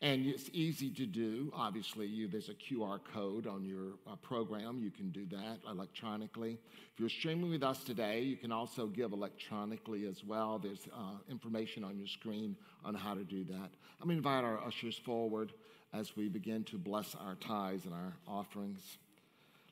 And 0.00 0.24
it's 0.26 0.48
easy 0.52 0.90
to 0.90 1.06
do. 1.06 1.52
Obviously, 1.52 2.06
you, 2.06 2.28
there's 2.28 2.50
a 2.50 2.54
QR 2.54 3.00
code 3.12 3.48
on 3.48 3.64
your 3.64 3.94
uh, 4.06 4.14
program. 4.14 4.78
You 4.80 4.92
can 4.92 5.10
do 5.10 5.26
that 5.26 5.58
electronically. 5.68 6.60
If 6.92 7.00
you're 7.00 7.08
streaming 7.08 7.50
with 7.50 7.64
us 7.64 7.82
today, 7.82 8.20
you 8.20 8.36
can 8.36 8.52
also 8.52 8.86
give 8.86 9.12
electronically 9.12 10.06
as 10.06 10.22
well. 10.22 10.60
There's 10.60 10.86
uh, 10.96 11.16
information 11.28 11.82
on 11.82 11.98
your 11.98 12.06
screen 12.06 12.56
on 12.84 12.94
how 12.94 13.14
to 13.14 13.24
do 13.24 13.42
that. 13.42 13.70
I'm 14.00 14.06
going 14.06 14.22
to 14.22 14.28
invite 14.28 14.44
our 14.44 14.64
ushers 14.64 14.96
forward 14.96 15.52
as 15.92 16.16
we 16.16 16.28
begin 16.28 16.62
to 16.64 16.78
bless 16.78 17.16
our 17.16 17.34
tithes 17.34 17.86
and 17.86 17.94
our 17.94 18.12
offerings. 18.28 18.98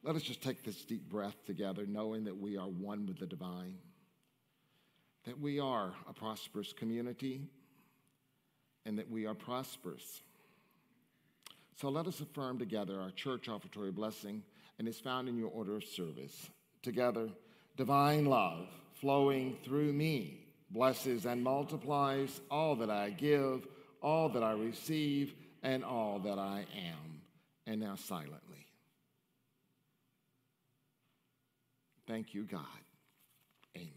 Let 0.02 0.16
us 0.16 0.22
just 0.22 0.42
take 0.42 0.64
this 0.64 0.84
deep 0.84 1.08
breath 1.08 1.36
together, 1.46 1.86
knowing 1.86 2.24
that 2.24 2.36
we 2.36 2.56
are 2.56 2.66
one 2.66 3.06
with 3.06 3.20
the 3.20 3.26
divine 3.26 3.76
that 5.24 5.40
we 5.40 5.60
are 5.60 5.92
a 6.08 6.12
prosperous 6.12 6.72
community 6.72 7.42
and 8.84 8.98
that 8.98 9.10
we 9.10 9.26
are 9.26 9.34
prosperous. 9.34 10.22
So 11.80 11.88
let 11.88 12.06
us 12.06 12.20
affirm 12.20 12.58
together 12.58 13.00
our 13.00 13.10
church 13.10 13.48
offertory 13.48 13.92
blessing, 13.92 14.42
and 14.78 14.88
it's 14.88 15.00
found 15.00 15.28
in 15.28 15.36
your 15.36 15.48
order 15.48 15.76
of 15.76 15.84
service. 15.84 16.50
Together, 16.82 17.28
divine 17.76 18.26
love 18.26 18.68
flowing 18.94 19.56
through 19.64 19.92
me 19.92 20.46
blesses 20.70 21.26
and 21.26 21.42
multiplies 21.42 22.40
all 22.50 22.74
that 22.76 22.90
I 22.90 23.10
give, 23.10 23.66
all 24.00 24.28
that 24.30 24.42
I 24.42 24.52
receive, 24.52 25.34
and 25.62 25.84
all 25.84 26.18
that 26.20 26.38
I 26.38 26.66
am. 26.74 27.20
And 27.66 27.80
now, 27.80 27.94
silently. 27.94 28.66
Thank 32.06 32.34
you, 32.34 32.44
God. 32.44 32.60
Amen. 33.76 33.92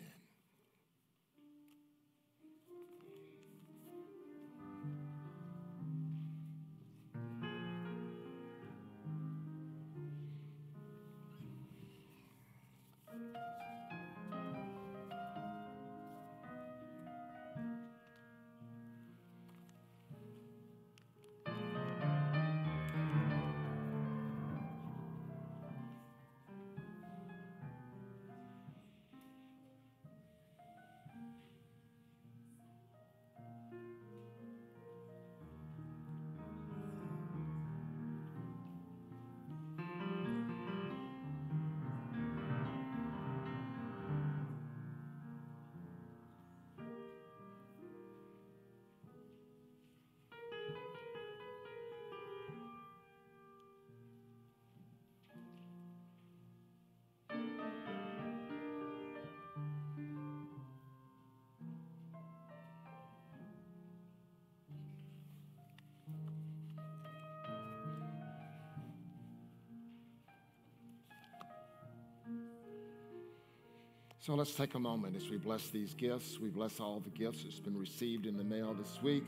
So 74.26 74.34
let's 74.34 74.56
take 74.56 74.74
a 74.74 74.80
moment 74.80 75.16
as 75.16 75.30
we 75.30 75.38
bless 75.38 75.68
these 75.68 75.94
gifts. 75.94 76.40
We 76.40 76.50
bless 76.50 76.80
all 76.80 77.00
the 77.00 77.12
gifts 77.12 77.44
that's 77.44 77.60
been 77.60 77.78
received 77.78 78.26
in 78.26 78.38
the 78.38 78.44
mail 78.44 78.74
this 78.74 79.00
week. 79.04 79.28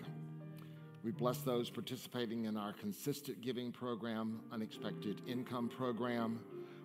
We 1.04 1.12
bless 1.12 1.38
those 1.38 1.70
participating 1.70 2.45
in 2.45 2.58
our 2.58 2.74
consistent 2.74 3.41
giving 3.41 3.72
program, 3.72 4.39
unexpected 4.52 5.22
income 5.28 5.70
program. 5.70 6.39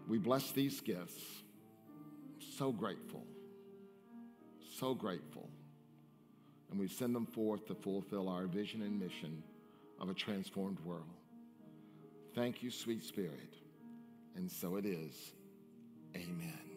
We 0.08 0.18
bless 0.18 0.52
these 0.52 0.78
gifts. 0.82 1.22
So 2.58 2.70
grateful. 2.70 3.24
So 4.78 4.92
grateful. 4.92 5.48
And 6.70 6.78
we 6.78 6.88
send 6.88 7.14
them 7.14 7.24
forth 7.24 7.66
to 7.68 7.74
fulfill 7.74 8.28
our 8.28 8.46
vision 8.46 8.82
and 8.82 9.00
mission 9.00 9.42
of 9.98 10.10
a 10.10 10.14
transformed 10.14 10.80
world. 10.80 11.16
Thank 12.34 12.62
you, 12.62 12.70
sweet 12.70 13.04
Spirit. 13.04 13.54
And 14.36 14.50
so 14.50 14.76
it 14.76 14.84
is. 14.84 15.32
Amen. 16.14 16.71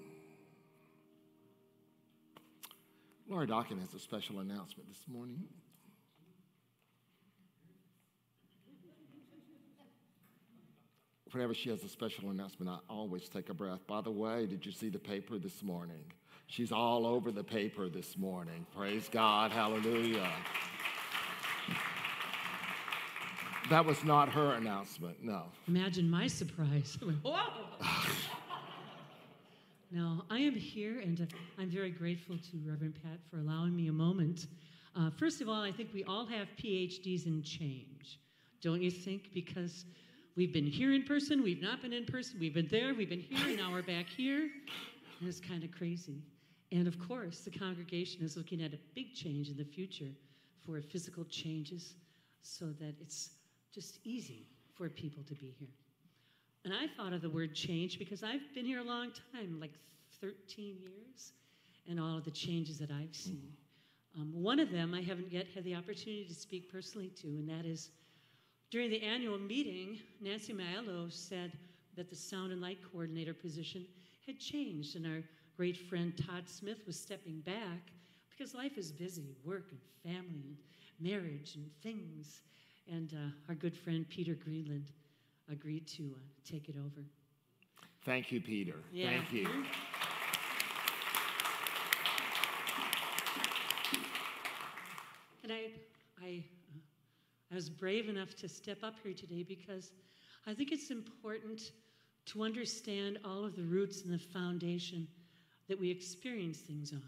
Laura 3.27 3.47
Dawkins 3.47 3.81
has 3.81 3.93
a 3.93 3.99
special 3.99 4.39
announcement 4.39 4.87
this 4.87 5.01
morning. 5.07 5.43
Whenever 11.31 11.53
she 11.53 11.69
has 11.69 11.83
a 11.83 11.89
special 11.89 12.29
announcement, 12.29 12.71
I 12.71 12.77
always 12.87 13.27
take 13.27 13.49
a 13.49 13.53
breath. 13.53 13.85
By 13.87 14.01
the 14.01 14.11
way, 14.11 14.45
did 14.45 14.65
you 14.65 14.71
see 14.71 14.89
the 14.89 14.99
paper 14.99 15.37
this 15.37 15.63
morning? 15.63 16.03
She's 16.47 16.71
all 16.71 17.05
over 17.05 17.31
the 17.31 17.43
paper 17.43 17.89
this 17.89 18.17
morning. 18.17 18.65
Praise 18.73 19.09
God. 19.11 19.51
Hallelujah. 19.51 20.31
That 23.69 23.83
was 23.83 24.03
not 24.03 24.29
her 24.29 24.53
announcement, 24.53 25.23
no. 25.23 25.45
Imagine 25.67 26.09
my 26.09 26.27
surprise. 26.27 26.97
Whoa! 27.23 27.39
no, 29.91 30.23
I 30.29 30.39
am 30.39 30.53
here, 30.53 30.99
and 30.99 31.27
I'm 31.57 31.69
very 31.69 31.91
grateful 31.91 32.37
to 32.37 32.57
Reverend 32.65 32.95
Pat 33.03 33.19
for 33.29 33.39
allowing 33.39 33.75
me 33.75 33.87
a 33.87 33.93
moment. 33.93 34.47
Uh, 34.95 35.09
first 35.11 35.41
of 35.41 35.49
all, 35.49 35.61
I 35.61 35.71
think 35.71 35.89
we 35.93 36.03
all 36.05 36.25
have 36.25 36.47
PhDs 36.61 37.25
in 37.25 37.43
change, 37.43 38.19
don't 38.61 38.81
you 38.81 38.91
think? 38.91 39.33
Because 39.33 39.85
we've 40.35 40.53
been 40.53 40.65
here 40.65 40.93
in 40.93 41.03
person, 41.03 41.43
we've 41.43 41.61
not 41.61 41.81
been 41.81 41.93
in 41.93 42.05
person, 42.05 42.37
we've 42.39 42.53
been 42.53 42.67
there, 42.67 42.93
we've 42.93 43.09
been 43.09 43.21
here, 43.21 43.47
and 43.47 43.57
now 43.57 43.71
we're 43.71 43.83
back 43.83 44.07
here. 44.07 44.49
And 45.19 45.29
it's 45.29 45.39
kind 45.39 45.63
of 45.63 45.71
crazy. 45.71 46.21
And 46.71 46.87
of 46.87 46.99
course, 46.99 47.39
the 47.41 47.51
congregation 47.51 48.23
is 48.23 48.35
looking 48.35 48.61
at 48.61 48.73
a 48.73 48.79
big 48.95 49.13
change 49.13 49.49
in 49.49 49.57
the 49.57 49.65
future 49.65 50.11
for 50.65 50.81
physical 50.81 51.23
changes 51.25 51.93
so 52.41 52.65
that 52.79 52.95
it's 52.99 53.29
just 53.73 53.99
easy 54.03 54.47
for 54.73 54.89
people 54.89 55.23
to 55.23 55.35
be 55.35 55.53
here. 55.59 55.69
And 56.65 56.73
I 56.73 56.87
thought 56.97 57.13
of 57.13 57.21
the 57.21 57.29
word 57.29 57.53
change 57.53 57.99
because 57.99 58.23
I've 58.23 58.41
been 58.55 58.65
here 58.65 58.79
a 58.79 58.83
long 58.83 59.11
time, 59.31 59.59
like 59.61 59.73
13 60.19 60.77
years, 60.81 61.33
and 61.87 61.99
all 61.99 62.17
of 62.17 62.25
the 62.25 62.31
changes 62.31 62.79
that 62.79 62.89
I've 62.89 63.15
seen. 63.15 63.53
Um, 64.17 64.31
one 64.33 64.59
of 64.59 64.71
them 64.71 64.95
I 64.95 65.01
haven't 65.01 65.31
yet 65.31 65.45
had 65.53 65.63
the 65.63 65.75
opportunity 65.75 66.25
to 66.27 66.33
speak 66.33 66.71
personally 66.71 67.11
to, 67.21 67.27
and 67.27 67.47
that 67.47 67.65
is 67.65 67.91
during 68.71 68.89
the 68.89 69.01
annual 69.03 69.37
meeting, 69.37 69.99
Nancy 70.19 70.53
Maiello 70.53 71.11
said 71.11 71.51
that 71.95 72.09
the 72.09 72.15
sound 72.15 72.51
and 72.51 72.61
light 72.61 72.79
coordinator 72.91 73.35
position 73.35 73.85
had 74.25 74.39
changed, 74.39 74.95
and 74.95 75.05
our 75.05 75.21
great 75.55 75.77
friend 75.77 76.13
Todd 76.17 76.49
Smith 76.49 76.79
was 76.87 76.99
stepping 76.99 77.41
back 77.41 77.91
because 78.29 78.55
life 78.55 78.75
is 78.75 78.91
busy 78.91 79.35
work 79.45 79.67
and 79.69 79.79
family 80.03 80.57
and 80.97 81.11
marriage 81.11 81.55
and 81.55 81.69
things. 81.83 82.41
And 82.91 83.13
uh, 83.13 83.49
our 83.49 83.55
good 83.55 83.77
friend 83.77 84.03
Peter 84.09 84.33
Greenland 84.33 84.91
agreed 85.51 85.87
to 85.87 86.03
uh, 86.03 86.19
take 86.49 86.69
it 86.69 86.75
over. 86.77 87.05
Thank 88.03 88.31
you, 88.31 88.41
Peter. 88.41 88.75
Yeah. 88.91 89.09
Thank 89.09 89.31
you. 89.31 89.47
And 95.43 95.51
I, 95.51 95.71
I, 96.23 96.43
uh, 96.73 96.79
I 97.51 97.55
was 97.55 97.69
brave 97.69 98.09
enough 98.09 98.35
to 98.37 98.49
step 98.49 98.79
up 98.83 98.95
here 99.03 99.13
today 99.13 99.43
because 99.43 99.91
I 100.47 100.53
think 100.53 100.71
it's 100.71 100.89
important 100.89 101.71
to 102.27 102.43
understand 102.43 103.19
all 103.23 103.45
of 103.45 103.55
the 103.55 103.63
roots 103.63 104.03
and 104.03 104.13
the 104.13 104.19
foundation 104.19 105.07
that 105.67 105.79
we 105.79 105.89
experience 105.89 106.59
things 106.59 106.91
on. 106.91 107.01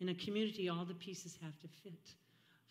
In 0.00 0.08
a 0.10 0.14
community, 0.14 0.68
all 0.68 0.84
the 0.84 0.94
pieces 0.94 1.38
have 1.42 1.58
to 1.60 1.68
fit 1.68 2.14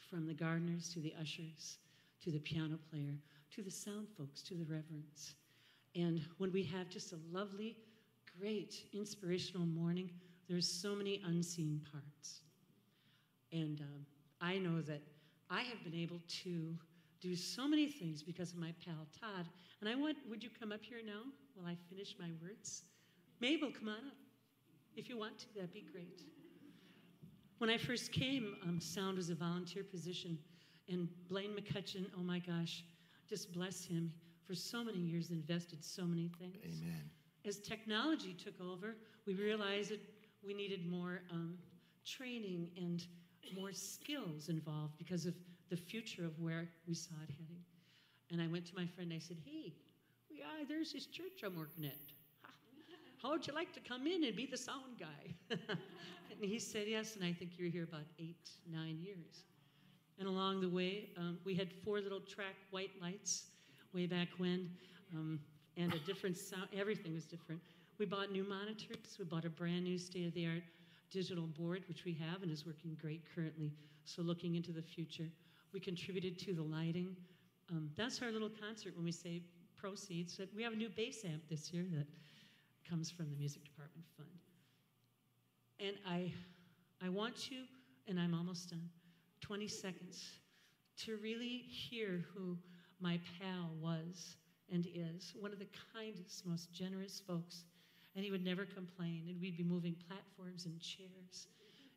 from 0.10 0.28
the 0.28 0.34
gardeners 0.34 0.90
to 0.94 1.00
the 1.00 1.14
ushers 1.20 1.78
to 2.24 2.32
the 2.32 2.40
piano 2.40 2.78
player 2.90 3.16
to 3.56 3.62
the 3.62 3.72
sound 3.72 4.08
folks 4.18 4.42
to 4.42 4.54
the 4.54 4.66
reverends. 4.66 5.36
And 5.96 6.22
when 6.40 6.52
we 6.52 6.62
have 6.64 6.90
just 6.90 7.14
a 7.14 7.20
lovely, 7.32 7.78
great, 8.38 8.84
inspirational 8.94 9.66
morning, 9.66 10.10
there's 10.50 10.70
so 10.70 10.94
many 10.94 11.22
unseen 11.26 11.80
parts. 11.90 12.42
And 13.54 13.80
um, 13.80 14.06
I 14.42 14.58
know 14.58 14.82
that 14.82 15.02
I 15.50 15.62
have 15.62 15.82
been 15.86 15.96
able 15.96 16.20
to 16.44 16.76
do 17.22 17.36
so 17.36 17.66
many 17.66 17.88
things 17.88 18.22
because 18.22 18.52
of 18.52 18.58
my 18.58 18.74
pal 18.86 19.08
Todd. 19.20 19.48
And 19.80 19.90
I 19.90 19.96
want, 19.96 20.18
would 20.30 20.44
you 20.44 20.50
come 20.60 20.74
up 20.74 20.84
here 20.84 21.00
now 21.06 21.22
while 21.54 21.72
I 21.72 21.78
finish 21.90 22.16
my 22.20 22.30
words? 22.42 22.84
Mabel, 23.40 23.72
come 23.72 23.88
on 23.88 23.96
up. 23.96 24.18
If 24.98 25.08
you 25.08 25.18
want 25.18 25.40
to, 25.40 25.46
that'd 25.56 25.74
be 25.74 25.86
great. 25.94 26.24
When 27.60 27.70
I 27.70 27.78
first 27.78 28.12
came, 28.12 28.58
um, 28.64 28.82
sound 28.82 29.16
was 29.16 29.30
a 29.30 29.36
volunteer 29.36 29.84
position, 29.84 30.38
and 30.90 31.08
Blaine 31.30 31.52
McCutcheon, 31.52 32.06
oh 32.18 32.22
my 32.22 32.40
gosh, 32.40 32.84
just 33.30 33.54
bless 33.54 33.86
him 33.86 34.12
for 34.46 34.56
so 34.56 34.84
many 34.84 35.00
years, 35.00 35.32
invested 35.32 35.84
so 35.84 36.04
many 36.04 36.30
things. 36.40 36.82
Amen. 36.82 37.10
As 37.46 37.60
technology 37.60 38.34
took 38.34 38.60
over, 38.62 38.96
we 39.26 39.34
realized 39.34 39.92
that 39.92 40.02
we 40.46 40.54
needed 40.54 40.90
more 40.90 41.22
um, 41.32 41.58
training 42.06 42.70
and 42.78 43.06
more 43.56 43.72
skills 43.72 44.50
involved 44.50 44.98
because 44.98 45.26
of 45.26 45.34
the 45.70 45.78
future 45.78 46.26
of 46.26 46.40
where 46.40 46.70
we 46.88 46.94
saw 46.94 47.16
it 47.24 47.30
heading. 47.32 47.64
And 48.32 48.42
I 48.42 48.48
went 48.48 48.66
to 48.68 48.76
my 48.76 48.86
friend 48.86 49.12
I 49.14 49.20
said, 49.20 49.38
Hey, 49.46 49.74
yeah, 50.30 50.66
there's 50.68 50.94
this 50.94 51.06
church 51.06 51.44
I'm 51.44 51.56
working 51.56 51.86
at. 51.86 51.94
How 53.22 53.32
would 53.32 53.46
you 53.46 53.54
like 53.54 53.74
to 53.74 53.80
come 53.80 54.08
in 54.08 54.24
and 54.24 54.36
be 54.36 54.46
the 54.46 54.58
sound 54.58 55.00
guy? 55.00 55.34
and 55.50 55.60
he 56.42 56.60
said 56.60 56.86
yes, 56.88 57.16
and 57.16 57.24
I 57.24 57.34
think 57.34 57.52
you're 57.58 57.70
here 57.70 57.84
about 57.84 58.06
eight, 58.20 58.50
nine 58.72 59.00
years. 59.00 59.46
And 60.20 60.28
along 60.28 60.62
the 60.62 60.70
way, 60.70 61.10
um, 61.18 61.38
we 61.44 61.56
had 61.56 61.72
four 61.84 62.00
little 62.00 62.22
track 62.22 62.56
white 62.72 62.92
lights 63.02 63.46
way 63.94 64.06
back 64.06 64.30
when, 64.38 64.70
um, 65.14 65.40
and 65.78 65.94
a 65.94 66.00
different 66.00 66.38
sound. 66.38 66.68
Everything 66.78 67.14
was 67.14 67.26
different. 67.26 67.62
We 67.98 68.06
bought 68.06 68.32
new 68.32 68.44
monitors. 68.44 69.18
We 69.20 69.26
bought 69.26 69.46
a 69.46 69.50
brand 69.50 69.84
new 69.84 69.98
state 69.98 70.28
of 70.28 70.34
the 70.34 70.48
art 70.48 70.64
digital 71.12 71.48
board, 71.48 71.84
which 71.88 72.06
we 72.06 72.14
have 72.14 72.44
and 72.44 72.52
is 72.52 72.66
working 72.66 72.98
great 73.02 73.22
currently. 73.34 73.72
So, 74.06 74.22
looking 74.22 74.56
into 74.56 74.72
the 74.72 74.82
future, 74.82 75.30
we 75.74 75.80
contributed 75.80 76.38
to 76.40 76.54
the 76.54 76.62
lighting. 76.64 77.16
Um, 77.72 77.90
that's 77.96 78.22
our 78.22 78.32
little 78.32 78.50
concert 78.50 78.96
when 78.96 79.06
we 79.06 79.12
say 79.12 79.42
proceeds. 79.76 80.40
We 80.56 80.64
have 80.64 80.74
a 80.74 80.76
new 80.76 80.90
bass 80.90 81.24
amp 81.26 81.44
this 81.50 81.74
year 81.74 81.86
that 81.94 82.06
comes 82.88 83.10
from 83.10 83.30
the 83.30 83.36
music 83.36 83.64
department 83.64 84.06
fund. 84.16 84.30
And 85.80 85.98
I, 86.08 86.32
I 87.04 87.10
want 87.10 87.52
you, 87.52 87.64
and 88.08 88.20
I'm 88.20 88.34
almost 88.34 88.70
done, 88.70 88.90
20 89.42 89.68
seconds, 89.68 90.24
to 91.04 91.18
really 91.18 91.66
hear 91.68 92.26
who 92.34 92.58
my 93.00 93.20
pal 93.40 93.72
was 93.82 94.38
and 94.72 94.88
is. 94.94 95.34
One 95.40 95.52
of 95.52 95.60
the 95.60 95.68
kindest, 95.94 96.46
most 96.46 96.72
generous 96.72 97.22
folks. 97.28 97.64
And 98.16 98.24
he 98.24 98.32
would 98.32 98.46
never 98.46 98.66
complain. 98.66 99.24
And 99.28 99.40
we'd 99.42 99.58
be 99.58 99.64
moving 99.64 99.96
platforms 100.08 100.66
and 100.66 100.80
chairs. 100.80 101.48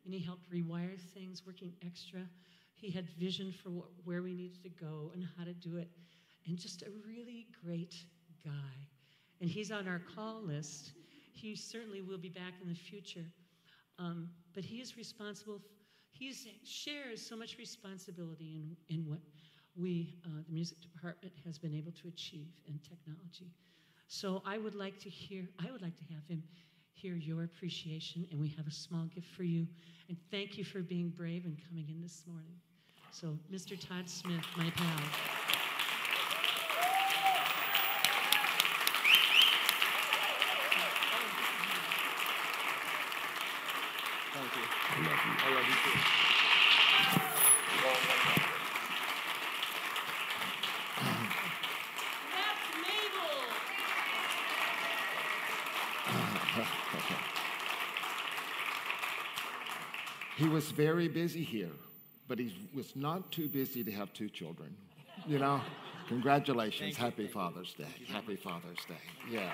And 0.05 0.13
he 0.13 0.19
helped 0.19 0.51
rewire 0.51 0.99
things, 1.13 1.43
working 1.45 1.73
extra. 1.85 2.21
He 2.73 2.91
had 2.91 3.09
vision 3.19 3.53
for 3.63 3.69
where 4.03 4.21
we 4.21 4.33
needed 4.33 4.61
to 4.63 4.69
go 4.69 5.11
and 5.13 5.25
how 5.37 5.45
to 5.45 5.53
do 5.53 5.77
it. 5.77 5.89
And 6.47 6.57
just 6.57 6.81
a 6.81 6.91
really 7.07 7.47
great 7.63 7.95
guy. 8.43 8.51
And 9.41 9.49
he's 9.49 9.71
on 9.71 9.87
our 9.87 10.01
call 10.15 10.41
list. 10.41 10.91
He 11.33 11.55
certainly 11.55 12.01
will 12.01 12.17
be 12.17 12.29
back 12.29 12.53
in 12.61 12.67
the 12.67 12.75
future. 12.75 13.25
Um, 13.97 14.29
but 14.53 14.63
he 14.63 14.77
is 14.77 14.97
responsible, 14.97 15.61
he 16.19 16.33
shares 16.65 17.21
so 17.21 17.35
much 17.37 17.57
responsibility 17.57 18.61
in, 18.89 18.95
in 18.95 19.09
what 19.09 19.19
we, 19.79 20.15
uh, 20.25 20.43
the 20.45 20.53
music 20.53 20.77
department, 20.81 21.33
has 21.45 21.57
been 21.57 21.73
able 21.73 21.93
to 21.93 22.09
achieve 22.09 22.49
in 22.67 22.77
technology. 22.79 23.49
So 24.09 24.41
I 24.45 24.57
would 24.57 24.75
like 24.75 24.99
to 24.99 25.09
hear, 25.09 25.47
I 25.65 25.71
would 25.71 25.81
like 25.81 25.95
to 25.97 26.03
have 26.13 26.25
him 26.27 26.43
hear 26.91 27.15
your 27.15 27.45
appreciation, 27.45 28.27
and 28.31 28.39
we 28.39 28.49
have 28.49 28.67
a 28.67 28.71
small 28.71 29.05
gift 29.05 29.27
for 29.27 29.43
you. 29.43 29.65
And 30.09 30.17
thank 30.29 30.57
you 30.57 30.65
for 30.65 30.79
being 30.79 31.09
brave 31.09 31.45
and 31.45 31.57
coming 31.69 31.87
in 31.87 32.01
this 32.01 32.25
morning. 32.27 32.55
So, 33.11 33.39
Mr. 33.49 33.79
Todd 33.79 34.09
Smith, 34.09 34.43
my 34.57 34.69
pal. 34.71 34.99
Thank 44.33 45.08
you. 45.25 45.31
I 45.31 45.49
love 45.53 45.67
you. 45.67 45.75
I 47.75 47.85
love 47.85 47.97
you 47.97 48.13
too. 48.13 48.39
He 60.39 60.47
was 60.47 60.71
very 60.71 61.09
busy 61.09 61.43
here, 61.43 61.71
but 62.29 62.39
he 62.39 62.55
was 62.73 62.95
not 62.95 63.29
too 63.29 63.49
busy 63.49 63.83
to 63.83 63.91
have 63.91 64.13
two 64.13 64.29
children. 64.29 64.73
You 65.27 65.39
know? 65.39 65.59
Congratulations. 66.07 66.95
Happy 66.95 67.27
Father's 67.27 67.73
Day. 67.73 67.83
Happy 68.07 68.37
Father's 68.37 68.85
Day. 68.87 68.95
Yeah. 69.29 69.51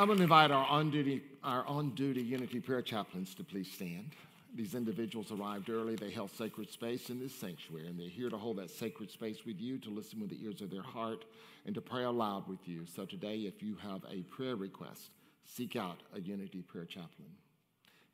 I'm 0.00 0.06
going 0.06 0.16
to 0.16 0.22
invite 0.22 0.50
our 0.50 0.66
on 0.66 0.90
duty, 0.90 1.20
our 1.44 1.62
on 1.66 1.90
duty 1.90 2.22
Unity 2.22 2.58
Prayer 2.58 2.80
Chaplains 2.80 3.34
to 3.34 3.44
please 3.44 3.70
stand. 3.70 4.12
These 4.54 4.74
individuals 4.74 5.30
arrived 5.30 5.68
early. 5.68 5.94
They 5.94 6.08
held 6.10 6.30
sacred 6.30 6.70
space 6.70 7.10
in 7.10 7.20
this 7.20 7.34
sanctuary, 7.34 7.86
and 7.86 8.00
they're 8.00 8.08
here 8.08 8.30
to 8.30 8.38
hold 8.38 8.56
that 8.56 8.70
sacred 8.70 9.10
space 9.10 9.44
with 9.44 9.60
you, 9.60 9.76
to 9.76 9.90
listen 9.90 10.18
with 10.18 10.30
the 10.30 10.42
ears 10.42 10.62
of 10.62 10.70
their 10.70 10.80
heart, 10.80 11.26
and 11.66 11.74
to 11.74 11.82
pray 11.82 12.04
aloud 12.04 12.48
with 12.48 12.66
you. 12.66 12.86
So 12.86 13.04
today, 13.04 13.40
if 13.40 13.62
you 13.62 13.76
have 13.82 14.00
a 14.10 14.22
prayer 14.22 14.56
request, 14.56 15.10
seek 15.44 15.76
out 15.76 15.98
a 16.16 16.20
Unity 16.22 16.62
Prayer 16.62 16.86
Chaplain. 16.86 17.28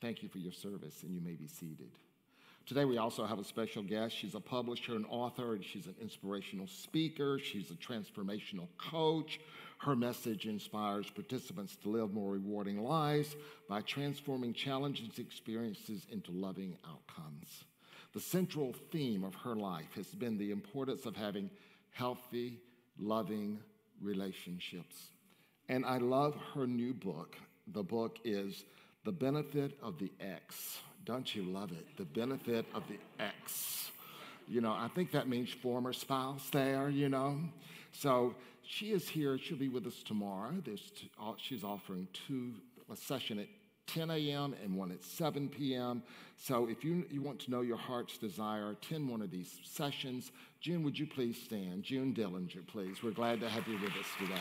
Thank 0.01 0.25
you 0.25 0.29
for 0.29 0.39
your 0.39 0.51
service, 0.51 1.05
and 1.05 1.15
you 1.15 1.21
may 1.21 1.35
be 1.35 1.47
seated. 1.47 1.93
Today, 2.67 2.85
we 2.85 2.99
also 2.99 3.25
have 3.25 3.39
a 3.39 3.45
special 3.45 3.85
guest. 3.85 4.17
She's 4.17 4.35
a 4.35 4.41
publisher 4.41 4.97
and 4.97 5.07
author, 5.09 5.55
and 5.55 5.65
she's 5.65 5.87
an 5.87 5.95
inspirational 6.01 6.67
speaker. 6.67 7.39
She's 7.39 7.71
a 7.71 7.75
transformational 7.75 8.67
coach. 8.77 9.39
Her 9.79 9.95
message 9.95 10.47
inspires 10.47 11.09
participants 11.09 11.77
to 11.85 11.89
live 11.89 12.13
more 12.13 12.33
rewarding 12.33 12.83
lives 12.83 13.37
by 13.69 13.83
transforming 13.83 14.53
challenging 14.53 15.13
experiences 15.17 16.09
into 16.11 16.33
loving 16.33 16.77
outcomes. 16.85 17.65
The 18.13 18.21
central 18.21 18.75
theme 18.91 19.23
of 19.23 19.37
her 19.37 19.55
life 19.55 19.95
has 19.95 20.09
been 20.09 20.37
the 20.37 20.51
importance 20.51 21.07
of 21.07 21.15
having 21.15 21.51
healthy, 21.93 22.59
loving 22.99 23.61
relationships. 24.01 25.11
And 25.69 25.85
I 25.85 25.99
love 25.99 26.35
her 26.55 26.67
new 26.67 26.95
book. 26.95 27.37
The 27.69 27.85
book 27.85 28.19
is 28.25 28.65
The 29.05 29.13
Benefit 29.13 29.79
of 29.81 29.99
the 29.99 30.11
X. 30.19 30.81
Don't 31.07 31.35
you 31.35 31.45
love 31.45 31.71
it? 31.71 31.87
The 31.97 32.05
Benefit 32.05 32.67
of 32.75 32.83
the 32.89 32.99
X. 33.23 33.93
You 34.49 34.61
know, 34.61 34.73
I 34.73 34.89
think 34.95 35.13
that 35.13 35.29
means 35.29 35.51
former 35.51 35.93
spouse 35.93 36.51
there, 36.51 36.89
you 36.89 37.09
know. 37.09 37.39
So 37.93 38.35
she 38.65 38.91
is 38.91 39.09
here. 39.09 39.39
She'll 39.39 39.57
be 39.57 39.69
with 39.69 39.87
us 39.87 40.03
tomorrow. 40.05 40.53
There's 40.65 40.93
uh, 41.21 41.33
she's 41.39 41.63
offering 41.65 42.09
two, 42.27 42.55
a 42.93 42.97
session 42.97 43.39
at 43.39 43.47
10 43.87 44.11
a.m. 44.11 44.55
and 44.65 44.77
one 44.77 44.91
at 44.91 45.05
7 45.05 45.49
p.m. 45.49 46.03
So 46.37 46.69
if 46.69 46.85
you, 46.85 47.07
you 47.09 47.23
want 47.23 47.39
to 47.41 47.51
know 47.53 47.61
your 47.61 47.77
heart's 47.77 48.19
desire, 48.19 48.71
attend 48.71 49.09
one 49.09 49.23
of 49.23 49.31
these 49.31 49.61
sessions. 49.65 50.33
June, 50.61 50.83
would 50.83 50.99
you 50.99 51.07
please 51.07 51.41
stand? 51.41 51.85
June 51.85 52.13
Dillinger, 52.13 52.67
please. 52.67 53.03
We're 53.03 53.13
glad 53.13 53.41
to 53.41 53.49
have 53.49 53.67
you 53.69 53.79
with 53.79 53.93
us 53.93 54.07
today. 54.19 54.35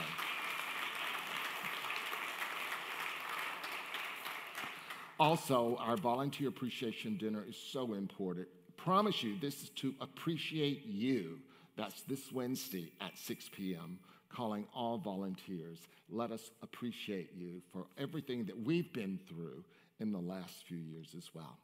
Also, 5.20 5.78
our 5.80 5.96
volunteer 5.96 6.50
appreciation 6.50 7.18
dinner 7.18 7.44
is 7.48 7.56
so 7.56 7.94
important. 7.94 8.48
Promise 8.76 9.24
you, 9.24 9.38
this 9.40 9.64
is 9.64 9.70
to 9.70 9.94
appreciate 10.02 10.86
you. 10.86 11.40
That's 11.78 12.02
this 12.02 12.32
Wednesday 12.32 12.92
at 13.00 13.18
6 13.18 13.50
p.m., 13.54 14.00
calling 14.30 14.68
all 14.76 14.98
volunteers. 14.98 15.80
Let 16.10 16.32
us 16.32 16.52
appreciate 16.62 17.32
you 17.36 17.62
for 17.72 17.86
everything 17.98 18.46
that 18.46 18.60
we've 18.60 18.92
been 18.92 19.20
through 19.28 19.64
in 20.00 20.12
the 20.12 20.20
last 20.20 20.66
few 20.68 20.78
years 20.78 21.16
as 21.18 21.30
well. 21.34 21.58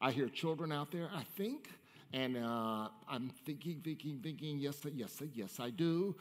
I 0.00 0.10
hear 0.10 0.28
children 0.28 0.72
out 0.72 0.90
there, 0.90 1.08
I 1.14 1.22
think, 1.36 1.70
and 2.12 2.36
uh, 2.36 2.88
I'm 3.08 3.30
thinking, 3.44 3.80
thinking, 3.84 4.20
thinking, 4.22 4.58
yes, 4.58 4.80
yes, 4.94 5.22
yes, 5.32 5.60
I 5.60 5.70
do. 5.70 6.16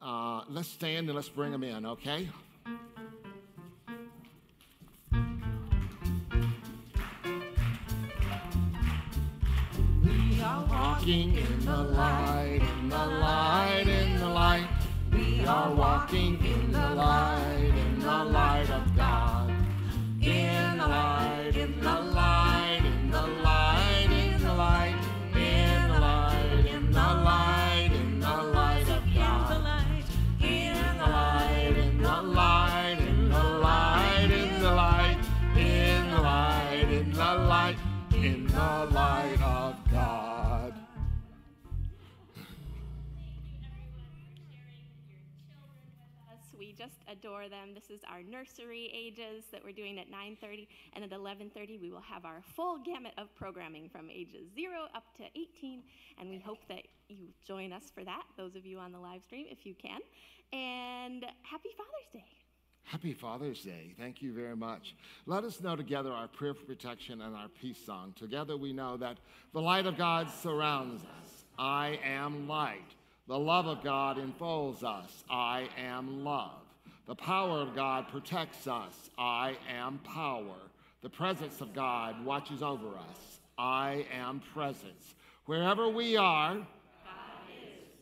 Uh, 0.00 0.42
let's 0.48 0.68
stand 0.68 1.08
and 1.08 1.14
let's 1.14 1.28
bring 1.28 1.52
them 1.52 1.62
in, 1.62 1.86
okay? 1.86 2.28
Walking 11.02 11.36
in 11.36 11.64
the 11.64 11.76
light, 11.76 12.60
in 12.62 12.88
the 12.88 12.96
light, 12.96 13.88
in 13.88 14.20
the 14.20 14.28
light. 14.28 14.68
We 15.12 15.44
are 15.44 15.74
walking 15.74 16.38
in 16.44 16.70
the 16.70 16.90
light, 16.94 17.61
adore 47.22 47.48
them. 47.48 47.72
This 47.74 47.90
is 47.90 48.00
our 48.10 48.22
nursery 48.22 48.90
ages 48.92 49.44
that 49.52 49.62
we're 49.62 49.72
doing 49.72 49.98
at 49.98 50.10
9:30 50.10 50.66
and 50.94 51.04
at 51.04 51.10
11:30 51.10 51.78
we 51.80 51.90
will 51.90 52.00
have 52.00 52.24
our 52.24 52.42
full 52.42 52.78
gamut 52.78 53.12
of 53.16 53.32
programming 53.36 53.88
from 53.88 54.10
ages 54.10 54.48
0 54.54 54.88
up 54.94 55.04
to 55.16 55.24
18 55.36 55.82
and 56.18 56.28
we 56.28 56.38
hope 56.38 56.66
that 56.68 56.82
you 57.08 57.28
join 57.44 57.72
us 57.72 57.90
for 57.94 58.04
that 58.04 58.24
those 58.36 58.56
of 58.56 58.66
you 58.66 58.78
on 58.78 58.90
the 58.90 58.98
live 58.98 59.22
stream 59.22 59.46
if 59.48 59.64
you 59.64 59.74
can. 59.74 60.00
And 60.52 61.24
happy 61.42 61.70
Father's 61.76 62.12
Day. 62.12 62.38
Happy 62.82 63.14
Father's 63.14 63.62
Day. 63.62 63.94
Thank 63.96 64.20
you 64.20 64.32
very 64.32 64.56
much. 64.56 64.96
Let 65.26 65.44
us 65.44 65.60
know 65.60 65.76
together 65.76 66.12
our 66.12 66.28
prayer 66.28 66.54
for 66.54 66.64
protection 66.64 67.20
and 67.20 67.36
our 67.36 67.48
peace 67.48 67.78
song. 67.84 68.14
Together 68.18 68.56
we 68.56 68.72
know 68.72 68.96
that 68.96 69.18
the 69.52 69.60
light 69.60 69.86
of 69.86 69.96
God 69.96 70.28
surrounds 70.28 71.04
us. 71.04 71.44
I 71.56 72.00
am 72.04 72.48
light. 72.48 72.96
The 73.28 73.38
love 73.38 73.66
of 73.66 73.84
God 73.84 74.18
enfolds 74.18 74.82
us. 74.82 75.22
I 75.30 75.68
am 75.78 76.24
love. 76.24 76.61
The 77.06 77.14
power 77.14 77.60
of 77.60 77.74
God 77.74 78.08
protects 78.08 78.66
us. 78.66 79.10
I 79.18 79.56
am 79.68 79.98
power. 79.98 80.56
The 81.02 81.10
presence 81.10 81.60
of 81.60 81.74
God 81.74 82.24
watches 82.24 82.62
over 82.62 82.88
us. 82.88 83.40
I 83.58 84.06
am 84.12 84.40
presence. 84.54 85.14
Wherever 85.46 85.88
we 85.88 86.16
are, 86.16 86.58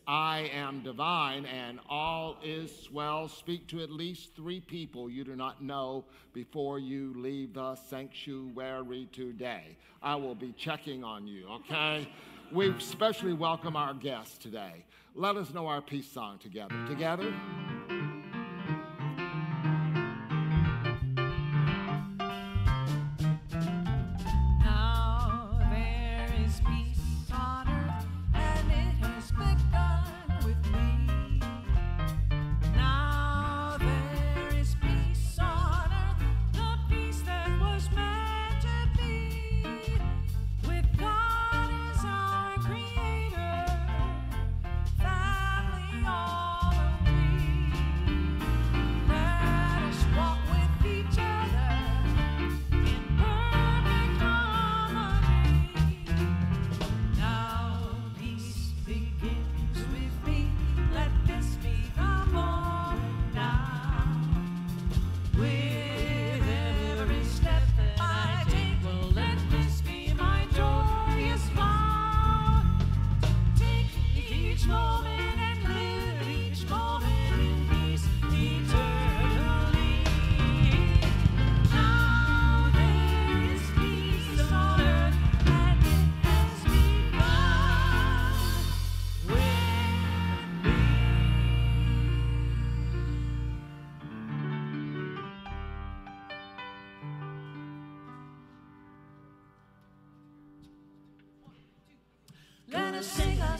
I 0.06 0.50
am 0.52 0.82
divine, 0.82 1.46
and 1.46 1.78
all 1.88 2.36
is 2.42 2.76
swell. 2.82 3.28
Speak 3.28 3.68
to 3.68 3.80
at 3.80 3.90
least 3.90 4.34
three 4.34 4.60
people 4.60 5.08
you 5.08 5.24
do 5.24 5.36
not 5.36 5.62
know 5.62 6.04
before 6.32 6.78
you 6.78 7.14
leave 7.16 7.54
the 7.54 7.76
sanctuary 7.76 9.08
today. 9.12 9.76
I 10.02 10.16
will 10.16 10.34
be 10.34 10.52
checking 10.58 11.04
on 11.04 11.26
you, 11.26 11.46
okay? 11.48 12.08
We 12.52 12.70
especially 12.70 13.34
welcome 13.34 13.76
our 13.76 13.94
guests 13.94 14.36
today. 14.36 14.84
Let 15.14 15.36
us 15.36 15.54
know 15.54 15.68
our 15.68 15.80
peace 15.80 16.10
song 16.10 16.38
together. 16.38 16.74
Together? 16.88 17.32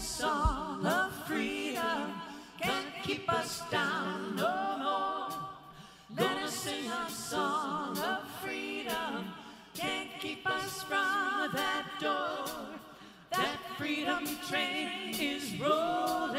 Us 0.01 0.07
sing 0.07 0.27
a 0.27 0.31
song 0.31 0.87
of 0.87 1.13
freedom. 1.27 2.15
Can't 2.61 2.87
keep 3.03 3.31
us 3.33 3.63
down 3.71 4.37
no 4.37 4.77
more. 4.79 5.39
Let 6.17 6.43
us 6.43 6.55
sing 6.55 6.91
a 6.91 7.11
song 7.11 7.99
of 7.99 8.23
freedom. 8.43 9.33
Can't 9.75 10.09
keep 10.19 10.47
us 10.49 10.83
from 10.85 11.51
that 11.53 11.85
door. 12.01 12.47
That 13.31 13.59
freedom 13.77 14.25
train 14.49 15.15
is 15.19 15.61
rolling. 15.61 16.30